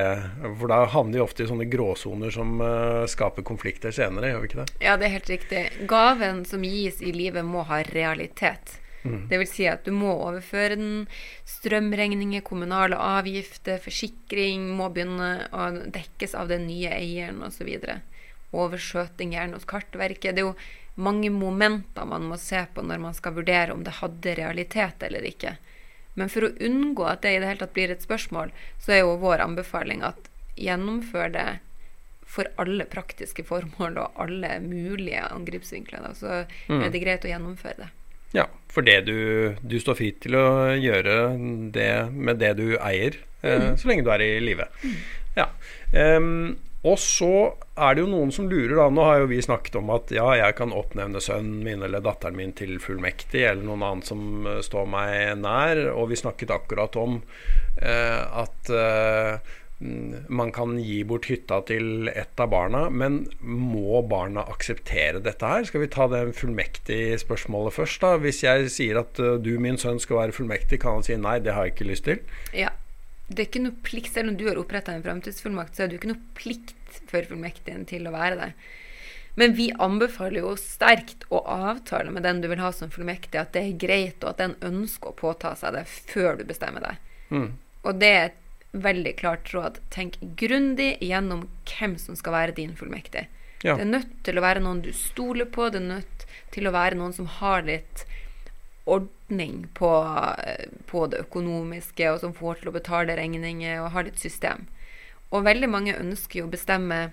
For 0.61 0.69
da 0.71 0.83
havner 0.93 1.17
de 1.17 1.25
ofte 1.25 1.43
i 1.43 1.49
sånne 1.49 1.69
gråsoner 1.73 2.33
som 2.33 2.61
eh, 2.61 3.03
skaper 3.09 3.47
konflikter 3.47 3.95
senere, 3.95 4.31
gjør 4.31 4.43
vi 4.43 4.51
ikke 4.51 4.63
det? 4.63 4.69
Ja, 4.85 4.97
det 4.97 5.09
er 5.09 5.17
helt 5.17 5.33
riktig. 5.33 5.63
Gaven 5.89 6.45
som 6.47 6.65
gis 6.67 7.01
i 7.01 7.15
livet, 7.15 7.45
må 7.47 7.65
ha 7.67 7.81
realitet. 7.89 8.77
Mm. 9.03 9.27
Det 9.29 9.39
vil 9.41 9.49
si 9.49 9.67
at 9.69 9.85
du 9.85 9.93
må 9.95 10.11
overføre 10.15 10.75
den. 10.79 11.05
Strømregninger, 11.47 12.43
kommunale 12.47 12.97
avgifter, 12.99 13.79
forsikring 13.83 14.69
må 14.77 14.89
begynne 14.93 15.47
å 15.51 15.69
dekkes 15.93 16.35
av 16.37 16.51
den 16.51 16.67
nye 16.69 16.91
eieren 16.95 17.43
osv. 17.47 17.69
Overskjøting 18.57 19.35
gjerne 19.35 19.59
hos 19.59 19.67
Kartverket. 19.69 20.35
Det 20.35 20.43
er 20.43 20.49
jo 20.49 20.57
mange 20.97 21.29
momenter 21.29 22.07
man 22.09 22.25
må 22.25 22.39
se 22.41 22.63
på 22.73 22.81
når 22.81 23.01
man 23.03 23.17
skal 23.17 23.35
vurdere 23.37 23.73
om 23.73 23.83
det 23.85 23.99
hadde 23.99 24.37
realitet 24.39 25.03
eller 25.05 25.27
ikke. 25.29 25.57
Men 26.17 26.31
for 26.33 26.47
å 26.47 26.55
unngå 26.65 27.05
at 27.05 27.21
det 27.21 27.35
i 27.35 27.41
det 27.41 27.51
hele 27.51 27.61
tatt 27.61 27.75
blir 27.75 27.93
et 27.93 28.01
spørsmål, 28.01 28.49
så 28.81 28.95
er 28.95 29.03
jo 29.03 29.19
vår 29.21 29.43
anbefaling 29.43 30.01
at 30.07 30.31
gjennomfør 30.57 31.29
det 31.35 31.47
for 32.27 32.49
alle 32.59 32.87
praktiske 32.89 33.45
formål 33.47 33.99
og 34.01 34.17
alle 34.25 34.57
mulige 34.63 35.21
angripsvinkler. 35.29 36.09
Så 36.17 36.41
mm. 36.67 36.81
er 36.81 36.89
det 36.91 37.03
greit 37.03 37.27
å 37.27 37.31
gjennomføre 37.31 37.85
det. 37.85 37.91
Ja, 38.35 38.47
for 38.71 38.85
det 38.85 39.01
du, 39.07 39.55
du 39.61 39.77
står 39.81 39.97
fritt 39.99 40.21
til 40.25 40.37
å 40.37 40.75
gjøre 40.75 41.17
det 41.73 41.91
med 42.13 42.41
det 42.43 42.53
du 42.59 42.67
eier, 42.77 43.19
eh, 43.41 43.69
mm. 43.71 43.75
så 43.79 43.89
lenge 43.89 44.05
du 44.05 44.11
er 44.13 44.25
i 44.25 44.31
live. 44.43 44.67
Mm. 44.83 44.97
Ja. 45.37 45.51
Um, 45.93 46.57
og 46.85 46.99
så 47.01 47.31
er 47.75 47.95
det 47.95 48.03
jo 48.03 48.09
noen 48.11 48.31
som 48.33 48.47
lurer, 48.49 48.75
da. 48.77 48.87
Nå 48.93 49.05
har 49.07 49.21
jo 49.23 49.29
vi 49.31 49.39
snakket 49.43 49.79
om 49.79 49.89
at 49.95 50.11
ja, 50.13 50.27
jeg 50.37 50.55
kan 50.59 50.75
oppnevne 50.75 51.21
sønnen 51.23 51.63
min 51.65 51.81
eller 51.83 52.03
datteren 52.05 52.37
min 52.37 52.53
til 52.57 52.77
fullmektig, 52.81 53.41
eller 53.49 53.65
noen 53.65 53.85
annen 53.85 54.05
som 54.05 54.45
eh, 54.45 54.61
står 54.65 54.89
meg 54.93 55.41
nær. 55.41 55.81
Og 55.95 56.11
vi 56.13 56.19
snakket 56.21 56.53
akkurat 56.53 56.99
om 57.01 57.19
eh, 57.81 58.21
at 58.43 58.71
uh, 58.71 59.57
man 59.79 60.49
kan 60.51 60.79
gi 60.81 61.03
bort 61.05 61.27
hytta 61.29 61.59
til 61.69 62.09
ett 62.09 62.39
av 62.41 62.49
barna, 62.49 62.87
men 62.89 63.19
må 63.41 64.01
barna 64.09 64.41
akseptere 64.49 65.21
dette 65.21 65.45
her? 65.45 65.67
Skal 65.69 65.83
vi 65.83 65.89
ta 65.93 66.07
det 66.09 66.23
fullmektige 66.39 67.19
spørsmålet 67.21 67.75
først, 67.75 68.01
da? 68.01 68.15
Hvis 68.23 68.41
jeg 68.41 68.71
sier 68.73 69.03
at 69.03 69.21
uh, 69.21 69.35
du, 69.37 69.53
min 69.61 69.77
sønn, 69.77 70.01
skal 70.01 70.23
være 70.23 70.33
fullmektig, 70.39 70.81
kan 70.81 70.97
han 70.97 71.05
si 71.05 71.19
nei, 71.21 71.37
det 71.45 71.53
har 71.53 71.67
jeg 71.67 71.75
ikke 71.75 71.91
lyst 71.91 72.07
til? 72.09 72.23
Ja. 72.57 72.73
Det 73.27 73.43
er 73.43 73.49
ikke 73.49 73.59
noe 73.65 73.75
plikt, 73.83 74.13
Selv 74.15 74.31
om 74.31 74.37
du 74.39 74.45
har 74.47 74.57
oppretta 74.57 74.93
en 74.95 75.03
framtidsfullmakt, 75.03 75.75
så 75.75 75.83
er 75.83 75.91
det 75.91 75.97
ikke 75.99 76.13
noe 76.13 76.35
plikt 76.37 77.01
for 77.11 77.27
fullmektigen 77.27 77.83
til 77.89 78.07
å 78.07 78.13
være 78.15 78.37
det. 78.39 78.51
Men 79.37 79.53
vi 79.53 79.67
anbefaler 79.83 80.41
jo 80.41 80.55
sterkt 80.57 81.27
å 81.29 81.43
avtale 81.43 82.09
med 82.09 82.23
den 82.25 82.39
du 82.41 82.47
vil 82.49 82.63
ha 82.63 82.71
som 82.73 82.89
fullmektig, 82.89 83.37
at 83.37 83.51
det 83.53 83.61
er 83.61 83.81
greit, 83.83 84.23
og 84.23 84.31
at 84.31 84.41
den 84.41 84.55
ønsker 84.65 85.11
å 85.11 85.19
påta 85.19 85.53
seg 85.59 85.75
det 85.75 85.83
før 85.91 86.39
du 86.39 86.47
bestemmer 86.47 86.87
deg. 86.87 87.03
Mm. 87.29 87.49
Og 87.83 87.99
det 88.01 88.13
er 88.15 88.29
et 88.31 88.39
veldig 88.83 89.15
klart 89.19 89.53
råd. 89.53 89.79
Tenk 89.93 90.19
grundig 90.39 90.97
gjennom 91.03 91.47
hvem 91.69 91.97
som 92.01 92.17
skal 92.19 92.35
være 92.35 92.57
din 92.57 92.75
fullmektig. 92.77 93.27
Ja. 93.63 93.73
Det 93.73 93.81
er 93.81 93.89
nødt 93.89 94.13
til 94.25 94.37
å 94.37 94.45
være 94.45 94.61
noen 94.63 94.83
du 94.85 94.91
stoler 94.93 95.49
på. 95.49 95.69
Det 95.73 95.81
er 95.81 95.91
nødt 95.97 96.25
til 96.53 96.69
å 96.69 96.75
være 96.75 96.99
noen 96.99 97.15
som 97.15 97.29
har 97.39 97.65
litt 97.67 98.05
ordning 98.87 99.65
på, 99.75 99.91
på 100.87 101.05
det 101.11 101.23
økonomiske, 101.25 102.11
og 102.11 102.21
som 102.23 102.35
får 102.35 102.61
til 102.61 102.71
å 102.71 102.75
betale 102.77 103.17
regninger 103.19 103.81
og 103.81 103.91
har 103.95 104.07
litt 104.07 104.21
system. 104.21 104.67
Og 105.35 105.43
veldig 105.47 105.69
mange 105.69 105.97
ønsker 105.97 106.41
jo 106.41 106.47
å 106.47 106.53
bestemme 106.53 107.09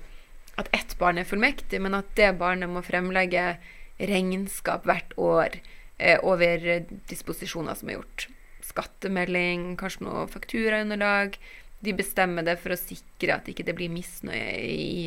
at 0.60 0.70
ett 0.76 0.94
barn 1.00 1.18
er 1.18 1.26
fullmektig, 1.26 1.80
men 1.82 1.96
at 1.98 2.12
det 2.18 2.30
barnet 2.38 2.70
må 2.70 2.84
fremlegge 2.86 3.56
regnskap 3.98 4.86
hvert 4.86 5.16
år 5.18 5.58
eh, 5.98 6.18
over 6.22 6.84
disposisjoner 7.10 7.74
som 7.78 7.90
er 7.90 7.98
gjort. 7.98 8.28
Skattemelding, 8.68 9.74
kanskje 9.80 10.06
noe 10.08 10.24
fakturaunderlag. 10.32 11.38
De 11.84 11.94
bestemmer 11.96 12.46
det 12.46 12.56
for 12.62 12.74
å 12.74 12.80
sikre 12.80 13.36
at 13.36 13.48
ikke 13.50 13.66
det 13.66 13.74
ikke 13.74 13.80
blir 13.82 13.92
misnøye 13.92 14.58
i 14.64 14.98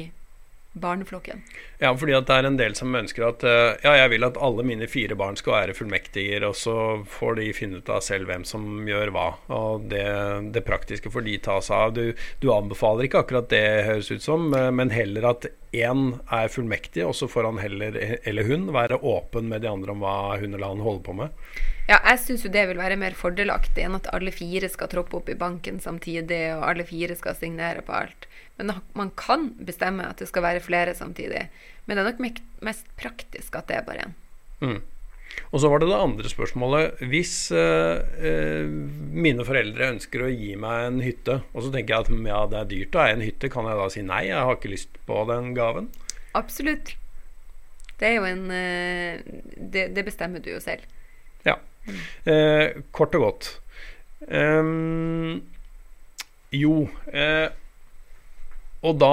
barneflokken. 0.82 1.42
Ja, 1.80 1.92
fordi 1.98 2.16
at 2.18 2.28
det 2.30 2.38
er 2.38 2.48
en 2.50 2.58
del 2.60 2.76
som 2.78 2.96
ønsker 2.96 3.28
at 3.28 3.44
eh, 3.48 3.78
ja, 3.86 3.94
jeg 4.02 4.12
vil 4.14 4.26
at 4.28 4.40
alle 4.42 4.66
mine 4.68 4.88
fire 4.90 5.18
barn 5.20 5.38
skal 5.40 5.56
være 5.56 5.76
fullmektiger, 5.78 6.46
og 6.48 6.56
så 6.58 6.76
får 7.10 7.40
de 7.40 7.48
finne 7.58 7.82
ut 7.82 7.92
av 7.94 8.04
selv 8.06 8.30
hvem 8.30 8.46
som 8.48 8.88
gjør 8.88 9.14
hva. 9.16 9.28
Og 9.58 9.88
det, 9.92 10.06
det 10.56 10.66
praktiske 10.68 11.12
får 11.14 11.26
de 11.28 11.38
ta 11.48 11.60
seg 11.66 11.86
av. 11.88 11.96
Du, 11.98 12.28
du, 12.44 12.50
anbefaler 12.54 13.08
ikke 13.08 13.24
akkurat 13.26 13.50
det, 13.54 13.66
høres 13.88 14.12
ut 14.12 14.26
som, 14.26 14.50
eh, 14.58 14.70
men 14.74 14.94
heller 14.94 15.32
at 15.34 15.50
én 15.76 16.06
er 16.34 16.52
fullmektig, 16.52 17.06
og 17.06 17.16
så 17.18 17.30
får 17.30 17.52
han 17.52 17.62
heller, 17.62 17.98
eller 18.24 18.48
hun, 18.48 18.70
være 18.76 19.02
åpen 19.02 19.50
med 19.52 19.66
de 19.66 19.72
andre 19.72 19.94
om 19.94 20.06
hva 20.06 20.38
hun 20.42 20.54
eller 20.54 20.70
han 20.76 20.86
holder 20.86 21.06
på 21.06 21.18
med. 21.24 21.50
Ja, 21.88 22.02
jeg 22.04 22.20
syns 22.20 22.44
jo 22.44 22.52
det 22.52 22.66
vil 22.68 22.80
være 22.82 22.98
mer 23.00 23.16
fordelaktig 23.16 23.86
enn 23.86 23.96
at 23.96 24.10
alle 24.12 24.34
fire 24.36 24.68
skal 24.72 24.90
troppe 24.92 25.16
opp 25.22 25.30
i 25.32 25.38
banken 25.40 25.80
samtidig, 25.80 26.42
og 26.58 26.66
alle 26.68 26.84
fire 26.88 27.16
skal 27.16 27.38
signere 27.40 27.84
på 27.86 27.96
alt. 27.96 28.28
Men 28.60 28.74
man 28.98 29.14
kan 29.16 29.54
bestemme 29.64 30.04
at 30.10 30.20
det 30.20 30.28
skal 30.28 30.44
være 30.44 30.64
flere 30.66 30.96
samtidig. 30.98 31.46
Men 31.86 31.96
det 31.96 32.04
er 32.04 32.12
nok 32.12 32.44
mest 32.68 32.92
praktisk 33.00 33.56
at 33.56 33.70
det 33.72 33.80
er 33.80 33.88
bare 33.88 34.10
én. 34.10 34.16
Mm. 34.60 34.80
Og 35.52 35.62
så 35.62 35.70
var 35.72 35.80
det 35.80 35.88
det 35.92 36.00
andre 36.02 36.32
spørsmålet. 36.32 37.02
Hvis 37.12 37.34
eh, 37.56 38.68
mine 38.68 39.46
foreldre 39.48 39.92
ønsker 39.94 40.26
å 40.26 40.32
gi 40.32 40.56
meg 40.60 40.88
en 40.90 41.02
hytte, 41.06 41.40
og 41.54 41.64
så 41.64 41.72
tenker 41.72 41.94
jeg 41.94 42.08
at 42.08 42.30
ja, 42.32 42.44
det 42.52 42.60
er 42.60 42.72
dyrt 42.72 42.98
å 42.98 43.04
eie 43.04 43.16
en 43.16 43.24
hytte, 43.24 43.52
kan 43.54 43.70
jeg 43.70 43.80
da 43.80 43.88
si 43.94 44.04
nei? 44.04 44.24
Jeg 44.28 44.44
har 44.50 44.60
ikke 44.60 44.74
lyst 44.74 45.00
på 45.08 45.24
den 45.30 45.54
gaven? 45.58 45.92
Absolutt. 46.38 46.96
Det 47.98 48.12
er 48.12 48.18
jo 48.20 48.28
en 48.28 48.46
eh, 48.54 49.24
det, 49.56 49.90
det 49.96 50.06
bestemmer 50.08 50.44
du 50.44 50.52
jo 50.52 50.62
selv. 50.64 50.84
Ja. 51.48 51.58
Eh, 52.28 52.82
kort 52.92 53.16
og 53.18 53.24
godt. 53.24 53.50
Um, 54.28 55.40
jo 56.52 56.88
eh, 57.14 57.54
Og 58.82 58.98
da 58.98 59.12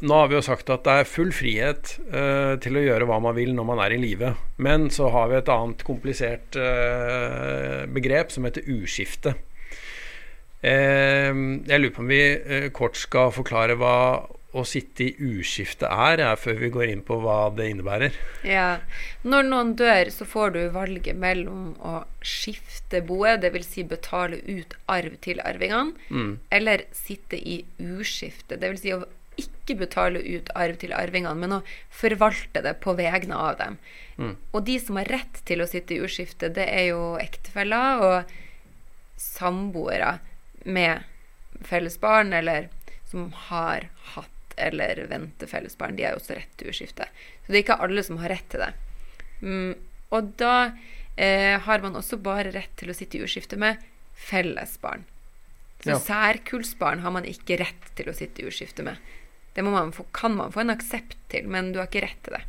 Nå 0.00 0.16
har 0.16 0.30
vi 0.30 0.38
jo 0.38 0.42
sagt 0.42 0.70
at 0.72 0.86
det 0.86 0.94
er 1.02 1.10
full 1.10 1.30
frihet 1.36 1.92
eh, 2.08 2.54
til 2.64 2.78
å 2.78 2.84
gjøre 2.86 3.06
hva 3.10 3.20
man 3.22 3.36
vil 3.36 3.52
når 3.54 3.68
man 3.68 3.82
er 3.84 3.94
i 3.94 4.00
live. 4.00 4.32
Men 4.56 4.88
så 4.94 5.10
har 5.14 5.30
vi 5.30 5.38
et 5.38 5.52
annet 5.52 5.84
komplisert 5.86 6.58
eh, 6.58 7.84
begrep 7.92 8.34
som 8.34 8.48
heter 8.48 8.66
uskifte. 8.72 9.36
Jeg 10.62 11.78
lurer 11.82 11.94
på 11.94 12.04
om 12.04 12.10
vi 12.12 12.22
eh, 12.22 12.68
kort 12.74 12.94
skal 13.00 13.32
forklare 13.34 13.74
hva 13.80 13.96
å 14.52 14.64
sitte 14.68 15.06
i 15.06 15.28
uskifte 15.40 15.88
er, 15.88 16.20
er, 16.20 16.36
før 16.36 16.58
vi 16.60 16.68
går 16.72 16.90
inn 16.92 17.02
på 17.06 17.16
hva 17.22 17.46
det 17.56 17.70
innebærer. 17.72 18.16
Ja. 18.44 18.82
Når 19.24 19.48
noen 19.48 19.72
dør, 19.80 20.10
så 20.12 20.26
får 20.28 20.52
du 20.56 20.60
valget 20.74 21.16
mellom 21.16 21.72
å 21.80 22.02
skifte 22.20 23.00
boet, 23.06 23.40
dvs. 23.44 23.70
Si 23.72 23.86
betale 23.88 24.42
ut 24.44 24.76
arv 24.92 25.16
til 25.24 25.40
arvingene, 25.40 25.96
mm. 26.12 26.32
eller 26.52 26.84
sitte 26.96 27.40
i 27.40 27.62
uskifte, 27.80 28.60
dvs. 28.60 28.84
Si 28.84 28.92
å 28.92 29.00
ikke 29.40 29.78
betale 29.80 30.20
ut 30.20 30.50
arv 30.58 30.76
til 30.82 30.92
arvingene, 30.92 31.38
men 31.38 31.56
å 31.56 31.62
forvalte 32.02 32.60
det 32.64 32.74
på 32.84 32.92
vegne 32.98 33.38
av 33.38 33.56
dem. 33.62 33.78
Mm. 34.20 34.34
Og 34.52 34.66
de 34.68 34.76
som 34.82 35.00
har 35.00 35.08
rett 35.08 35.40
til 35.48 35.64
å 35.64 35.70
sitte 35.70 35.96
i 35.96 36.02
uskifte, 36.04 36.52
det 36.52 36.68
er 36.68 36.90
jo 36.90 37.14
ektefeller 37.22 38.04
og 38.04 38.36
samboere 39.16 40.18
med 40.68 41.08
felles 41.64 41.96
barn, 42.02 42.34
eller 42.36 42.68
som 43.08 43.30
har 43.48 43.88
hatt 44.14 44.28
eller 44.56 45.04
vente 45.10 45.46
fellesbarn. 45.46 45.96
De 45.96 46.06
har 46.06 46.16
jo 46.16 46.22
også 46.22 46.36
rett 46.38 46.52
til 46.58 46.72
uskifte. 46.72 47.06
Så 47.44 47.52
det 47.52 47.58
er 47.58 47.64
ikke 47.64 47.80
alle 47.84 48.04
som 48.06 48.20
har 48.22 48.34
rett 48.34 48.48
til 48.52 48.64
det. 48.64 48.72
Mm, 49.42 49.72
og 50.12 50.34
da 50.40 50.56
eh, 51.16 51.56
har 51.62 51.82
man 51.84 51.96
også 51.98 52.18
bare 52.22 52.52
rett 52.54 52.74
til 52.78 52.92
å 52.92 52.96
sitte 52.96 53.18
i 53.18 53.24
uskifte 53.26 53.58
med 53.60 53.80
fellesbarn. 54.28 55.06
Så 55.82 55.96
ja. 55.96 55.98
særkullsbarn 55.98 57.02
har 57.02 57.14
man 57.14 57.26
ikke 57.26 57.58
rett 57.58 57.90
til 57.98 58.10
å 58.10 58.14
sitte 58.14 58.42
i 58.42 58.48
uskifte 58.50 58.84
med. 58.86 59.00
Det 59.52 59.64
man 59.66 59.92
få, 59.92 60.06
kan 60.14 60.36
man 60.38 60.52
få 60.54 60.62
en 60.62 60.72
aksept 60.72 61.18
til, 61.32 61.48
men 61.50 61.72
du 61.72 61.80
har 61.80 61.90
ikke 61.90 62.04
rett 62.06 62.20
til 62.24 62.38
det. 62.38 62.44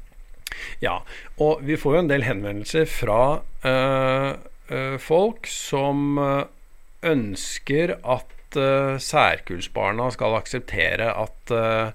Ja, 0.84 0.99
og 1.41 1.64
vi 1.66 1.78
får 1.80 1.95
jo 1.95 2.04
en 2.04 2.12
del 2.12 2.26
henvendelser 2.28 2.86
fra 2.89 3.41
øh, 3.66 4.30
øh, 4.70 4.97
folk 5.01 5.49
som 5.49 6.20
øh, 6.22 6.45
ønsker 7.10 7.97
at 8.04 8.32
uh, 8.60 8.99
særkullsbarna 9.01 10.10
skal 10.16 10.38
akseptere 10.38 11.10
at 11.12 11.54
uh, 11.54 11.91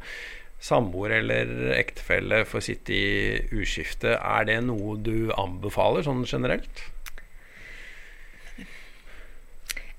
samboer 0.58 1.18
eller 1.20 1.74
ektefelle 1.76 2.42
får 2.48 2.64
sitte 2.68 2.94
i 2.94 3.60
uskifte. 3.60 4.16
Er 4.18 4.48
det 4.48 4.58
noe 4.66 4.96
du 4.98 5.30
anbefaler 5.38 6.06
sånn 6.06 6.24
generelt? 6.28 6.84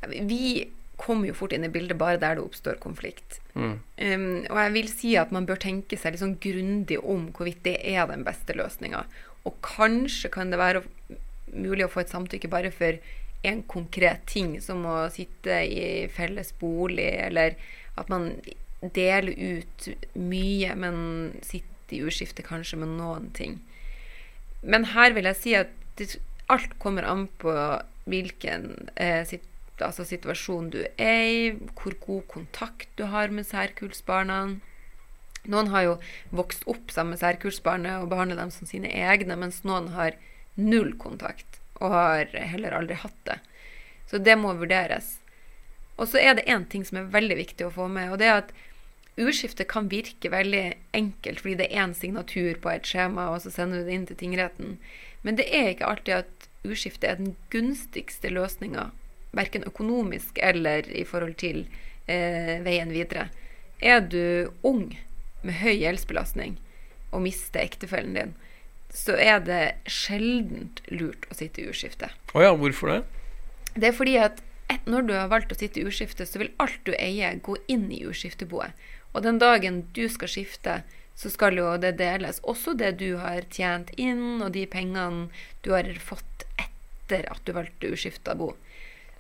Vi 0.10 0.68
kommer 1.00 1.30
jo 1.30 1.38
fort 1.38 1.54
inn 1.56 1.64
i 1.64 1.72
bildet 1.72 1.98
bare 2.00 2.20
der 2.20 2.36
det 2.38 2.44
oppstår 2.44 2.80
konflikt. 2.84 3.40
Mm. 3.56 3.80
Um, 3.80 4.28
og 4.52 4.60
jeg 4.60 4.74
vil 4.76 4.92
si 4.92 5.16
at 5.20 5.32
man 5.36 5.48
bør 5.48 5.60
tenke 5.64 5.98
seg 6.00 6.14
litt 6.14 6.24
sånn 6.24 6.38
grundig 6.44 7.00
om 7.00 7.30
hvorvidt 7.36 7.64
det 7.68 7.78
er 7.88 8.10
den 8.12 8.26
beste 8.28 8.56
løsninga. 8.58 9.06
Og 9.48 9.56
kanskje 9.64 10.32
kan 10.34 10.52
det 10.52 10.60
være 10.60 10.84
mulig 11.56 11.88
å 11.88 11.92
få 11.92 12.04
et 12.04 12.12
samtykke 12.12 12.52
bare 12.52 12.72
for 12.76 13.00
en 13.42 13.62
konkret 13.64 14.26
ting, 14.28 14.58
som 14.62 14.84
å 14.88 14.98
sitte 15.14 15.62
i 15.64 16.08
felles 16.12 16.52
bolig, 16.60 17.10
eller 17.24 17.56
at 18.00 18.10
man 18.12 18.34
deler 18.82 19.32
ut 19.36 19.90
mye, 20.16 20.76
men 20.76 20.98
sitter 21.44 21.98
i 21.98 22.04
uskifte 22.08 22.46
kanskje 22.46 22.80
med 22.82 22.96
noen 23.00 23.30
ting. 23.36 23.60
Men 24.62 24.90
her 24.94 25.16
vil 25.16 25.30
jeg 25.30 25.40
si 25.40 25.56
at 25.58 26.18
alt 26.52 26.76
kommer 26.82 27.08
an 27.08 27.28
på 27.40 27.54
hvilken 28.10 28.90
eh, 29.00 29.24
altså 29.80 30.04
situasjon 30.08 30.72
du 30.74 30.82
er 30.98 31.22
i, 31.24 31.44
hvor 31.80 31.96
god 32.04 32.26
kontakt 32.32 32.90
du 33.00 33.06
har 33.12 33.32
med 33.32 33.48
særkullsbarna. 33.48 34.40
Noen 35.50 35.72
har 35.72 35.86
jo 35.86 35.94
vokst 36.36 36.66
opp 36.68 36.92
sammen 36.92 37.16
med 37.16 37.22
særkullsbarnet 37.22 38.02
og 38.02 38.10
behandler 38.12 38.42
dem 38.42 38.52
som 38.52 38.68
sine 38.68 38.92
egne, 38.92 39.38
mens 39.40 39.62
noen 39.64 39.94
har 39.96 40.18
null 40.60 40.92
kontakt 41.00 41.49
og 41.80 41.94
har 41.94 42.34
heller 42.54 42.76
aldri 42.76 42.98
hatt 43.00 43.20
det. 43.28 43.40
Så 44.10 44.20
det 44.22 44.36
må 44.40 44.54
vurderes. 44.58 45.18
Og 46.00 46.08
så 46.08 46.22
er 46.22 46.38
det 46.38 46.48
én 46.48 46.66
ting 46.70 46.86
som 46.88 47.02
er 47.02 47.12
veldig 47.14 47.38
viktig 47.40 47.68
å 47.68 47.74
få 47.76 47.90
med, 47.92 48.12
og 48.12 48.22
det 48.22 48.30
er 48.30 48.42
at 48.44 48.54
urskifte 49.20 49.66
kan 49.68 49.90
virke 49.92 50.32
veldig 50.32 50.64
enkelt 50.96 51.42
fordi 51.44 51.58
det 51.60 51.68
er 51.68 51.84
én 51.84 51.96
signatur 51.98 52.56
på 52.64 52.72
et 52.72 52.88
skjema, 52.88 53.30
og 53.34 53.44
så 53.44 53.52
sender 53.52 53.82
du 53.82 53.90
det 53.90 53.98
inn 53.98 54.08
til 54.08 54.20
tingretten. 54.22 54.78
Men 55.28 55.36
det 55.40 55.50
er 55.52 55.74
ikke 55.74 55.90
alltid 55.90 56.22
at 56.22 56.48
urskifte 56.68 57.08
er 57.08 57.20
den 57.20 57.36
gunstigste 57.52 58.32
løsninga, 58.32 58.90
verken 59.36 59.68
økonomisk 59.68 60.40
eller 60.42 60.88
i 60.88 61.04
forhold 61.08 61.36
til 61.42 61.66
eh, 62.08 62.58
veien 62.64 62.96
videre. 62.96 63.28
Er 63.80 64.02
du 64.04 64.52
ung 64.64 64.96
med 65.44 65.60
høy 65.62 65.76
gjeldsbelastning 65.76 66.58
og 67.12 67.24
mister 67.26 67.64
ektefellen 67.64 68.16
din, 68.16 68.34
så 68.94 69.16
er 69.22 69.42
det 69.46 69.64
sjeldent 69.90 70.82
lurt 70.90 71.28
å 71.30 71.38
sitte 71.38 71.62
i 71.62 71.70
urskifte. 71.70 72.10
Å 72.34 72.38
oh 72.38 72.44
ja, 72.44 72.54
hvorfor 72.58 72.94
det? 72.94 73.02
Det 73.76 73.92
er 73.92 73.98
fordi 73.98 74.16
at 74.22 74.42
et, 74.70 74.86
når 74.90 75.08
du 75.08 75.14
har 75.18 75.30
valgt 75.32 75.54
å 75.54 75.58
sitte 75.58 75.82
i 75.82 75.86
urskifte, 75.90 76.26
så 76.30 76.42
vil 76.42 76.54
alt 76.62 76.80
du 76.86 76.94
eier, 76.98 77.38
gå 77.42 77.58
inn 77.72 77.88
i 77.94 78.04
urskifteboet. 78.06 78.74
Og 79.14 79.26
den 79.26 79.40
dagen 79.42 79.84
du 79.98 80.06
skal 80.12 80.30
skifte, 80.30 80.82
så 81.18 81.32
skal 81.34 81.58
jo 81.58 81.74
det 81.82 81.96
deles. 82.00 82.40
Også 82.48 82.76
det 82.78 82.96
du 83.02 83.18
har 83.22 83.48
tjent 83.52 83.92
inn, 83.98 84.42
og 84.42 84.54
de 84.56 84.66
pengene 84.70 85.28
du 85.66 85.74
har 85.74 85.90
fått 86.02 86.46
etter 86.62 87.26
at 87.34 87.42
du 87.46 87.54
valgte 87.58 87.94
uskifta 87.94 88.38
bo. 88.38 88.54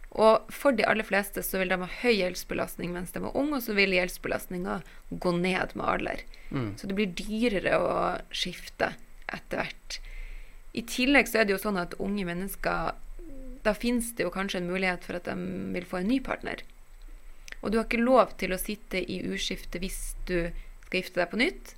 Og 0.09 0.49
for 0.53 0.74
de 0.74 0.86
aller 0.89 1.05
fleste 1.05 1.41
så 1.45 1.59
vil 1.61 1.70
de 1.70 1.78
ha 1.82 1.89
høy 1.99 2.13
gjeldsbelastning 2.15 2.93
mens 2.95 3.13
de 3.13 3.22
er 3.22 3.36
unge, 3.38 3.59
og 3.59 3.65
så 3.65 3.76
vil 3.78 3.93
gjeldsbelastninga 3.93 4.80
gå 5.11 5.34
ned 5.38 5.76
med 5.78 5.86
alder. 5.86 6.24
Mm. 6.49 6.72
Så 6.80 6.89
det 6.89 6.97
blir 6.97 7.13
dyrere 7.13 7.78
å 7.78 7.93
skifte 8.34 8.93
etter 9.36 9.64
hvert. 9.64 10.00
I 10.74 10.84
tillegg 10.86 11.30
så 11.30 11.42
er 11.42 11.48
det 11.48 11.56
jo 11.56 11.62
sånn 11.62 11.80
at 11.82 11.96
unge 11.98 12.28
mennesker 12.28 12.98
Da 13.66 13.74
finnes 13.76 14.12
det 14.16 14.24
jo 14.24 14.32
kanskje 14.32 14.62
en 14.62 14.70
mulighet 14.70 15.04
for 15.04 15.18
at 15.18 15.26
de 15.28 15.34
vil 15.74 15.88
få 15.90 16.00
en 16.00 16.08
ny 16.08 16.20
partner. 16.24 16.62
Og 17.60 17.72
du 17.72 17.80
har 17.80 17.88
ikke 17.90 18.00
lov 18.00 18.38
til 18.40 18.54
å 18.56 18.60
sitte 18.62 19.02
i 19.02 19.20
uskifte 19.28 19.82
hvis 19.84 20.14
du 20.30 20.38
skal 20.86 21.02
gifte 21.02 21.20
deg 21.20 21.32
på 21.34 21.40
nytt. 21.42 21.74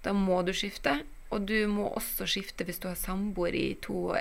Da 0.00 0.14
må 0.16 0.40
du 0.46 0.54
skifte. 0.56 1.02
Og 1.30 1.44
du 1.46 1.58
må 1.70 1.90
også 1.92 2.26
skifte 2.26 2.64
hvis 2.66 2.80
du 2.82 2.88
har 2.88 2.96
samboer 2.98 3.54
i 3.54 3.66
to, 3.84 4.14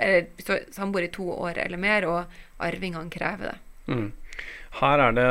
samboer 0.75 1.07
i 1.07 1.13
to 1.13 1.29
år 1.33 1.61
eller 1.63 1.81
mer, 1.81 2.05
og 2.05 2.65
arvingene 2.67 3.09
krever 3.13 3.53
det. 3.53 3.55
Mm. 3.89 4.11
Her 4.81 5.05
er 5.07 5.15
det 5.17 5.29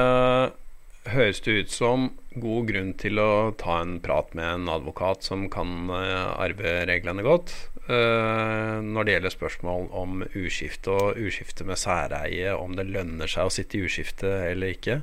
høres 1.13 1.41
det 1.45 1.57
ut 1.63 1.73
som 1.73 2.11
god 2.39 2.69
grunn 2.71 2.93
til 3.01 3.19
å 3.19 3.51
ta 3.59 3.81
en 3.83 3.99
prat 4.05 4.31
med 4.39 4.47
en 4.47 4.71
advokat 4.71 5.27
som 5.27 5.49
kan 5.53 5.91
arve 5.91 6.83
reglene 6.89 7.25
godt, 7.27 7.55
uh, 7.89 8.79
når 8.85 9.07
det 9.07 9.15
gjelder 9.15 9.35
spørsmål 9.35 9.89
om 9.97 10.23
uskifte 10.39 10.95
og 10.95 11.21
uskifte 11.21 11.67
med 11.69 11.81
særeie, 11.81 12.53
om 12.57 12.77
det 12.79 12.87
lønner 12.89 13.31
seg 13.31 13.49
å 13.49 13.53
sitte 13.53 13.79
i 13.79 13.85
uskifte 13.89 14.31
eller 14.51 14.75
ikke. 14.77 15.01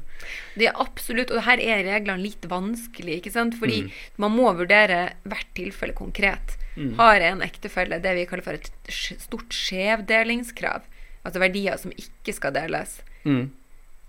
Det 0.55 0.69
er 0.69 0.81
absolutt, 0.81 1.33
og 1.33 1.45
her 1.47 1.61
er 1.63 1.85
reglene 1.87 2.23
litt 2.23 2.45
vanskelig, 2.51 3.19
ikke 3.19 3.33
sant? 3.33 3.57
fordi 3.59 3.85
mm. 3.85 3.91
man 4.21 4.35
må 4.35 4.51
vurdere 4.57 5.01
hvert 5.25 5.51
tilfelle 5.57 5.97
konkret. 5.97 6.57
Mm. 6.75 6.95
Har 6.99 7.23
en 7.23 7.43
ektefelle 7.45 8.01
det 8.03 8.15
vi 8.17 8.27
kaller 8.29 8.45
for 8.45 8.59
et 8.59 8.71
stort 8.91 9.55
skjevdelingskrav, 9.55 10.87
altså 11.25 11.41
verdier 11.41 11.79
som 11.81 11.95
ikke 11.95 12.35
skal 12.35 12.55
deles, 12.55 13.01
Mm. 13.25 13.47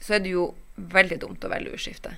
så 0.04 0.18
er 0.18 0.18
det 0.20 0.34
jo 0.34 0.42
veldig 0.76 1.20
dumt 1.24 1.44
å 1.44 1.52
velge 1.52 1.74
urskifte. 1.76 2.16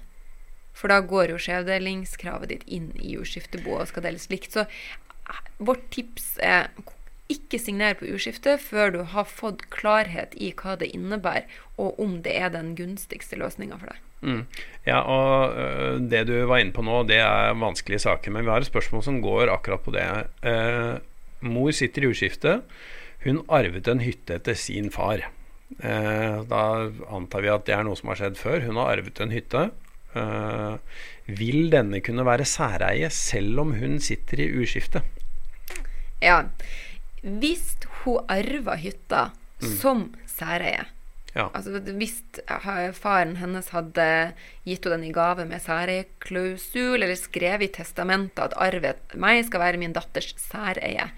For 0.79 0.93
da 0.93 1.01
går 1.03 1.33
jo 1.33 1.41
skjevdelingskravet 1.43 2.53
ditt 2.53 2.69
inn 2.71 2.93
i 3.03 3.17
urskifteboet 3.19 3.83
og 3.83 3.91
skal 3.91 4.07
deles 4.07 4.29
likt. 4.31 4.55
Så 4.55 4.67
eh, 4.67 5.41
vårt 5.59 5.89
tips 5.95 6.37
er 6.45 6.71
ikke 7.29 7.61
signer 7.61 7.97
på 7.99 8.09
urskifte 8.09 8.57
før 8.63 8.93
du 8.95 9.01
har 9.13 9.27
fått 9.29 9.67
klarhet 9.75 10.37
i 10.39 10.53
hva 10.57 10.79
det 10.81 10.91
innebærer, 10.97 11.49
og 11.77 11.99
om 12.01 12.21
det 12.25 12.37
er 12.41 12.53
den 12.55 12.73
gunstigste 12.79 13.37
løsninga 13.41 13.77
for 13.81 13.93
deg. 13.93 14.05
Mm. 14.19 14.41
Ja, 14.87 15.03
og 15.05 15.59
øh, 15.61 15.99
det 16.11 16.25
du 16.31 16.35
var 16.49 16.63
inne 16.63 16.75
på 16.75 16.83
nå, 16.83 17.03
det 17.07 17.21
er 17.23 17.59
vanskelige 17.59 18.03
saker. 18.07 18.35
Men 18.35 18.47
vi 18.47 18.55
har 18.55 18.65
et 18.65 18.71
spørsmål 18.71 19.05
som 19.07 19.21
går 19.23 19.53
akkurat 19.53 19.85
på 19.85 19.95
det. 19.95 20.07
Eh, 20.43 20.95
mor 21.47 21.75
sitter 21.77 22.07
i 22.07 22.13
urskifte. 22.13 22.61
Hun 23.27 23.43
arvet 23.51 23.91
en 23.91 24.03
hytte 24.03 24.39
etter 24.39 24.59
sin 24.59 24.91
far. 24.95 25.27
Eh, 25.79 26.39
da 26.49 26.62
antar 27.12 27.45
vi 27.45 27.51
at 27.53 27.66
det 27.69 27.75
er 27.77 27.85
noe 27.87 27.97
som 27.99 28.09
har 28.11 28.19
skjedd 28.23 28.39
før. 28.41 28.64
Hun 28.66 28.81
har 28.81 28.95
arvet 28.97 29.21
en 29.21 29.35
hytte. 29.35 29.66
Eh, 30.16 30.77
vil 31.39 31.69
denne 31.71 32.01
kunne 32.03 32.25
være 32.27 32.47
særeie 32.49 33.11
selv 33.12 33.61
om 33.66 33.75
hun 33.79 33.99
sitter 34.03 34.41
i 34.47 34.51
uskifte? 34.62 35.03
Ja. 36.25 36.41
Hvis 37.23 37.75
hun 38.05 38.25
arver 38.33 38.81
hytta 38.81 39.29
som 39.61 40.09
særeie, 40.27 40.87
Ja. 41.37 41.51
altså 41.55 41.79
hvis 41.85 42.23
faren 42.97 43.37
hennes 43.37 43.69
hadde 43.71 44.33
gitt 44.66 44.85
henne 44.87 44.97
den 44.97 45.11
i 45.11 45.12
gave 45.12 45.45
med 45.47 45.61
særeieklausul, 45.61 47.03
eller 47.03 47.14
skrevet 47.14 47.62
i 47.69 47.73
testamentet 47.77 48.39
at 48.49 48.57
arvet 48.57 49.14
meg 49.14 49.45
skal 49.47 49.61
være 49.61 49.79
min 49.79 49.93
datters 49.93 50.33
særeie, 50.41 51.11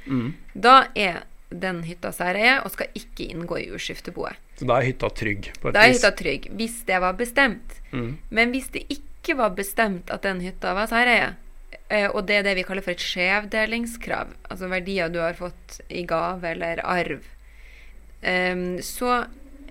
da 0.55 0.89
er 0.97 1.23
den 1.51 1.83
hytta 1.83 2.13
særeie 2.15 2.61
og 2.63 2.71
skal 2.71 2.91
ikke 2.95 3.27
inngå 3.33 3.59
i 3.59 3.69
jordskifteboet. 3.69 4.39
Så 4.59 4.69
da 4.69 4.79
er 4.79 4.87
hytta 4.87 5.11
trygg? 5.11 5.51
på 5.61 5.69
et 5.69 5.75
Da 5.75 5.85
er 5.85 5.95
hytta 5.95 6.13
trygg, 6.17 6.51
hvis 6.57 6.83
det 6.87 7.01
var 7.03 7.17
bestemt. 7.19 7.81
Men 8.31 8.55
hvis 8.55 8.71
det 8.75 8.87
ikke 8.89 9.37
var 9.37 9.51
bestemt 9.57 10.11
at 10.11 10.23
den 10.23 10.41
hytta 10.41 10.75
var 10.75 10.87
særeie, 10.91 11.35
eh, 11.89 12.09
og 12.09 12.27
det 12.27 12.41
er 12.41 12.47
det 12.47 12.57
vi 12.57 12.63
kaller 12.63 12.83
for 12.87 12.95
et 12.95 13.03
skjevdelingskrav, 13.03 14.33
altså 14.51 14.71
verdier 14.71 15.11
du 15.11 15.19
har 15.19 15.35
fått 15.35 15.81
i 15.89 16.07
gave 16.07 16.47
eller 16.55 16.81
arv, 16.85 17.21
så 18.85 19.27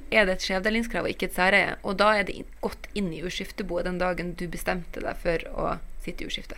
er 0.10 0.26
det 0.26 0.40
et 0.40 0.46
skjevdelingskrav 0.48 1.06
og 1.06 1.14
ikke 1.14 1.30
et 1.30 1.38
særeie. 1.38 1.76
Og 1.84 1.98
da 2.02 2.16
er 2.18 2.26
det 2.28 2.42
gått 2.62 2.90
inn 2.98 3.12
i 3.14 3.22
jordskifteboet 3.22 3.86
den 3.86 4.00
dagen 4.02 4.34
du 4.40 4.48
bestemte 4.50 5.04
deg 5.04 5.20
for 5.22 5.46
å 5.54 5.76
sitte 6.02 6.24
i 6.24 6.28
jordskifte. 6.28 6.58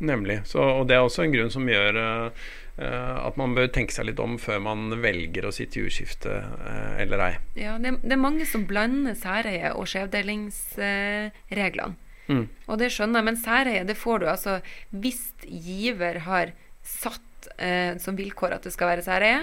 Nemlig. 0.00 0.40
Så, 0.48 0.62
og 0.64 0.86
det 0.88 0.96
er 0.96 1.04
også 1.04 1.26
en 1.26 1.34
grunn 1.34 1.52
som 1.52 1.68
gjør 1.68 1.98
eh, 2.00 2.46
at 2.80 3.36
man 3.40 3.54
bør 3.56 3.68
tenke 3.72 3.92
seg 3.92 4.06
litt 4.08 4.20
om 4.22 4.38
før 4.40 4.58
man 4.64 5.02
velger 5.02 5.46
å 5.46 5.52
sitte 5.54 5.80
i 5.80 5.86
uskifte 5.88 6.32
eh, 6.40 7.02
eller 7.04 7.18
ei. 7.26 7.34
Ja, 7.60 7.72
det, 7.82 7.90
det 8.02 8.12
er 8.16 8.20
mange 8.20 8.46
som 8.48 8.66
blander 8.68 9.14
særeie 9.18 9.70
og 9.76 9.84
skjevdelingsreglene. 9.90 11.94
Mm. 12.30 12.46
Og 12.70 12.74
det 12.78 12.92
skjønner 12.94 13.18
jeg, 13.18 13.26
men 13.26 13.42
særeie 13.42 13.88
det 13.88 13.98
får 13.98 14.16
du 14.22 14.26
altså 14.30 14.52
hvis 14.94 15.22
giver 15.44 16.16
har 16.28 16.46
satt 16.86 17.30
eh, 17.58 17.96
som 18.00 18.16
vilkår 18.18 18.56
at 18.56 18.66
det 18.66 18.72
skal 18.74 18.92
være 18.92 19.06
særeie, 19.06 19.40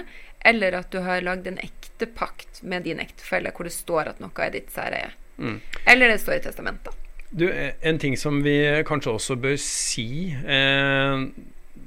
eller 0.48 0.70
at 0.78 0.92
du 0.92 0.98
har 1.04 1.24
lagd 1.26 1.44
en 1.50 1.60
ektepakt 1.62 2.62
med 2.62 2.86
din 2.88 3.00
ektefelle 3.02 3.52
hvor 3.54 3.64
det 3.68 3.74
står 3.74 4.04
at 4.14 4.24
noe 4.24 4.44
er 4.44 4.54
ditt 4.54 4.70
særeie. 4.74 5.10
Mm. 5.38 5.58
Eller 5.86 6.14
det 6.14 6.22
står 6.22 6.38
i 6.38 6.44
testamentet. 6.48 7.04
Du, 7.28 7.44
eh, 7.50 7.74
en 7.84 7.98
ting 8.00 8.16
som 8.16 8.40
vi 8.44 8.56
kanskje 8.88 9.12
også 9.12 9.36
bør 9.36 9.58
si, 9.60 10.32
eh, 10.32 11.28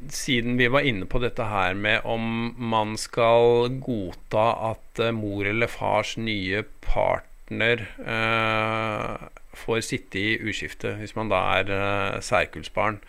siden 0.09 0.57
vi 0.59 0.69
var 0.71 0.85
inne 0.87 1.05
på 1.09 1.21
dette 1.21 1.45
her 1.45 1.75
med 1.77 2.05
om 2.09 2.55
man 2.57 2.95
skal 2.99 3.69
godta 3.83 4.47
at 4.71 5.01
eh, 5.03 5.13
mor 5.15 5.47
eller 5.47 5.69
fars 5.71 6.15
nye 6.17 6.63
partner 6.85 7.85
eh, 7.99 9.27
får 9.61 9.83
sitte 9.85 10.19
i 10.19 10.39
uskifte, 10.47 10.95
hvis 10.99 11.15
man 11.17 11.31
da 11.31 11.41
er 11.59 11.73
eh, 11.75 12.21
særkullsbarn. 12.23 13.01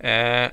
Eh, 0.00 0.48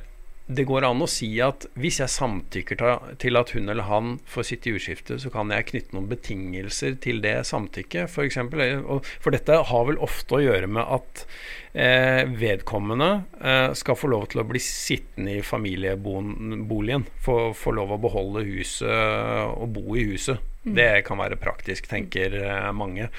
det 0.47 0.63
går 0.67 0.85
an 0.87 1.03
å 1.03 1.09
si 1.11 1.27
at 1.43 1.65
hvis 1.75 1.99
jeg 1.99 2.13
samtykker 2.13 2.79
til 3.19 3.39
at 3.39 3.51
hun 3.51 3.67
eller 3.67 3.87
han 3.89 4.13
får 4.31 4.47
sitte 4.47 4.71
i 4.71 4.77
uskifte, 4.79 5.17
så 5.19 5.31
kan 5.33 5.51
jeg 5.51 5.67
knytte 5.73 5.95
noen 5.95 6.07
betingelser 6.07 6.95
til 7.03 7.19
det 7.23 7.35
samtykket, 7.49 8.07
f.eks. 8.07 8.39
For, 8.47 9.11
for 9.23 9.35
dette 9.35 9.59
har 9.71 9.87
vel 9.89 9.99
ofte 10.03 10.37
å 10.37 10.43
gjøre 10.45 10.69
med 10.71 10.87
at 10.97 11.25
eh, 11.73 12.23
vedkommende 12.31 13.09
eh, 13.41 13.73
skal 13.75 13.99
få 13.99 14.11
lov 14.13 14.29
til 14.31 14.43
å 14.43 14.47
bli 14.47 14.61
sittende 14.63 15.35
i 15.41 15.43
familieboligen. 15.43 17.03
Få, 17.27 17.51
få 17.57 17.75
lov 17.75 17.97
å 17.97 18.01
beholde 18.07 18.47
huset 18.47 19.51
og 19.51 19.75
bo 19.75 19.99
i 19.99 20.07
huset. 20.13 20.39
Det 20.75 20.89
kan 21.07 21.19
være 21.21 21.37
praktisk, 21.39 21.87
tenker 21.89 22.35
eh, 22.41 22.69
mange. 22.75 23.09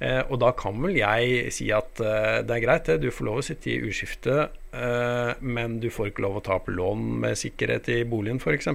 Eh, 0.00 0.20
og 0.26 0.38
da 0.42 0.52
kan 0.56 0.78
vel 0.82 0.98
jeg 0.98 1.52
si 1.54 1.70
at 1.74 2.02
eh, 2.04 2.40
det 2.46 2.56
er 2.56 2.64
greit. 2.64 2.90
Du 3.00 3.10
får 3.14 3.28
lov 3.28 3.40
å 3.40 3.46
sitte 3.46 3.72
i 3.72 3.78
uskifte, 3.88 4.48
eh, 4.72 5.32
men 5.40 5.78
du 5.82 5.88
får 5.94 6.12
ikke 6.12 6.24
lov 6.26 6.40
å 6.40 6.44
ta 6.44 6.58
opp 6.58 6.70
lån 6.72 7.04
med 7.24 7.38
sikkerhet 7.40 7.90
i 7.94 8.00
boligen, 8.08 8.40
f.eks. 8.42 8.70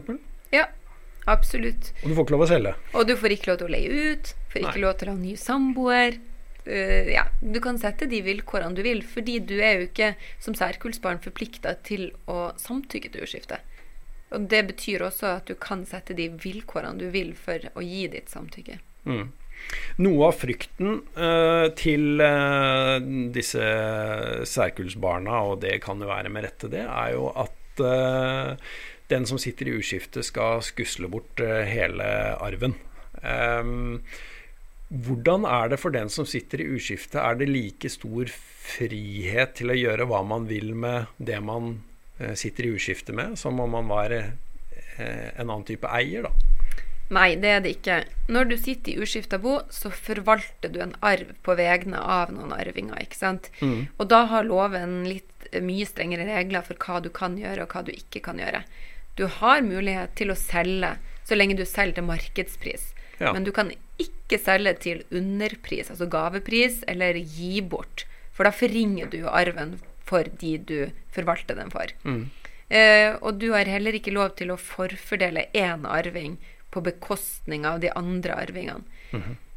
Ja, 0.54 0.68
absolutt. 1.30 1.94
Og 2.04 2.12
du 2.12 2.18
får 2.18 2.28
ikke 2.28 2.38
lov 2.38 2.46
å 2.48 2.52
selge. 2.52 2.76
Og 2.94 3.10
du 3.10 3.16
får 3.20 3.38
ikke 3.38 3.52
lov 3.52 3.62
til 3.62 3.70
å 3.70 3.74
leie 3.76 4.06
ut, 4.14 4.36
får 4.54 4.64
ikke 4.64 4.78
Nei. 4.78 4.86
lov 4.86 4.96
til 5.00 5.12
å 5.12 5.16
ha 5.16 5.24
ny 5.24 5.36
samboer. 5.40 6.22
Uh, 6.64 7.10
ja, 7.12 7.26
du 7.44 7.58
kan 7.60 7.76
sette 7.76 8.08
de 8.08 8.22
vilkårene 8.24 8.78
du 8.78 8.86
vil, 8.86 9.02
fordi 9.04 9.42
du 9.44 9.58
er 9.60 9.82
jo 9.82 9.88
ikke 9.90 10.14
som 10.40 10.56
særkullsbarn 10.56 11.20
forplikta 11.26 11.74
til 11.84 12.14
å 12.32 12.54
samtykke 12.62 13.12
til 13.12 13.26
urskifte. 13.26 13.60
Og 14.34 14.50
det 14.50 14.64
betyr 14.72 15.06
også 15.06 15.30
at 15.38 15.50
du 15.50 15.56
kan 15.60 15.86
sette 15.88 16.16
de 16.18 16.30
vilkårene 16.42 17.00
du 17.02 17.08
vil 17.14 17.34
for 17.38 17.64
å 17.78 17.86
gi 17.86 18.08
ditt 18.12 18.34
samtykke. 18.34 18.80
Mm. 19.10 19.28
Noe 20.04 20.30
av 20.30 20.40
frykten 20.42 20.98
uh, 21.16 21.68
til 21.78 22.20
uh, 22.20 22.98
disse 23.36 23.68
særkullsbarna, 24.50 25.44
og 25.48 25.62
det 25.64 25.78
kan 25.86 26.02
jo 26.02 26.10
være 26.10 26.34
med 26.34 26.48
rette, 26.48 26.72
det 26.72 26.84
er 26.84 27.14
jo 27.16 27.30
at 27.32 27.84
uh, 27.84 28.74
den 29.12 29.28
som 29.30 29.40
sitter 29.42 29.70
i 29.70 29.78
uskifte, 29.78 30.24
skal 30.26 30.64
skusle 30.66 31.10
bort 31.12 31.42
hele 31.70 32.08
arven. 32.42 32.76
Um, 33.22 34.02
hvordan 34.94 35.46
er 35.50 35.72
det 35.72 35.80
for 35.82 35.94
den 35.94 36.10
som 36.14 36.26
sitter 36.30 36.62
i 36.62 36.70
uskifte? 36.76 37.22
Er 37.22 37.38
det 37.40 37.50
like 37.50 37.90
stor 37.92 38.30
frihet 38.34 39.56
til 39.60 39.74
å 39.74 39.78
gjøre 39.78 40.08
hva 40.10 40.22
man 40.28 40.48
vil 40.50 40.74
med 40.78 41.12
det 41.18 41.40
man 41.46 41.78
sitter 42.38 42.68
i 42.68 42.74
uskifte 42.78 43.14
med, 43.16 43.38
som 43.40 43.60
om 43.60 43.72
man 43.74 43.88
var 43.90 44.14
eh, 44.14 44.34
en 44.98 45.50
annen 45.50 45.66
type 45.68 45.90
eier, 45.90 46.28
da? 46.28 46.34
Nei, 47.14 47.34
det 47.38 47.50
er 47.52 47.62
det 47.62 47.74
ikke. 47.76 47.98
Når 48.32 48.48
du 48.50 48.56
sitter 48.58 48.94
i 48.94 49.04
uskifta 49.04 49.38
bo, 49.42 49.58
så 49.74 49.92
forvalter 49.94 50.72
du 50.72 50.80
en 50.82 50.96
arv 51.06 51.34
på 51.46 51.56
vegne 51.60 52.00
av 52.00 52.32
noen 52.34 52.54
arvinger, 52.56 53.02
ikke 53.04 53.20
sant. 53.20 53.52
Og 54.00 54.08
da 54.10 54.24
har 54.32 54.48
loven 54.48 55.04
litt 55.10 55.48
eh, 55.52 55.62
mye 55.62 55.86
strengere 55.90 56.26
regler 56.30 56.66
for 56.66 56.80
hva 56.80 57.02
du 57.04 57.12
kan 57.14 57.38
gjøre, 57.40 57.66
og 57.66 57.76
hva 57.76 57.84
du 57.86 57.94
ikke 57.94 58.24
kan 58.26 58.42
gjøre. 58.42 58.64
Du 59.20 59.28
har 59.30 59.66
mulighet 59.66 60.16
til 60.18 60.34
å 60.34 60.40
selge 60.40 60.96
så 61.24 61.38
lenge 61.38 61.58
du 61.60 61.66
selger 61.68 62.00
til 62.00 62.08
markedspris. 62.08 62.90
Ja. 63.20 63.32
Men 63.32 63.46
du 63.46 63.52
kan 63.56 63.70
ikke 64.02 64.40
selge 64.42 64.74
til 64.84 65.04
underpris, 65.14 65.92
altså 65.94 66.08
gavepris, 66.12 66.82
eller 66.90 67.20
gi 67.20 67.62
bort. 67.62 68.08
For 68.34 68.48
da 68.48 68.54
forringer 68.56 69.12
du 69.14 69.22
arven 69.30 69.78
for 70.14 70.30
de 70.42 70.56
du 70.62 70.78
forvalter 71.16 71.58
den 71.60 71.74
for. 71.74 71.94
Eh, 72.74 73.12
og 73.22 73.42
du 73.42 73.52
har 73.54 73.70
heller 73.70 73.98
ikke 73.98 74.14
lov 74.16 74.38
til 74.40 74.54
å 74.54 74.62
forfordele 74.62 75.50
én 75.54 75.84
arving 75.90 76.40
på 76.74 76.82
bekostning 76.86 77.68
av 77.70 77.82
de 77.84 77.92
andre 77.94 78.38
arvingene. 78.46 78.82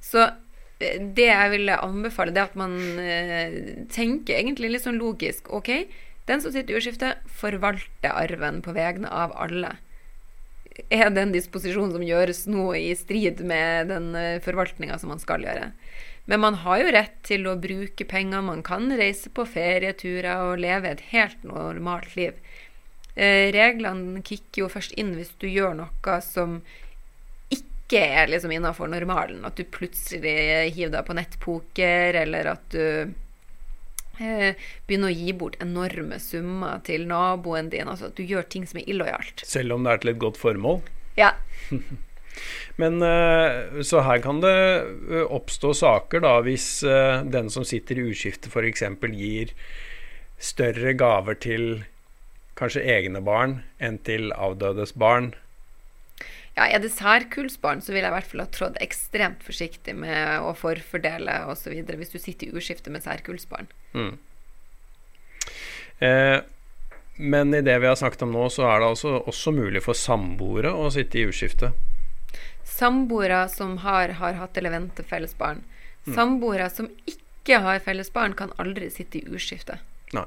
Så 0.05 0.27
eh, 0.27 0.99
det 1.01 1.31
jeg 1.31 1.53
ville 1.55 1.79
anbefale, 1.81 2.35
det 2.35 2.43
er 2.43 2.51
at 2.51 2.59
man 2.59 2.77
eh, 3.01 3.57
tenker 3.93 4.37
egentlig 4.37 4.75
litt 4.75 4.85
sånn 4.85 5.01
logisk. 5.01 5.49
Ok, 5.55 5.73
den 6.29 6.43
som 6.43 6.53
sitter 6.53 6.75
i 6.75 6.81
urskifte, 6.81 7.15
forvalter 7.41 8.13
arven 8.13 8.61
på 8.65 8.75
vegne 8.77 9.09
av 9.09 9.35
alle. 9.39 9.77
Er 10.93 11.09
det 11.09 11.23
en 11.23 11.33
disposisjon 11.33 11.95
som 11.95 12.05
gjøres 12.05 12.45
nå 12.51 12.67
i 12.77 12.91
strid 12.99 13.39
med 13.49 13.89
den 13.89 14.11
uh, 14.13 14.43
forvaltninga 14.45 14.99
som 15.01 15.09
man 15.15 15.23
skal 15.23 15.47
gjøre? 15.47 15.71
Men 16.27 16.43
man 16.43 16.57
har 16.63 16.81
jo 16.83 16.93
rett 16.95 17.19
til 17.27 17.47
å 17.47 17.55
bruke 17.59 18.05
penger, 18.09 18.43
man 18.43 18.65
kan 18.67 18.91
reise 18.99 19.31
på 19.31 19.47
ferieturer 19.47 20.49
og 20.49 20.63
leve 20.63 20.91
et 20.91 21.05
helt 21.13 21.45
normalt 21.47 22.17
liv. 22.19 22.35
Eh, 23.15 23.53
reglene 23.55 24.21
kicker 24.27 24.65
jo 24.65 24.73
først 24.73 24.97
inn 25.01 25.15
hvis 25.17 25.31
du 25.41 25.47
gjør 25.49 25.77
noe 25.79 26.17
som 26.27 26.59
ikke 27.55 28.03
er 28.03 28.33
liksom 28.33 28.53
innafor 28.53 28.91
normalen. 28.91 29.45
At 29.47 29.55
du 29.57 29.63
plutselig 29.71 30.35
hiver 30.75 30.97
deg 30.97 31.07
på 31.07 31.17
nettpoker, 31.17 32.19
eller 32.25 32.51
at 32.57 32.67
du 32.75 33.15
eh, 34.19 34.59
begynner 34.91 35.15
å 35.15 35.17
gi 35.17 35.31
bort 35.39 35.57
enorme 35.63 36.19
summer 36.21 36.83
til 36.85 37.07
naboen 37.07 37.71
din. 37.71 37.87
Altså 37.87 38.11
at 38.11 38.19
du 38.19 38.27
gjør 38.27 38.51
ting 38.51 38.67
som 38.67 38.83
er 38.83 38.91
illojalt. 38.91 39.47
Selv 39.47 39.79
om 39.79 39.87
det 39.87 39.95
er 39.95 40.03
til 40.03 40.13
et 40.17 40.21
godt 40.27 40.43
formål? 40.43 40.83
Ja. 41.17 41.37
Men 42.81 43.01
eh, 43.03 43.83
Så 43.87 44.03
her 44.05 44.21
kan 44.25 44.41
det 44.45 44.55
eh, 45.11 45.25
oppstå 45.25 45.73
saker 45.77 46.25
da 46.25 46.39
hvis 46.47 46.69
eh, 46.85 47.25
den 47.25 47.51
som 47.53 47.65
sitter 47.65 48.01
i 48.01 48.09
uskifte 48.13 48.53
f.eks. 48.53 48.85
gir 49.17 49.55
større 50.37 50.93
gaver 50.93 51.39
til 51.41 51.85
kanskje 52.57 52.85
egne 52.89 53.21
barn 53.25 53.61
enn 53.81 53.99
til 54.05 54.33
avdødes 54.33 54.95
barn. 54.97 55.35
ja, 56.57 56.69
Er 56.69 56.81
det 56.81 56.93
særkullsbarn, 56.93 57.81
så 57.81 57.93
vil 57.93 58.03
jeg 58.03 58.13
i 58.13 58.17
hvert 58.17 58.31
fall 58.31 58.45
ha 58.45 58.49
trådt 58.53 58.81
ekstremt 58.81 59.45
forsiktig 59.45 59.97
med 59.97 60.41
å 60.41 60.55
forfordele 60.57 61.43
osv. 61.53 61.73
hvis 61.73 62.13
du 62.13 62.19
sitter 62.19 62.49
i 62.49 62.57
uskifte 62.57 62.93
med 62.93 63.05
særkullsbarn. 63.05 63.69
Mm. 63.93 64.15
Eh, 65.99 66.39
men 67.17 67.55
i 67.55 67.63
det 67.65 67.79
vi 67.81 67.89
har 67.89 67.97
snakket 67.97 68.27
om 68.27 68.33
nå, 68.33 68.49
så 68.53 68.67
er 68.69 68.81
det 68.81 68.89
altså 68.93 69.19
også 69.25 69.53
mulig 69.57 69.83
for 69.85 69.97
samboere 69.97 70.73
å 70.73 70.91
sitte 70.93 71.21
i 71.21 71.29
uskifte. 71.29 71.73
Samboere 72.77 73.47
som 73.49 73.79
har, 73.85 74.13
har 74.21 74.37
hatt 74.41 74.57
eller 74.61 74.75
venter 74.75 75.07
felles 75.09 75.33
barn. 75.39 75.63
Mm. 76.07 76.15
Samboere 76.15 76.71
som 76.71 76.91
ikke 77.09 77.61
har 77.65 77.81
felles 77.85 78.13
barn, 78.13 78.35
kan 78.37 78.53
aldri 78.61 78.91
sitte 78.93 79.23
i 79.23 79.27
urskifte. 79.33 79.79
Nei. 80.17 80.27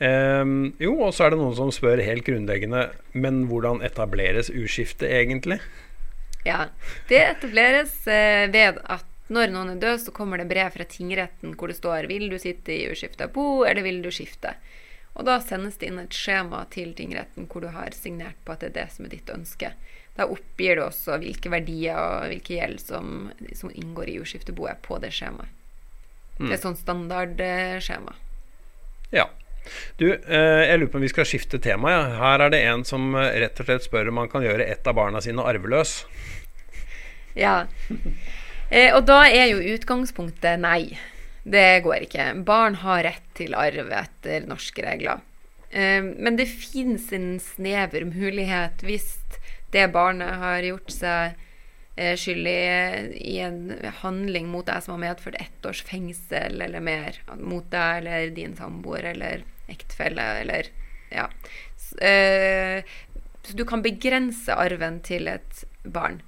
Um, 0.00 0.72
jo, 0.80 0.94
og 1.04 1.12
så 1.12 1.26
er 1.26 1.34
det 1.34 1.40
noen 1.42 1.56
som 1.58 1.68
spør 1.74 2.00
helt 2.00 2.24
grunnleggende 2.24 2.86
Men 3.12 3.42
hvordan 3.50 3.82
etableres 3.84 4.48
urskifte 4.48 5.04
egentlig? 5.04 5.58
Ja, 6.46 6.70
det 7.10 7.18
etableres 7.20 7.98
uh, 8.08 8.48
ved 8.48 8.80
at 8.80 9.04
når 9.30 9.52
noen 9.52 9.74
er 9.74 9.82
død, 9.82 9.98
så 10.06 10.14
kommer 10.16 10.40
det 10.40 10.48
brev 10.50 10.72
fra 10.74 10.86
tingretten 10.88 11.52
hvor 11.54 11.70
det 11.70 11.76
står 11.76 12.08
'Vil 12.08 12.30
du 12.32 12.38
sitte 12.38 12.72
i 12.72 12.88
uskifta 12.90 13.28
bo, 13.28 13.62
eller 13.62 13.82
vil 13.82 14.00
du 14.02 14.08
skifte?' 14.10 14.56
Og 15.14 15.26
da 15.26 15.36
sendes 15.42 15.76
det 15.76 15.90
inn 15.90 16.00
et 16.00 16.16
skjema 16.16 16.64
til 16.70 16.94
tingretten 16.94 17.46
hvor 17.50 17.60
du 17.60 17.68
har 17.68 17.92
signert 17.92 18.38
på 18.44 18.52
at 18.54 18.64
det 18.64 18.70
er 18.70 18.76
det 18.80 18.88
som 18.94 19.04
er 19.04 19.12
ditt 19.12 19.30
ønske. 19.30 19.72
Da 20.20 20.26
oppgir 20.28 20.76
du 20.76 20.84
også 20.84 21.16
hvilke 21.22 21.48
verdier 21.48 21.96
og 21.96 22.28
hvilke 22.28 22.58
gjeld 22.58 22.80
som, 22.82 23.30
som 23.56 23.70
inngår 23.72 24.10
i 24.12 24.18
jordskifteboet 24.18 24.82
på 24.84 24.98
det 25.00 25.14
skjemaet. 25.16 25.48
Mm. 26.36 26.48
Det 26.48 26.56
er 26.56 26.60
sånn 26.60 26.76
standardskjema. 26.76 28.12
Ja. 29.12 29.26
Du, 30.00 30.06
eh, 30.12 30.60
jeg 30.64 30.80
lurer 30.80 30.90
på 30.92 31.00
om 31.00 31.04
vi 31.04 31.12
skal 31.12 31.28
skifte 31.28 31.60
tema. 31.62 31.92
Ja. 31.92 32.02
Her 32.20 32.44
er 32.46 32.52
det 32.52 32.60
en 32.68 32.84
som 32.88 33.14
eh, 33.16 33.32
rett 33.44 33.60
og 33.60 33.68
slett 33.68 33.86
spør 33.88 34.12
om 34.12 34.20
man 34.22 34.30
kan 34.32 34.44
gjøre 34.44 34.68
ett 34.68 34.88
av 34.88 34.96
barna 35.00 35.24
sine 35.24 35.46
arveløs. 35.46 36.02
Ja. 37.38 37.60
Eh, 38.74 38.90
og 38.90 39.04
da 39.06 39.20
er 39.30 39.52
jo 39.52 39.60
utgangspunktet 39.76 40.58
nei. 40.58 40.98
Det 41.46 41.78
går 41.84 42.08
ikke. 42.08 42.24
Barn 42.42 42.74
har 42.82 43.04
rett 43.06 43.28
til 43.38 43.54
arv 43.54 43.92
etter 43.94 44.48
norske 44.50 44.82
regler. 44.82 45.22
Eh, 45.70 46.02
men 46.02 46.34
det 46.36 46.48
fins 46.50 47.06
en 47.14 47.36
snever 47.38 48.02
mulighet 48.10 48.82
hvis 48.82 49.12
det 49.70 49.86
barnet 49.94 50.40
har 50.42 50.66
gjort 50.66 50.90
seg 50.94 51.36
eh, 51.96 52.16
skyldig 52.18 52.58
i 53.20 53.38
en 53.44 53.74
handling 54.02 54.48
mot 54.50 54.66
deg 54.66 54.82
som 54.84 54.96
har 54.96 55.04
medført 55.08 55.38
ett 55.40 55.66
års 55.66 55.82
fengsel 55.86 56.60
eller 56.64 56.82
mer 56.84 57.20
mot 57.38 57.66
deg 57.70 58.02
eller 58.02 58.34
din 58.36 58.56
samboer 58.58 59.12
eller 59.14 59.44
ektefelle 59.70 60.26
eller 60.42 60.72
Ja. 61.10 61.26
Eh, 62.06 62.84
så 63.42 63.56
du 63.56 63.64
kan 63.64 63.82
begrense 63.82 64.54
arven 64.54 65.00
til 65.02 65.26
et 65.26 65.64
barn. 65.82 66.20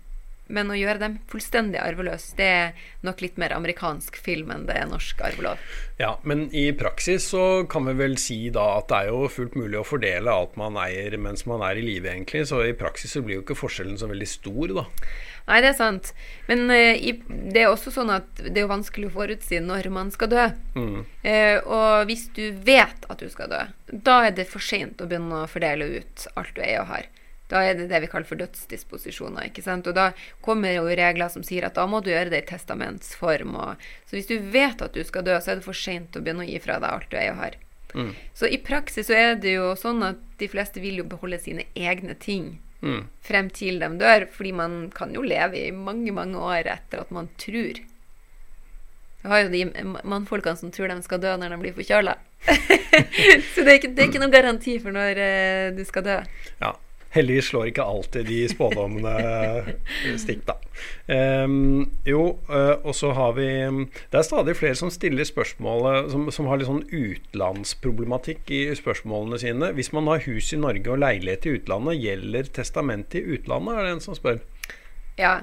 Men 0.52 0.70
å 0.72 0.76
gjøre 0.76 1.00
dem 1.00 1.16
fullstendig 1.32 1.80
arveløse, 1.80 2.34
det 2.36 2.48
er 2.52 2.86
nok 3.06 3.22
litt 3.24 3.38
mer 3.40 3.54
amerikansk 3.56 4.18
film 4.20 4.52
enn 4.52 4.66
det 4.68 4.76
er 4.76 4.90
norsk 4.90 5.22
arvelov. 5.24 5.60
Ja, 6.00 6.14
men 6.28 6.46
i 6.54 6.66
praksis 6.76 7.30
så 7.32 7.64
kan 7.70 7.88
vi 7.88 7.96
vel 7.96 8.18
si 8.20 8.38
da 8.52 8.66
at 8.78 8.90
det 8.92 9.00
er 9.00 9.12
jo 9.12 9.30
fullt 9.32 9.56
mulig 9.58 9.80
å 9.80 9.86
fordele 9.86 10.32
alt 10.32 10.58
man 10.60 10.76
eier 10.80 11.16
mens 11.20 11.46
man 11.48 11.64
er 11.64 11.80
i 11.80 11.84
live, 11.86 12.10
egentlig. 12.12 12.44
Så 12.50 12.60
i 12.66 12.76
praksis 12.76 13.16
så 13.16 13.24
blir 13.24 13.40
jo 13.40 13.46
ikke 13.46 13.58
forskjellen 13.58 13.96
så 14.00 14.10
veldig 14.10 14.28
stor, 14.28 14.76
da. 14.82 14.86
Nei, 15.48 15.58
det 15.64 15.72
er 15.72 15.78
sant. 15.78 16.12
Men 16.46 16.68
uh, 16.70 16.94
i, 16.94 17.16
det 17.26 17.64
er 17.64 17.70
også 17.70 17.92
sånn 17.94 18.12
at 18.14 18.28
det 18.38 18.54
er 18.54 18.66
jo 18.66 18.70
vanskelig 18.70 19.08
å 19.08 19.14
forutsi 19.16 19.58
når 19.62 19.88
man 19.94 20.12
skal 20.14 20.30
dø. 20.30 20.44
Mm. 20.76 21.00
Uh, 21.24 21.56
og 21.64 22.06
hvis 22.10 22.28
du 22.36 22.44
vet 22.66 23.08
at 23.08 23.22
du 23.24 23.32
skal 23.32 23.50
dø, 23.50 23.64
da 23.90 24.20
er 24.28 24.36
det 24.36 24.46
for 24.50 24.62
seint 24.62 25.02
å 25.02 25.08
begynne 25.08 25.42
å 25.42 25.50
fordele 25.50 25.88
ut 25.98 26.28
alt 26.36 26.54
du 26.56 26.62
eier 26.62 26.84
og 26.84 26.92
har. 26.92 27.10
Da 27.52 27.60
er 27.68 27.76
det 27.76 27.90
det 27.90 28.00
vi 28.00 28.08
kaller 28.08 28.28
for 28.28 28.40
dødsdisposisjoner. 28.40 29.50
ikke 29.50 29.64
sant? 29.64 29.86
Og 29.90 29.96
da 29.96 30.10
kommer 30.44 30.72
jo 30.72 30.86
regler 30.88 31.28
som 31.32 31.44
sier 31.44 31.66
at 31.68 31.76
da 31.76 31.84
må 31.86 32.00
du 32.00 32.08
gjøre 32.12 32.32
det 32.32 32.44
i 32.44 32.48
testamentsform. 32.48 33.58
Og, 33.60 33.84
så 34.08 34.16
hvis 34.16 34.30
du 34.30 34.38
vet 34.54 34.80
at 34.80 34.96
du 34.96 35.04
skal 35.04 35.26
dø, 35.26 35.36
så 35.36 35.52
er 35.52 35.60
det 35.60 35.68
for 35.68 35.76
seint 35.76 36.16
å 36.16 36.24
begynne 36.24 36.46
å 36.46 36.48
gi 36.48 36.62
fra 36.64 36.80
deg 36.80 36.88
alt 36.88 37.12
du 37.12 37.18
eier 37.20 37.36
og 37.36 37.42
har. 37.44 37.60
Mm. 37.92 38.12
Så 38.32 38.48
i 38.48 38.56
praksis 38.64 39.10
så 39.10 39.16
er 39.18 39.34
det 39.40 39.56
jo 39.58 39.72
sånn 39.76 40.00
at 40.06 40.20
de 40.40 40.48
fleste 40.48 40.80
vil 40.80 41.02
jo 41.02 41.08
beholde 41.08 41.40
sine 41.42 41.66
egne 41.76 42.16
ting 42.16 42.54
mm. 42.80 43.02
frem 43.24 43.50
til 43.52 43.80
de 43.82 43.90
dør, 44.00 44.26
fordi 44.32 44.52
man 44.56 44.76
kan 44.94 45.12
jo 45.14 45.24
leve 45.24 45.60
i 45.60 45.72
mange, 45.76 46.12
mange 46.14 46.40
år 46.40 46.70
etter 46.78 47.04
at 47.04 47.12
man 47.12 47.28
tror. 47.40 47.82
vi 49.22 49.28
har 49.28 49.44
jo 49.44 49.52
de 49.52 49.64
mannfolkene 50.02 50.56
som 50.56 50.72
tror 50.72 50.88
de 50.88 51.02
skal 51.04 51.20
dø 51.20 51.36
når 51.36 51.52
de 51.52 51.60
blir 51.66 51.76
forkjøla. 51.76 52.16
så 53.52 53.62
det 53.62 53.68
er, 53.68 53.76
ikke, 53.76 53.92
det 53.92 54.02
er, 54.02 54.08
ikke, 54.08 54.22
noen 54.22 54.34
garanti 54.34 54.78
for 54.82 54.94
når 54.94 55.20
uh, 55.20 55.66
du 55.76 55.84
skal 55.86 56.06
dø. 56.08 56.16
Ja, 56.64 56.72
Heldigvis 57.12 57.50
slår 57.50 57.68
ikke 57.68 57.84
alltid 57.84 58.28
de 58.30 58.40
spådommene 58.48 59.14
stikk, 60.22 60.46
da. 60.48 60.56
Um, 61.06 61.90
jo, 62.08 62.22
uh, 62.48 62.78
og 62.80 62.94
så 62.96 63.10
har 63.12 63.34
vi 63.36 63.46
Det 63.52 64.16
er 64.16 64.24
stadig 64.24 64.54
flere 64.56 64.78
som 64.78 64.90
stiller 64.90 65.26
spørsmålet 65.28 66.08
som, 66.10 66.24
som, 66.32 66.48
har 66.48 66.58
litt 66.58 66.70
sånn 66.70 66.86
utenlandsproblematikk 66.88 68.48
i 68.50 68.62
spørsmålene 68.78 69.40
sine. 69.42 69.72
Hvis 69.76 69.92
man 69.92 70.08
har 70.08 70.24
hus 70.24 70.52
i 70.56 70.60
Norge 70.60 70.88
og 70.94 71.02
leilighet 71.04 71.46
i 71.46 71.56
utlandet, 71.58 72.00
gjelder 72.00 72.48
testamentet 72.60 73.20
i 73.20 73.36
utlandet? 73.36 73.76
Er 73.76 73.88
det 73.88 73.96
en 73.98 74.06
som 74.08 74.16
spør? 74.16 74.40
Ja. 75.20 75.42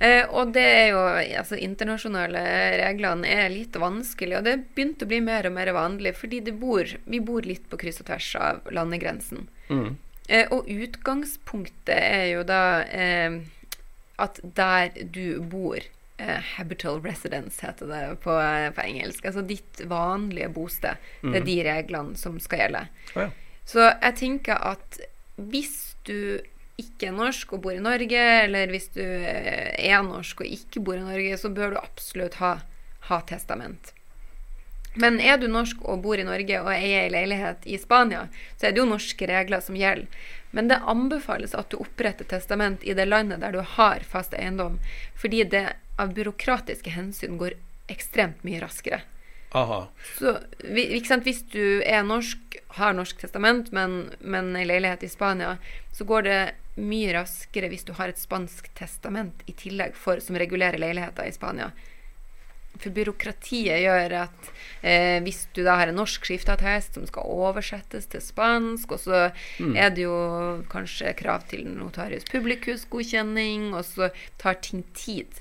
Eh, 0.00 0.24
og 0.26 0.54
det 0.56 0.64
er 0.64 0.88
jo 0.90 1.02
altså 1.38 1.58
internasjonale 1.60 2.40
reglene 2.80 3.28
er 3.30 3.52
litt 3.52 3.76
vanskelig, 3.78 4.40
og 4.40 4.48
det 4.48 4.56
begynte 4.74 5.06
å 5.06 5.10
bli 5.10 5.20
mer 5.24 5.46
og 5.48 5.54
mer 5.56 5.70
vanlig 5.76 6.16
fordi 6.18 6.40
bor, 6.50 6.88
vi 7.04 7.20
bor 7.24 7.46
litt 7.46 7.68
på 7.70 7.78
kryss 7.80 8.02
og 8.02 8.08
tvers 8.10 8.32
av 8.40 8.74
landegrensen. 8.74 9.46
Mm. 9.70 9.94
Eh, 10.28 10.48
og 10.54 10.68
utgangspunktet 10.70 11.96
er 11.96 12.30
jo 12.32 12.44
da 12.48 12.62
eh, 12.88 13.40
at 14.22 14.40
der 14.56 14.94
du 15.12 15.42
bor 15.50 15.76
eh, 15.80 16.40
Habitable 16.54 17.10
residence 17.10 17.64
heter 17.64 17.90
det 17.90 18.02
på, 18.24 18.34
eh, 18.40 18.70
på, 18.74 18.84
engelsk. 18.84 19.24
Altså 19.24 19.42
ditt 19.46 19.82
vanlige 19.90 20.48
bosted. 20.54 20.96
Mm. 21.22 21.32
Det 21.32 21.36
er 21.36 21.44
mm. 21.44 21.50
de 21.50 21.58
reglene 21.68 22.16
som 22.20 22.38
skal 22.40 22.64
gjelde. 22.64 22.86
Oh, 23.14 23.24
ja. 23.26 23.30
Så 23.64 23.86
jeg 23.88 24.16
tenker 24.20 24.60
at 24.60 25.00
hvis 25.40 25.96
du 26.06 26.40
ikke 26.80 27.08
er 27.08 27.16
norsk 27.16 27.54
og 27.54 27.64
bor 27.64 27.74
i 27.74 27.82
Norge, 27.82 28.22
eller 28.44 28.70
hvis 28.72 28.90
du 28.96 29.02
eh, 29.02 29.74
er 29.78 30.02
norsk 30.06 30.42
og 30.42 30.56
ikke 30.56 30.82
bor 30.84 30.98
i 30.98 31.04
Norge, 31.04 31.38
så 31.40 31.50
bør 31.54 31.74
du 31.74 31.82
absolutt 31.82 32.38
ha, 32.42 32.56
ha 33.08 33.20
testament. 33.28 33.94
Men 34.94 35.18
er 35.20 35.38
du 35.38 35.48
norsk 35.50 35.82
og 35.82 36.04
bor 36.04 36.20
i 36.20 36.26
Norge 36.26 36.60
og 36.62 36.70
eier 36.70 37.04
ei 37.04 37.12
leilighet 37.12 37.66
i 37.66 37.78
Spania, 37.82 38.28
så 38.56 38.68
er 38.68 38.74
det 38.74 38.82
jo 38.82 38.88
norske 38.88 39.26
regler 39.26 39.62
som 39.64 39.78
gjelder. 39.78 40.06
Men 40.54 40.68
det 40.70 40.82
anbefales 40.86 41.54
at 41.58 41.72
du 41.72 41.80
oppretter 41.82 42.28
testament 42.30 42.84
i 42.86 42.94
det 42.94 43.08
landet 43.08 43.42
der 43.42 43.56
du 43.56 43.62
har 43.74 44.04
fast 44.06 44.36
eiendom, 44.38 44.78
fordi 45.18 45.42
det 45.50 45.64
av 45.98 46.14
byråkratiske 46.14 46.94
hensyn 46.94 47.40
går 47.40 47.56
ekstremt 47.90 48.44
mye 48.46 48.60
raskere. 48.62 49.02
Aha. 49.54 49.88
Så 50.18 50.38
Hvis 50.58 51.42
du 51.52 51.82
er 51.82 52.02
norsk, 52.02 52.38
har 52.78 52.94
norsk 52.94 53.20
testament, 53.20 53.70
men, 53.72 54.10
men 54.18 54.54
ei 54.58 54.64
leilighet 54.66 55.02
i 55.06 55.10
Spania, 55.10 55.56
så 55.94 56.06
går 56.06 56.22
det 56.26 56.38
mye 56.74 57.12
raskere 57.14 57.70
hvis 57.70 57.86
du 57.86 57.92
har 57.94 58.10
et 58.10 58.18
spansk 58.18 58.70
testament 58.74 59.44
i 59.46 59.54
tillegg 59.54 59.94
for, 59.94 60.18
som 60.18 60.38
regulerer 60.38 60.78
leiligheter 60.78 61.30
i 61.30 61.34
Spania. 61.34 61.70
For 62.82 62.90
byråkratiet 62.94 63.82
gjør 63.84 64.14
at 64.24 64.48
eh, 64.82 65.20
hvis 65.24 65.44
du 65.54 65.62
da 65.66 65.78
har 65.80 65.90
en 65.90 65.98
norsk 66.00 66.26
skifteattest 66.26 66.98
som 66.98 67.06
skal 67.08 67.30
oversettes 67.30 68.08
til 68.10 68.22
spansk, 68.24 68.96
og 68.96 69.02
så 69.04 69.20
mm. 69.62 69.76
er 69.78 69.94
det 69.94 70.06
jo 70.06 70.18
kanskje 70.72 71.14
krav 71.18 71.46
til 71.50 71.66
notarius 71.70 72.26
publicus-godkjenning, 72.32 73.70
og 73.74 73.86
så 73.88 74.10
tar 74.42 74.58
ting 74.64 74.84
tid. 74.98 75.40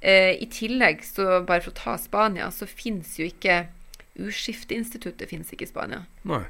Eh, 0.00 0.36
I 0.36 0.50
tillegg, 0.52 1.02
så 1.06 1.40
bare 1.46 1.64
for 1.64 1.72
å 1.72 1.80
ta 1.80 1.96
Spania, 2.00 2.50
så 2.52 2.68
fins 2.68 3.16
jo 3.20 3.30
ikke 3.30 3.64
Uskifteinstituttet 4.16 5.28
fins 5.28 5.50
ikke 5.52 5.66
i 5.66 5.68
Spania. 5.68 6.06
Nei. 6.24 6.46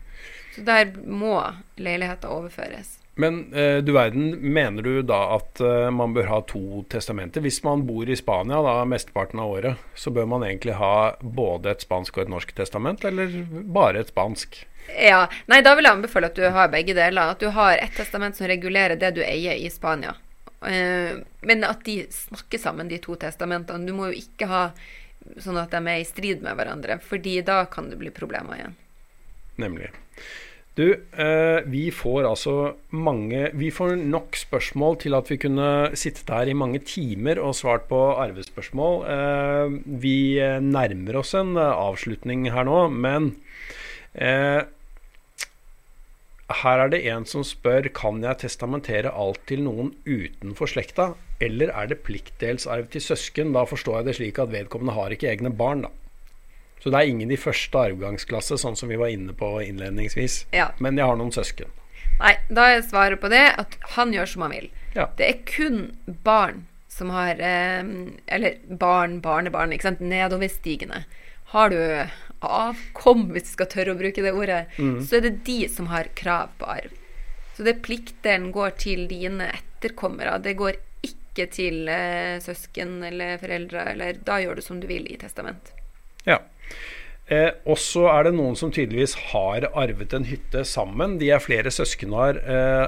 Så 0.54 0.62
der 0.66 0.92
må 1.02 1.34
leiligheter 1.82 2.30
overføres. 2.30 2.92
Men 3.18 3.54
eh, 3.54 3.76
du 3.76 3.92
verden, 3.96 4.52
mener 4.52 4.82
du 4.82 5.02
da 5.02 5.22
at 5.38 5.60
eh, 5.64 5.88
man 5.90 6.12
bør 6.12 6.26
ha 6.28 6.40
to 6.44 6.82
testamenter? 6.92 7.40
Hvis 7.40 7.62
man 7.64 7.86
bor 7.88 8.08
i 8.08 8.16
Spania 8.16 8.58
da 8.60 8.74
mesteparten 8.84 9.40
av 9.40 9.54
året, 9.54 9.86
så 9.96 10.12
bør 10.12 10.28
man 10.34 10.44
egentlig 10.44 10.76
ha 10.76 11.16
både 11.20 11.72
et 11.72 11.86
spansk 11.86 12.18
og 12.18 12.26
et 12.26 12.32
norsk 12.34 12.52
testament, 12.58 13.06
eller 13.08 13.32
bare 13.72 14.04
et 14.04 14.12
spansk? 14.12 14.60
Ja, 15.00 15.24
nei 15.50 15.62
Da 15.64 15.72
vil 15.74 15.88
jeg 15.88 15.96
anbefale 15.96 16.28
at 16.28 16.36
du 16.36 16.44
har 16.44 16.68
begge 16.70 16.94
deler. 16.94 17.32
At 17.32 17.40
du 17.40 17.48
har 17.56 17.80
et 17.80 17.96
testament 17.96 18.36
som 18.36 18.52
regulerer 18.52 19.00
det 19.00 19.14
du 19.16 19.24
eier 19.24 19.56
i 19.56 19.72
Spania. 19.72 20.12
Eh, 20.60 21.16
men 21.40 21.64
at 21.64 21.84
de 21.88 22.02
snakker 22.12 22.60
sammen, 22.60 22.92
de 22.92 23.00
to 23.00 23.16
testamentene. 23.16 23.88
Du 23.88 23.96
må 23.96 24.10
jo 24.10 24.20
ikke 24.20 24.52
ha 24.52 24.64
sånn 25.40 25.56
at 25.56 25.72
de 25.72 25.80
er 25.80 26.02
i 26.02 26.08
strid 26.08 26.44
med 26.44 26.60
hverandre, 26.60 27.00
fordi 27.00 27.40
da 27.48 27.62
kan 27.70 27.88
det 27.88 27.96
bli 28.00 28.12
problemer 28.12 28.60
igjen. 28.60 28.76
Nemlig. 29.56 29.88
Du, 30.76 30.90
eh, 30.92 31.64
vi 31.72 31.86
får 31.88 32.26
altså 32.28 32.54
mange 32.92 33.46
Vi 33.56 33.70
får 33.72 33.94
nok 33.96 34.36
spørsmål 34.36 34.98
til 35.00 35.16
at 35.16 35.30
vi 35.32 35.38
kunne 35.40 35.96
sittet 35.96 36.28
her 36.28 36.50
i 36.52 36.56
mange 36.56 36.82
timer 36.84 37.40
og 37.40 37.56
svart 37.56 37.88
på 37.88 38.00
arvespørsmål. 38.20 38.98
Eh, 39.08 39.76
vi 40.04 40.36
nærmer 40.60 41.22
oss 41.22 41.32
en 41.34 41.56
avslutning 41.56 42.50
her 42.52 42.68
nå, 42.68 42.82
men 42.92 43.32
eh, 44.12 44.68
her 46.60 46.84
er 46.84 46.92
det 46.92 47.04
en 47.08 47.24
som 47.24 47.42
spør 47.42 47.88
kan 47.96 48.20
jeg 48.22 48.44
testamentere 48.44 49.16
alt 49.16 49.40
til 49.48 49.64
noen 49.64 49.94
utenfor 50.04 50.68
slekta, 50.70 51.14
eller 51.40 51.72
er 51.72 51.88
det 51.88 52.04
pliktdelsarv 52.04 52.92
til 52.92 53.02
søsken? 53.02 53.56
Da 53.56 53.64
forstår 53.64 54.02
jeg 54.02 54.10
det 54.10 54.20
slik 54.20 54.44
at 54.44 54.52
vedkommende 54.52 54.94
har 55.00 55.16
ikke 55.16 55.32
egne 55.32 55.56
barn, 55.56 55.88
da. 55.88 55.94
Så 56.82 56.92
det 56.92 57.00
er 57.00 57.10
ingen 57.10 57.32
i 57.32 57.40
første 57.40 57.80
arvgangsklasse, 57.88 58.58
sånn 58.60 58.76
som 58.78 58.90
vi 58.92 58.98
var 59.00 59.10
inne 59.10 59.34
på 59.36 59.48
innledningsvis. 59.64 60.44
Ja. 60.54 60.70
Men 60.78 60.98
jeg 61.00 61.08
har 61.08 61.18
noen 61.18 61.34
søsken. 61.34 61.72
Nei, 62.20 62.36
da 62.48 62.68
er 62.72 62.84
svaret 62.86 63.20
på 63.20 63.30
det 63.32 63.44
at 63.60 63.76
han 63.96 64.14
gjør 64.14 64.30
som 64.30 64.46
han 64.46 64.54
vil. 64.54 64.68
Ja. 64.96 65.08
Det 65.18 65.28
er 65.28 65.40
kun 65.48 65.80
barn 66.24 66.64
som 66.96 67.10
har 67.12 67.36
eh, 67.44 67.82
Eller 68.32 68.60
barn, 68.68 69.18
barnebarn, 69.20 69.74
ikke 69.74 69.90
sant, 69.90 70.00
nedoverstigende. 70.00 71.02
Har 71.52 71.70
du 71.70 71.80
avkom, 72.46 73.28
hvis 73.34 73.50
du 73.50 73.52
skal 73.54 73.68
tørre 73.72 73.94
å 73.94 73.98
bruke 73.98 74.22
det 74.24 74.32
ordet, 74.34 74.62
så 74.76 75.18
er 75.18 75.26
det 75.26 75.36
de 75.46 75.60
som 75.72 75.88
har 75.92 76.10
krav 76.18 76.52
på 76.60 76.68
arv. 76.68 76.94
Så 77.56 77.64
det 77.64 77.78
pliktdelen 77.86 78.50
går 78.52 78.74
til 78.82 79.06
dine 79.08 79.48
etterkommere. 79.48 80.36
Det 80.44 80.56
går 80.58 80.76
ikke 81.06 81.46
til 81.52 81.88
eh, 81.88 82.36
søsken 82.44 82.98
eller 83.06 83.38
foreldre, 83.40 83.86
eller 83.94 84.20
da 84.26 84.40
gjør 84.42 84.58
du 84.58 84.64
som 84.64 84.80
du 84.82 84.88
vil 84.90 85.06
i 85.08 85.16
testament. 85.20 85.72
Ja. 86.26 86.40
Eh, 87.26 87.50
og 87.66 87.78
så 87.82 88.06
er 88.12 88.28
det 88.28 88.36
noen 88.36 88.54
som 88.58 88.70
tydeligvis 88.70 89.16
har 89.32 89.66
arvet 89.74 90.14
en 90.14 90.28
hytte 90.28 90.62
sammen. 90.68 91.18
De 91.18 91.32
er 91.34 91.42
flere 91.42 91.72
søsken 91.74 92.14
har 92.14 92.38
eh, 92.38 92.86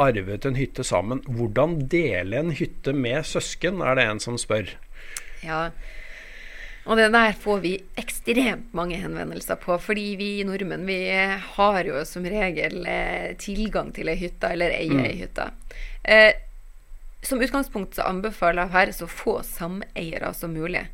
arvet 0.00 0.44
en 0.48 0.58
hytte 0.58 0.84
sammen. 0.84 1.22
Hvordan 1.28 1.80
dele 1.92 2.42
en 2.42 2.52
hytte 2.56 2.92
med 2.92 3.24
søsken, 3.28 3.80
er 3.80 3.96
det 3.96 4.06
en 4.10 4.20
som 4.20 4.36
spør. 4.40 4.74
Ja, 5.42 5.70
og 6.82 6.98
det 6.98 7.12
der 7.14 7.34
får 7.38 7.60
vi 7.62 7.76
ekstremt 8.00 8.72
mange 8.74 8.98
henvendelser 8.98 9.58
på, 9.62 9.76
fordi 9.78 10.14
vi 10.18 10.30
nordmenn 10.46 10.86
vi 10.88 10.98
har 11.56 11.86
jo 11.86 12.00
som 12.08 12.26
regel 12.26 12.80
eh, 12.90 13.34
tilgang 13.38 13.92
til 13.94 14.10
ei 14.10 14.18
hytte, 14.18 14.50
eller 14.50 14.74
eier 14.74 15.04
ei 15.06 15.20
hytte. 15.20 15.46
Eh, 16.02 16.32
som 17.22 17.38
utgangspunkt 17.42 17.94
så 17.94 18.08
anbefaler 18.10 18.64
jeg 18.64 18.74
være 18.74 18.96
så 18.96 19.06
få 19.06 19.38
sameiere 19.46 20.32
som 20.34 20.56
mulig. 20.58 20.88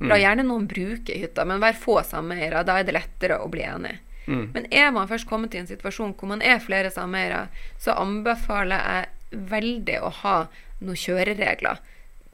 La 0.00 0.18
gjerne 0.20 0.44
noen 0.46 0.68
bruke 0.70 1.16
hytta, 1.18 1.44
men 1.48 1.62
vær 1.62 1.74
få 1.74 1.98
sameiere. 2.06 2.62
Da 2.64 2.78
er 2.78 2.86
det 2.86 2.94
lettere 2.94 3.40
å 3.42 3.48
bli 3.50 3.64
enig. 3.66 3.96
Men 4.28 4.66
er 4.70 4.90
man 4.92 5.08
først 5.08 5.26
kommet 5.26 5.54
i 5.56 5.58
en 5.62 5.66
situasjon 5.66 6.12
hvor 6.20 6.28
man 6.28 6.42
er 6.44 6.60
flere 6.60 6.90
sameiere, 6.92 7.46
så 7.80 7.94
anbefaler 7.96 8.82
jeg 8.84 9.38
veldig 9.48 10.00
å 10.04 10.10
ha 10.20 10.34
noen 10.84 11.00
kjøreregler 11.00 11.80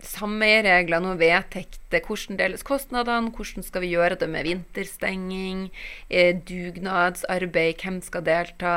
sameieregler, 0.04 1.02
noen 1.02 1.20
vedtekter. 1.20 2.02
Hvordan 2.04 2.38
deles 2.40 2.64
kostnadene? 2.66 3.32
Hvordan 3.34 3.66
skal 3.66 3.84
vi 3.84 3.92
gjøre 3.94 4.18
det 4.20 4.28
med 4.30 4.46
vinterstenging? 4.48 5.68
Eh, 6.10 6.34
dugnadsarbeid? 6.48 7.80
Hvem 7.82 8.00
skal 8.04 8.26
delta? 8.26 8.74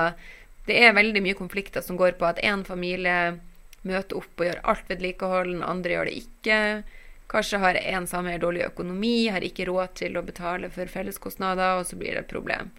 Det 0.67 0.77
er 0.83 0.95
veldig 0.97 1.23
mye 1.23 1.38
konflikter 1.38 1.83
som 1.83 1.99
går 1.99 2.17
på 2.19 2.27
at 2.27 2.41
én 2.43 2.65
familie 2.67 3.38
møter 3.88 4.19
opp 4.19 4.41
og 4.41 4.47
gjør 4.49 4.63
alt 4.67 4.89
vedlikehold, 4.91 5.53
den 5.53 5.63
andre 5.63 5.95
gjør 5.95 6.09
det 6.09 6.17
ikke. 6.23 6.59
Kanskje 7.32 7.59
har 7.59 7.80
én 7.82 8.07
sameier 8.07 8.39
dårlig 8.39 8.65
økonomi, 8.69 9.28
har 9.34 9.43
ikke 9.43 9.67
råd 9.67 9.95
til 9.99 10.15
å 10.15 10.23
betale 10.23 10.69
for 10.71 10.88
felleskostnader, 10.91 11.82
og 11.82 11.89
så 11.89 11.99
blir 11.99 12.15
det 12.15 12.23
et 12.23 12.32
problem. 12.32 12.71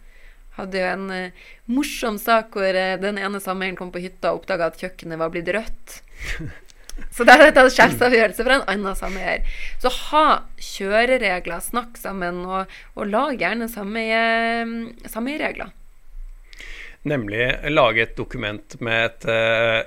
Hadde 0.56 0.80
jo 0.80 0.86
en 0.88 1.10
uh, 1.12 1.42
morsom 1.70 2.16
sak 2.18 2.56
hvor 2.56 2.74
uh, 2.74 2.96
den 2.98 3.20
ene 3.20 3.40
sameieren 3.44 3.76
kom 3.78 3.92
på 3.94 4.02
hytta 4.02 4.32
og 4.32 4.42
oppdaga 4.42 4.72
at 4.72 4.80
kjøkkenet 4.80 5.20
var 5.20 5.34
blitt 5.34 5.52
rødt. 5.54 6.00
Så 7.14 7.22
der 7.22 7.38
er 7.38 7.50
det 7.50 7.54
tatt 7.54 7.74
sjefsavgjørelse 7.76 8.42
fra 8.42 8.56
en 8.58 8.70
annen 8.72 8.96
sameier. 8.98 9.44
Så 9.78 9.92
ha 10.08 10.24
kjøreregler, 10.58 11.62
snakk 11.62 11.98
sammen, 12.00 12.40
og, 12.42 12.72
og 12.98 13.06
lag 13.06 13.38
gjerne 13.38 13.68
sameie- 13.70 15.06
sameieregler. 15.06 15.70
Nemlig 17.08 17.44
lage 17.70 18.02
et 18.02 18.16
dokument 18.18 18.74
med 18.82 19.04
et 19.04 19.28
eh, 19.30 19.78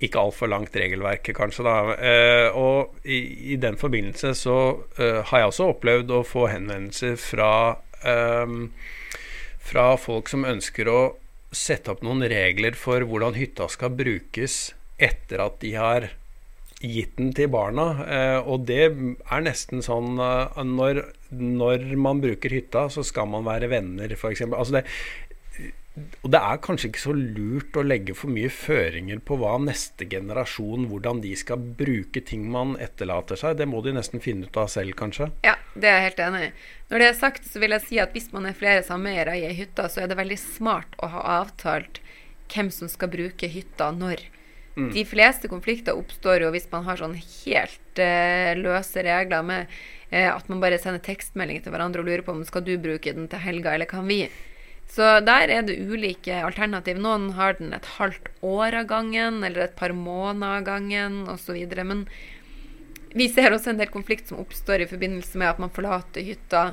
ikke 0.00 0.20
altfor 0.20 0.48
langt 0.48 0.76
regelverk, 0.76 1.28
kanskje. 1.36 1.66
da. 1.66 1.76
Eh, 1.96 2.56
og 2.56 3.00
i, 3.04 3.20
i 3.54 3.58
den 3.60 3.76
forbindelse 3.80 4.32
så 4.38 4.58
eh, 4.98 5.20
har 5.28 5.44
jeg 5.44 5.52
også 5.52 5.70
opplevd 5.74 6.14
å 6.16 6.22
få 6.26 6.46
henvendelser 6.52 7.18
fra, 7.20 7.52
eh, 8.00 8.56
fra 9.70 9.88
folk 10.00 10.32
som 10.32 10.48
ønsker 10.48 10.88
å 10.88 11.00
sette 11.50 11.90
opp 11.92 12.04
noen 12.06 12.24
regler 12.30 12.78
for 12.78 13.02
hvordan 13.04 13.36
hytta 13.36 13.66
skal 13.70 13.92
brukes 13.98 14.70
etter 15.00 15.42
at 15.42 15.58
de 15.62 15.74
har 15.74 16.10
gitt 16.80 17.16
den 17.18 17.32
til 17.36 17.50
barna. 17.52 17.86
Eh, 18.06 18.38
og 18.40 18.64
det 18.68 18.82
er 18.88 19.44
nesten 19.44 19.84
sånn 19.84 20.20
eh, 20.22 20.60
når, 20.64 21.02
når 21.30 21.90
man 22.00 22.22
bruker 22.24 22.56
hytta, 22.56 22.88
så 22.92 23.04
skal 23.06 23.28
man 23.32 23.44
være 23.48 23.70
venner, 23.72 24.16
f.eks. 24.16 24.46
Altså 24.48 24.78
det, 24.78 24.86
og 25.98 26.30
det 26.32 26.38
er 26.38 26.60
kanskje 26.62 26.88
ikke 26.90 27.02
så 27.02 27.12
lurt 27.16 27.76
å 27.76 27.82
legge 27.82 28.14
for 28.16 28.30
mye 28.32 28.50
føringer 28.52 29.18
på 29.26 29.36
hva 29.40 29.56
neste 29.60 30.06
generasjon, 30.08 30.86
hvordan 30.90 31.20
de 31.24 31.32
skal 31.36 31.60
bruke 31.80 32.22
ting 32.24 32.46
man 32.52 32.76
etterlater 32.80 33.40
seg. 33.40 33.58
Det 33.58 33.66
må 33.68 33.82
de 33.84 33.96
nesten 33.96 34.22
finne 34.22 34.46
ut 34.46 34.60
av 34.60 34.70
selv, 34.70 34.94
kanskje. 34.98 35.30
Ja, 35.46 35.56
det 35.74 35.90
er 35.90 35.98
jeg 35.98 36.08
helt 36.08 36.22
enig 36.28 36.42
i. 36.46 36.50
Når 36.92 37.02
det 37.02 37.08
er 37.10 37.18
sagt, 37.18 37.48
så 37.50 37.62
vil 37.62 37.74
jeg 37.74 37.86
si 37.88 38.02
at 38.02 38.14
hvis 38.14 38.30
man 38.34 38.46
er 38.48 38.56
flere 38.56 38.84
sameiere 38.86 39.34
i 39.40 39.46
ei 39.50 39.56
hytte, 39.58 39.88
så 39.90 40.04
er 40.04 40.10
det 40.10 40.20
veldig 40.20 40.38
smart 40.40 40.94
å 41.02 41.10
ha 41.10 41.24
avtalt 41.40 42.00
hvem 42.50 42.70
som 42.74 42.90
skal 42.90 43.10
bruke 43.12 43.50
hytta 43.50 43.90
når. 43.94 44.22
De 44.94 45.02
fleste 45.04 45.48
konflikter 45.50 45.98
oppstår 45.98 46.46
jo 46.46 46.52
hvis 46.54 46.68
man 46.70 46.86
har 46.86 46.96
sånn 46.96 47.16
helt 47.18 48.00
eh, 48.00 48.54
løse 48.56 49.02
regler 49.04 49.42
med 49.44 49.66
eh, 50.08 50.30
at 50.30 50.46
man 50.48 50.62
bare 50.62 50.78
sender 50.80 51.02
tekstmeldinger 51.04 51.66
til 51.66 51.74
hverandre 51.74 52.00
og 52.00 52.08
lurer 52.08 52.22
på 52.24 52.32
om 52.32 52.46
skal 52.48 52.64
du 52.64 52.76
bruke 52.80 53.12
den 53.12 53.28
til 53.28 53.42
helga, 53.44 53.74
eller 53.74 53.90
kan 53.90 54.06
vi? 54.08 54.22
Så 54.90 55.06
der 55.22 55.52
er 55.54 55.62
det 55.62 55.78
ulike 55.78 56.40
alternativ. 56.42 56.98
Noen 56.98 57.30
har 57.36 57.54
den 57.60 57.72
et 57.76 57.86
halvt 57.98 58.26
år 58.42 58.80
av 58.80 58.88
gangen, 58.90 59.44
eller 59.46 59.68
et 59.68 59.76
par 59.78 59.94
måneder 59.94 60.58
av 60.58 60.66
gangen, 60.66 61.22
osv. 61.30 61.60
Men 61.86 62.04
vi 63.14 63.28
ser 63.30 63.54
også 63.54 63.72
en 63.72 63.80
del 63.80 63.90
konflikt 63.90 64.30
som 64.30 64.40
oppstår 64.42 64.82
i 64.82 64.90
forbindelse 64.90 65.38
med 65.38 65.52
at 65.52 65.62
man 65.62 65.72
forlater 65.74 66.26
hytta 66.26 66.72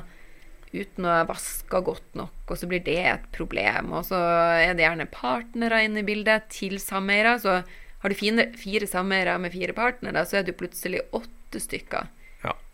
uten 0.72 1.06
å 1.06 1.14
ha 1.14 1.24
vaska 1.28 1.80
godt 1.80 2.18
nok, 2.18 2.42
og 2.44 2.58
så 2.60 2.68
blir 2.68 2.82
det 2.84 2.98
et 3.06 3.30
problem. 3.34 3.94
Og 3.96 4.08
så 4.10 4.18
er 4.18 4.74
det 4.74 4.84
gjerne 4.84 5.08
partnere 5.14 5.84
inne 5.86 6.02
i 6.02 6.08
bildet 6.08 6.50
til 6.52 6.76
sameiere. 6.82 7.38
Så 7.40 7.60
har 8.02 8.12
du 8.12 8.18
fire 8.18 8.90
sameiere 8.90 9.38
med 9.40 9.54
fire 9.54 9.74
partnere, 9.78 10.26
så 10.26 10.40
er 10.40 10.50
jo 10.50 10.58
plutselig 10.58 11.06
åtte 11.16 11.62
stykker. 11.62 12.10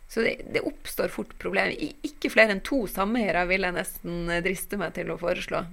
Så 0.09 0.23
det, 0.23 0.37
det 0.55 0.63
oppstår 0.67 1.11
fort 1.11 1.33
problemer. 1.43 1.75
Ikke 2.07 2.31
flere 2.31 2.55
enn 2.55 2.63
to 2.67 2.85
sameiere 2.91 3.47
vil 3.51 3.67
jeg 3.67 3.75
nesten 3.79 4.29
eh, 4.31 4.43
driste 4.45 4.79
meg 4.79 4.95
til 4.95 5.11
å 5.11 5.19
foreslå. 5.19 5.65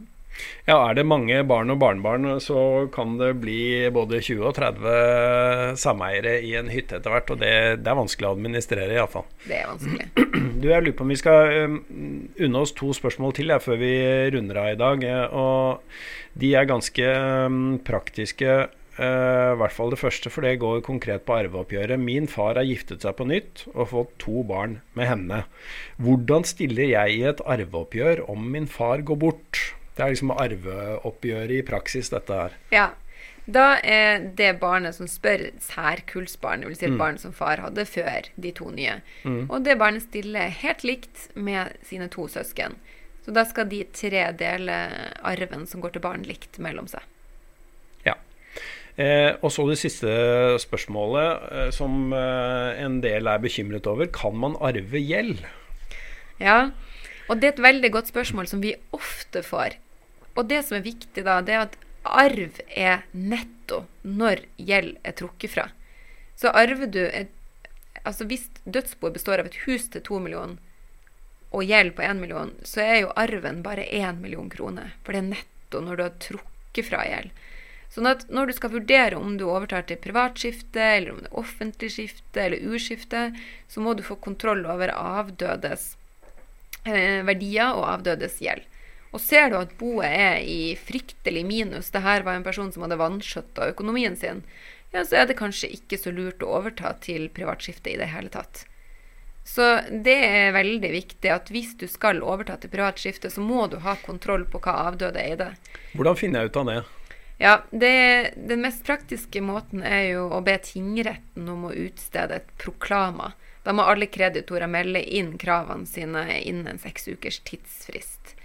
Ja, 0.66 0.78
er 0.88 0.96
det 0.96 1.04
mange 1.06 1.42
barn 1.44 1.70
og 1.74 1.82
barnebarn, 1.82 2.24
så 2.40 2.88
kan 2.96 3.18
det 3.20 3.34
bli 3.44 3.90
både 3.94 4.22
20 4.24 4.46
og 4.48 4.56
30 4.56 5.76
sameiere 5.78 6.38
i 6.48 6.54
en 6.58 6.72
hytte 6.72 6.98
etter 6.98 7.12
hvert. 7.14 7.34
Og 7.36 7.42
det, 7.42 7.52
det 7.84 7.92
er 7.92 8.00
vanskelig 8.00 8.30
å 8.30 8.34
administrere, 8.38 8.96
iallfall. 8.96 9.28
Det 9.44 9.60
er 9.60 9.68
vanskelig. 9.68 10.08
Du, 10.62 10.70
jeg 10.72 10.86
lurer 10.86 10.96
på 10.96 11.04
om 11.06 11.12
vi 11.12 11.20
skal 11.20 11.52
um, 11.68 11.78
unne 12.48 12.64
oss 12.64 12.72
to 12.80 12.94
spørsmål 12.96 13.36
til 13.38 13.52
ja, 13.52 13.60
før 13.62 13.80
vi 13.84 13.92
runder 14.34 14.62
av 14.64 14.72
i 14.72 14.80
dag. 14.80 15.04
eh, 15.04 15.36
Og 15.36 16.40
de 16.42 16.54
er 16.56 16.70
ganske 16.72 17.12
um, 17.52 17.62
praktiske. 17.86 18.56
Eh, 18.98 19.52
I 19.54 19.58
hvert 19.60 19.76
fall 19.76 19.94
det 19.94 20.00
første, 20.02 20.32
for 20.34 20.46
det 20.46 20.60
går 20.64 20.82
konkret 20.86 21.26
på 21.28 21.38
arveoppgjøret. 21.38 22.00
Min 22.02 22.28
far 22.32 22.60
har 22.60 22.68
giftet 22.68 23.06
seg 23.06 23.16
på 23.20 23.28
nytt 23.30 23.66
og 23.74 23.92
fått 23.94 24.16
to 24.24 24.44
barn 24.48 24.80
med 24.98 25.12
henne. 25.12 25.44
Hvordan 26.02 26.48
stiller 26.48 26.90
jeg 26.92 27.20
i 27.20 27.22
et 27.32 27.44
arveoppgjør 27.46 28.26
om 28.32 28.50
min 28.54 28.68
far 28.70 29.06
går 29.06 29.22
bort? 29.22 29.62
Det 29.96 30.04
er 30.04 30.16
liksom 30.16 30.34
arveoppgjøret 30.34 31.60
i 31.60 31.64
praksis, 31.68 32.12
dette 32.14 32.42
her. 32.44 32.58
Ja. 32.74 32.90
Da 33.52 33.80
er 33.82 34.22
det 34.38 34.60
barnet 34.62 34.96
som 34.96 35.08
spør, 35.10 35.48
særkullsbarn, 35.60 36.62
dvs. 36.62 36.78
Si 36.78 36.86
et 36.88 36.98
barn 37.00 37.18
som 37.20 37.34
far 37.36 37.60
hadde 37.64 37.88
før 37.90 38.30
de 38.40 38.52
to 38.56 38.70
nye. 38.72 39.00
Og 39.50 39.64
det 39.66 39.80
barnet 39.82 40.06
stiller 40.06 40.54
helt 40.62 40.86
likt 40.86 41.26
med 41.34 41.74
sine 41.90 42.08
to 42.14 42.28
søsken. 42.32 42.78
Så 43.26 43.34
da 43.34 43.44
skal 43.50 43.68
de 43.70 43.82
tre 43.94 44.28
dele 44.38 44.78
arven 45.26 45.66
som 45.70 45.82
går 45.82 45.98
til 45.98 46.06
barn, 46.06 46.24
likt 46.26 46.62
mellom 46.62 46.88
seg. 46.90 47.04
Eh, 49.00 49.38
og 49.40 49.52
så 49.54 49.66
det 49.70 49.78
siste 49.80 50.12
spørsmålet, 50.60 51.46
eh, 51.52 51.70
som 51.76 52.12
eh, 52.16 52.82
en 52.84 53.00
del 53.04 53.30
er 53.32 53.44
bekymret 53.44 53.88
over. 53.88 54.10
Kan 54.12 54.36
man 54.40 54.58
arve 54.60 55.00
gjeld? 55.00 55.46
Ja, 56.42 56.72
og 57.30 57.40
det 57.40 57.48
er 57.48 57.56
et 57.56 57.64
veldig 57.64 57.92
godt 57.94 58.12
spørsmål 58.12 58.50
som 58.52 58.64
vi 58.64 58.76
ofte 58.96 59.44
får. 59.46 59.78
Og 60.36 60.48
det 60.50 60.64
som 60.68 60.80
er 60.80 60.88
viktig 60.88 61.24
da, 61.28 61.40
det 61.46 61.56
er 61.56 61.68
at 61.68 61.78
arv 62.02 62.58
er 62.68 63.06
netto 63.14 63.86
når 64.04 64.44
gjeld 64.58 64.98
er 65.06 65.16
trukket 65.16 65.54
fra. 65.54 65.70
Så 66.36 66.52
arver 66.52 66.90
du 66.90 67.04
et, 67.06 67.30
Altså 68.02 68.26
hvis 68.26 68.48
dødsboet 68.66 69.14
består 69.14 69.44
av 69.44 69.46
et 69.46 69.60
hus 69.68 69.84
til 69.94 70.02
to 70.02 70.18
millioner 70.18 70.58
og 71.52 71.68
gjeld 71.68 71.92
på 71.94 72.02
én 72.02 72.18
million, 72.18 72.54
så 72.64 72.82
er 72.82 72.96
jo 73.04 73.12
arven 73.20 73.60
bare 73.62 73.84
én 73.84 74.18
million 74.24 74.48
kroner. 74.50 74.96
For 75.04 75.14
det 75.14 75.20
er 75.22 75.28
netto 75.36 75.82
når 75.84 76.00
du 76.00 76.04
har 76.08 76.16
trukket 76.24 76.88
fra 76.88 77.04
gjeld. 77.06 77.30
Sånn 77.92 78.08
at 78.08 78.24
når 78.32 78.48
du 78.48 78.56
skal 78.56 78.72
vurdere 78.72 79.20
om 79.20 79.36
du 79.36 79.46
overtar 79.50 79.84
til 79.88 80.00
privatskifte, 80.00 80.80
eller 80.80 81.12
om 81.12 81.24
det 81.24 81.28
er 81.28 81.40
offentlig 81.42 81.90
skifte 81.92 82.46
eller 82.46 82.64
urskifte, 82.72 83.24
så 83.68 83.84
må 83.84 83.96
du 83.98 84.04
få 84.08 84.16
kontroll 84.24 84.64
over 84.64 84.94
avdødes 84.96 85.90
eh, 86.88 87.20
verdier 87.28 87.76
og 87.76 87.90
avdødes 87.98 88.40
gjeld. 88.44 88.68
og 89.12 89.20
ser 89.20 89.50
du 89.52 89.58
at 89.60 89.74
boet 89.76 90.08
er 90.08 90.38
i 90.40 90.72
fryktelig 90.80 91.44
minus, 91.44 91.90
det 91.92 92.00
her 92.00 92.24
var 92.24 92.38
en 92.38 92.46
person 92.48 92.72
som 92.72 92.86
hadde 92.86 92.96
vanskjøtta 92.96 93.68
økonomien 93.74 94.16
sin, 94.16 94.40
ja, 94.94 95.04
så 95.04 95.18
er 95.20 95.28
det 95.28 95.40
kanskje 95.40 95.68
ikke 95.76 96.00
så 96.00 96.14
lurt 96.16 96.44
å 96.44 96.54
overta 96.62 96.94
til 97.04 97.28
privatskifte 97.28 97.92
i 97.92 97.98
det 98.00 98.08
hele 98.14 98.32
tatt. 98.32 98.64
Så 99.44 99.82
det 99.92 100.16
er 100.16 100.56
veldig 100.56 100.94
viktig 100.94 101.32
at 101.34 101.52
hvis 101.52 101.76
du 101.76 101.90
skal 101.92 102.24
overta 102.24 102.56
til 102.56 102.72
privatskifte, 102.72 103.28
så 103.34 103.44
må 103.44 103.66
du 103.68 103.82
ha 103.84 103.98
kontroll 104.06 104.46
på 104.48 104.64
hva 104.64 104.78
avdøde 104.88 105.20
eide. 105.20 105.52
Hvordan 105.92 106.20
finner 106.20 106.46
jeg 106.46 106.54
ut 106.54 106.62
av 106.62 106.72
det? 106.72 106.80
Ja, 107.42 107.64
det, 107.72 108.34
Den 108.36 108.62
mest 108.62 108.84
praktiske 108.86 109.42
måten 109.42 109.82
er 109.82 110.04
jo 110.12 110.28
å 110.30 110.44
be 110.46 110.54
tingretten 110.62 111.48
om 111.50 111.64
å 111.66 111.74
utstede 111.74 112.38
et 112.38 112.52
proklama. 112.62 113.32
Da 113.66 113.74
må 113.74 113.86
alle 113.90 114.06
kreditorer 114.14 114.70
melde 114.70 115.02
inn 115.02 115.32
kravene 115.42 115.90
sine 115.90 116.28
innen 116.38 116.78
seks 116.82 117.10
ukers 117.10 117.40
tidsfrist. 117.50 118.36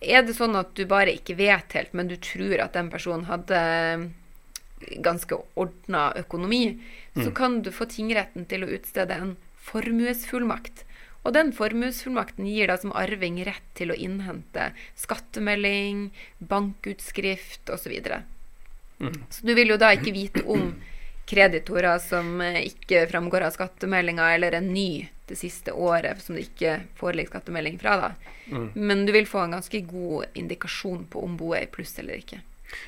Er 0.00 0.24
det 0.26 0.34
sånn 0.34 0.58
at 0.58 0.74
du 0.74 0.82
bare 0.90 1.14
ikke 1.14 1.36
vet 1.38 1.76
helt, 1.78 1.94
men 1.94 2.10
du 2.10 2.16
tror 2.18 2.64
at 2.64 2.74
den 2.74 2.90
personen 2.90 3.28
hadde 3.30 3.62
ganske 5.06 5.38
ordna 5.60 6.08
økonomi, 6.18 6.80
mm. 7.14 7.22
så 7.22 7.30
kan 7.36 7.60
du 7.62 7.70
få 7.70 7.86
tingretten 7.94 8.48
til 8.50 8.66
å 8.66 8.72
utstede 8.74 9.22
en 9.22 9.36
formuesfullmakt. 9.70 10.82
Og 11.20 11.34
den 11.36 11.52
formuesfullmakten 11.52 12.46
gir 12.48 12.70
deg 12.70 12.80
som 12.80 12.94
arving 12.96 13.42
rett 13.44 13.66
til 13.76 13.92
å 13.92 13.98
innhente 13.98 14.70
skattemelding, 14.98 16.08
bankutskrift 16.38 17.72
osv. 17.72 17.96
Så, 18.00 18.20
mm. 19.04 19.18
så 19.28 19.46
du 19.46 19.52
vil 19.58 19.74
jo 19.74 19.80
da 19.80 19.92
ikke 19.96 20.14
vite 20.16 20.46
om 20.48 20.72
kreditorer 21.30 22.00
som 22.02 22.40
ikke 22.42 23.04
framgår 23.10 23.46
av 23.46 23.54
skattemeldinga, 23.54 24.32
eller 24.34 24.56
en 24.58 24.72
ny 24.72 25.08
det 25.30 25.36
siste 25.38 25.72
året 25.72 26.18
som 26.22 26.34
det 26.34 26.48
ikke 26.48 26.80
foreligger 26.98 27.36
skattemelding 27.36 27.78
fra. 27.78 27.96
da. 28.00 28.36
Mm. 28.50 28.70
Men 28.74 29.04
du 29.06 29.12
vil 29.14 29.28
få 29.30 29.44
en 29.44 29.54
ganske 29.58 29.80
god 29.86 30.40
indikasjon 30.40 31.04
på 31.10 31.22
om 31.22 31.36
boet 31.38 31.60
er 31.60 31.68
i 31.68 31.70
pluss 31.70 31.94
eller 32.02 32.18
ikke. 32.18 32.40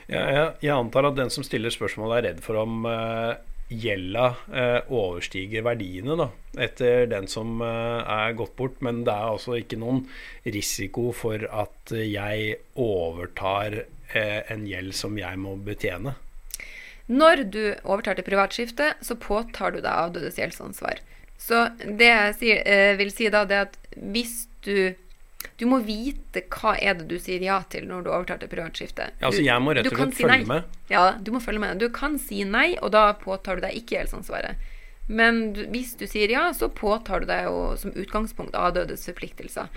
Ja, 0.07 0.23
jeg, 0.23 0.49
jeg, 0.63 0.75
antar 0.75 1.09
at 1.09 1.19
den 1.19 1.31
som 1.35 1.47
stiller 1.47 1.75
spørsmålet, 1.75 2.19
er 2.19 2.29
redd 2.31 2.43
for 2.43 2.59
om 2.61 2.87
uh, 2.87 3.35
gjelda 3.81 4.27
uh, 4.53 4.93
overstiger 4.93 5.65
verdiene 5.67 6.17
da, 6.19 6.29
etter 6.61 7.07
den 7.11 7.29
som 7.31 7.61
uh, 7.65 8.03
er 8.03 8.37
gått 8.39 8.57
bort. 8.59 8.81
Men 8.85 9.05
det 9.07 9.15
er 9.15 9.33
altså 9.33 9.57
ikke 9.61 9.81
noen 9.81 10.05
risiko 10.45 11.11
for 11.17 11.47
at 11.49 11.95
jeg 11.97 12.59
overtar 12.81 13.85
en 14.13 14.67
gjeld 14.69 14.93
som 14.93 15.15
jeg 15.17 15.39
må 15.41 15.55
betjene. 15.65 16.13
Når 17.13 17.43
du 17.49 17.63
overtar 17.83 18.19
til 18.19 18.27
privatskifte, 18.27 18.93
så 19.01 19.17
påtar 19.19 19.75
du 19.75 19.81
deg 19.81 19.91
avdødes 19.91 20.39
gjeldsansvar. 20.39 21.01
Så 21.43 21.65
det 21.83 22.09
jeg 22.09 22.61
eh, 22.63 22.93
vil 23.01 23.11
si 23.13 23.29
da, 23.33 23.43
det 23.49 23.57
er 23.57 23.67
at 23.67 23.79
hvis 23.99 24.45
du 24.63 24.95
du 25.63 25.69
må 25.71 25.79
vite 25.87 26.43
hva 26.51 26.73
er 26.75 26.97
det 26.99 27.05
du 27.07 27.21
sier 27.23 27.43
ja 27.45 27.61
til 27.71 27.85
når 27.87 28.03
du 28.03 28.09
overtar 28.11 28.41
til 28.43 28.51
privatskifte. 28.51 29.13
Ja, 29.21 29.29
altså 29.29 29.45
jeg 29.45 29.63
må 29.63 29.77
rett 29.77 29.87
og 29.87 29.95
slett 29.95 30.17
si 30.19 30.25
følge 30.27 30.49
med? 30.51 30.79
Ja, 30.91 31.05
du 31.23 31.31
må 31.31 31.41
følge 31.45 31.63
med. 31.63 31.79
Du 31.79 31.87
kan 31.95 32.17
si 32.19 32.41
nei, 32.43 32.73
og 32.83 32.91
da 32.97 33.05
påtar 33.21 33.61
du 33.61 33.63
deg 33.69 33.77
ikke 33.79 34.01
gjeldsansvaret. 34.01 34.59
Men 35.07 35.53
du, 35.55 35.63
hvis 35.71 35.95
du 36.01 36.09
sier 36.11 36.35
ja, 36.35 36.49
så 36.57 36.67
påtar 36.67 37.23
du 37.23 37.31
deg 37.31 37.47
jo 37.47 37.61
som 37.79 37.95
utgangspunkt 37.95 38.59
avdødes 38.59 39.07
forpliktelser. 39.07 39.71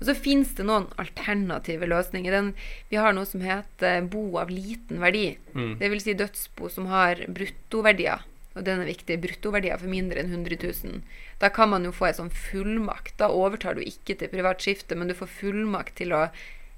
Og 0.00 0.06
så 0.10 0.16
finnes 0.16 0.52
det 0.56 0.68
noen 0.68 0.90
alternative 1.00 1.88
løsninger. 1.88 2.36
Den, 2.36 2.52
vi 2.92 3.00
har 3.00 3.16
noe 3.16 3.28
som 3.28 3.40
heter 3.44 4.04
bo 4.12 4.26
av 4.40 4.52
liten 4.52 5.00
verdi. 5.00 5.38
Mm. 5.56 5.78
Dvs. 5.80 6.04
Si 6.04 6.16
dødsbo 6.20 6.68
som 6.72 6.92
har 6.92 7.24
bruttoverdier 7.32 8.28
og 8.58 8.64
den 8.66 8.82
er 8.82 8.88
viktig, 8.90 9.20
bruttoverdier 9.22 9.78
for 9.78 9.90
mindre 9.90 10.22
enn 10.22 10.32
100 10.32 10.58
000. 10.58 11.02
Da 11.42 11.52
kan 11.54 11.70
man 11.70 11.86
jo 11.86 11.92
få 11.94 12.08
en 12.08 12.18
sånn 12.24 12.32
fullmakt. 12.34 13.14
Da 13.20 13.30
overtar 13.30 13.78
du 13.78 13.84
ikke 13.84 14.16
til 14.18 14.32
privat 14.32 14.64
skifte, 14.64 14.98
men 14.98 15.10
du 15.10 15.14
får 15.14 15.30
fullmakt 15.36 15.94
til 16.00 16.16
å 16.16 16.26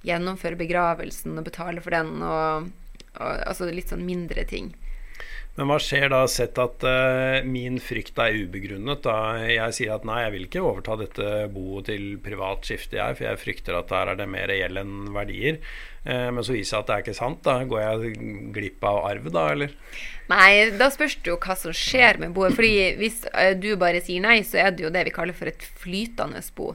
gjennomføre 0.04 0.58
begravelsen 0.60 1.38
og 1.38 1.46
betale 1.48 1.80
for 1.80 1.94
den, 1.94 2.18
og, 2.26 2.68
og 3.16 3.30
altså 3.48 3.70
litt 3.72 3.92
sånn 3.92 4.04
mindre 4.04 4.44
ting. 4.50 4.72
Men 5.52 5.68
hva 5.68 5.76
skjer 5.82 6.08
da, 6.08 6.22
sett 6.32 6.56
at 6.60 6.84
uh, 6.86 7.44
min 7.44 7.76
frykt 7.82 8.16
er 8.22 8.38
ubegrunnet? 8.40 9.02
Da 9.04 9.16
jeg 9.44 9.76
sier 9.76 9.98
at 9.98 10.06
nei, 10.08 10.22
jeg 10.24 10.32
vil 10.32 10.46
ikke 10.46 10.62
overta 10.64 10.96
dette 10.96 11.26
boet 11.52 11.90
til 11.90 12.14
privat 12.24 12.64
skifte, 12.64 12.96
jeg, 12.96 13.18
for 13.18 13.28
jeg 13.28 13.40
frykter 13.42 13.76
at 13.76 13.90
der 13.92 14.14
er 14.14 14.20
det 14.22 14.28
mer 14.32 14.52
gjeld 14.54 14.80
enn 14.80 15.10
verdier. 15.12 15.58
Uh, 16.06 16.30
men 16.32 16.40
så 16.40 16.56
viser 16.56 16.78
det 16.78 16.80
at 16.80 16.88
det 16.88 16.94
er 16.94 17.04
ikke 17.04 17.18
sant. 17.20 17.42
Da 17.44 17.58
går 17.68 17.82
jeg 17.82 18.14
glipp 18.56 18.88
av 18.88 19.02
arv, 19.10 19.28
da, 19.34 19.44
eller? 19.52 19.76
Nei, 20.32 20.54
da 20.80 20.88
spørs 20.94 21.18
det 21.20 21.34
jo 21.34 21.36
hva 21.44 21.58
som 21.60 21.76
skjer 21.76 22.22
med 22.22 22.32
boet. 22.38 22.56
Fordi 22.56 22.72
hvis 23.02 23.20
uh, 23.28 23.52
du 23.52 23.74
bare 23.76 24.00
sier 24.00 24.24
nei, 24.24 24.38
så 24.48 24.62
er 24.64 24.72
det 24.72 24.88
jo 24.88 24.94
det 24.94 25.04
vi 25.10 25.14
kaller 25.18 25.36
for 25.36 25.52
et 25.52 25.68
flytende 25.84 26.40
bo. 26.56 26.72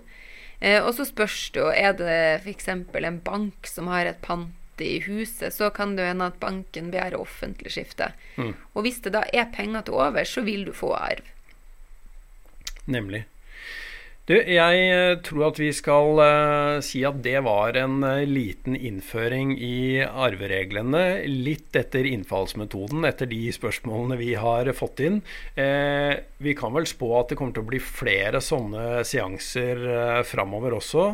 og 0.68 0.94
så 0.98 1.06
spørs 1.06 1.50
det 1.54 1.60
jo, 1.62 1.68
er 1.74 1.98
det 1.98 2.22
f.eks. 2.44 2.70
en 2.70 3.20
bank 3.26 3.68
som 3.70 3.90
har 3.90 4.06
et 4.10 4.22
pant 4.22 4.54
i 4.86 5.00
huset, 5.06 5.54
så 5.54 5.70
kan 5.74 5.96
det 5.98 6.08
hende 6.10 6.28
at 6.30 6.40
banken 6.42 6.92
begjærer 6.92 7.20
offentlig 7.20 7.72
skifte. 7.74 8.12
Mm. 8.38 8.54
Og 8.74 8.86
hvis 8.86 9.00
det 9.06 9.14
da 9.16 9.24
er 9.34 9.50
penger 9.54 9.82
til 9.88 9.98
over, 9.98 10.24
så 10.24 10.44
vil 10.46 10.68
du 10.68 10.74
få 10.76 10.94
arv. 10.98 11.26
Nemlig. 12.86 13.26
Du, 14.28 14.34
jeg 14.36 14.80
eh, 14.92 15.14
tror 15.24 15.46
at 15.48 15.60
vi 15.62 15.70
skal 15.72 16.18
uh, 16.20 16.80
si 16.84 17.00
at 17.08 17.22
det 17.24 17.38
var 17.46 17.78
en 17.80 18.02
uh, 18.04 18.26
liten 18.28 18.74
innføring 18.76 19.54
i 19.56 20.02
arvereglene. 20.04 21.04
Litt 21.32 21.78
etter 21.80 22.04
innfallsmetoden, 22.10 23.08
etter 23.08 23.30
de 23.32 23.40
spørsmålene 23.56 24.18
vi 24.20 24.34
har 24.36 24.68
fått 24.76 25.00
inn. 25.08 25.22
Vi 25.56 26.56
kan 26.60 26.76
vel 26.76 26.90
spå 26.90 27.14
at 27.22 27.32
det 27.32 27.38
kommer 27.40 27.56
til 27.56 27.64
å 27.64 27.70
bli 27.70 27.80
flere 27.80 28.42
sånne 28.44 29.06
seanser 29.08 29.80
uh, 29.88 30.20
framover 30.28 30.76
også. 30.76 31.06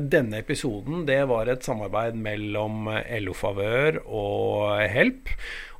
denne 0.00 0.40
episoden 0.40 1.04
det 1.04 1.20
var 1.28 1.52
et 1.52 1.68
samarbeid 1.68 2.16
mellom 2.16 2.88
LO 3.20 3.36
Favør 3.36 4.00
og 4.06 4.80
Help. 4.88 5.28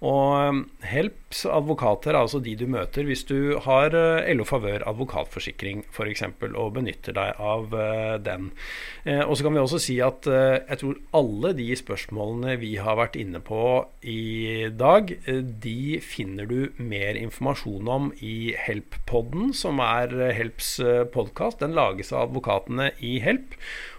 Og 0.03 0.51
um, 0.51 0.61
Helps 0.83 1.45
advokater 1.47 2.11
er 2.11 2.25
altså 2.25 2.41
de 2.43 2.57
du 2.59 2.65
møter 2.71 3.07
hvis 3.07 3.23
du 3.29 3.55
har 3.63 3.95
uh, 3.95 4.27
LO 4.35 4.47
Favør 4.49 4.83
advokatforsikring 4.91 5.85
f.eks. 5.95 6.25
og 6.51 6.73
benytter 6.75 7.15
deg 7.15 7.39
av 7.39 7.71
uh, 7.71 8.17
den. 8.19 8.51
Eh, 9.07 9.23
og 9.23 9.37
så 9.39 9.47
kan 9.47 9.55
vi 9.55 9.63
også 9.63 9.79
si 9.83 9.97
at 10.03 10.27
jeg 10.27 10.79
tror 10.81 10.99
alle 11.17 11.53
de 11.59 11.69
spørsmålene 11.79 12.57
vi 12.61 12.73
har 12.83 12.99
vært 12.99 13.17
inne 13.21 13.41
på 13.43 13.63
i 14.07 14.69
dag, 14.79 15.11
de 15.63 16.01
finner 16.03 16.49
du 16.51 16.73
mer 16.79 17.19
informasjon 17.19 17.91
om 17.91 18.11
i 18.23 18.55
Help-podden, 18.59 19.53
som 19.57 19.83
er 19.85 20.15
Helps 20.37 20.75
podkast. 21.15 21.63
Den 21.63 21.77
lages 21.79 22.13
av 22.15 22.29
advokatene 22.29 22.91
i 23.03 23.17
Help, 23.25 23.57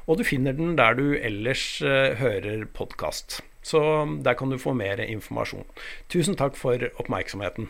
og 0.07 0.19
du 0.19 0.27
finner 0.27 0.55
den 0.57 0.77
der 0.79 0.99
du 0.99 1.07
ellers 1.19 1.65
hører 1.83 2.67
podkast. 2.75 3.41
Så 3.63 3.81
der 4.25 4.33
kan 4.37 4.51
du 4.51 4.57
få 4.59 4.73
mer 4.77 5.01
informasjon. 5.03 5.65
Tusen 6.11 6.35
takk 6.35 6.57
for 6.59 6.89
oppmerksomheten. 6.99 7.69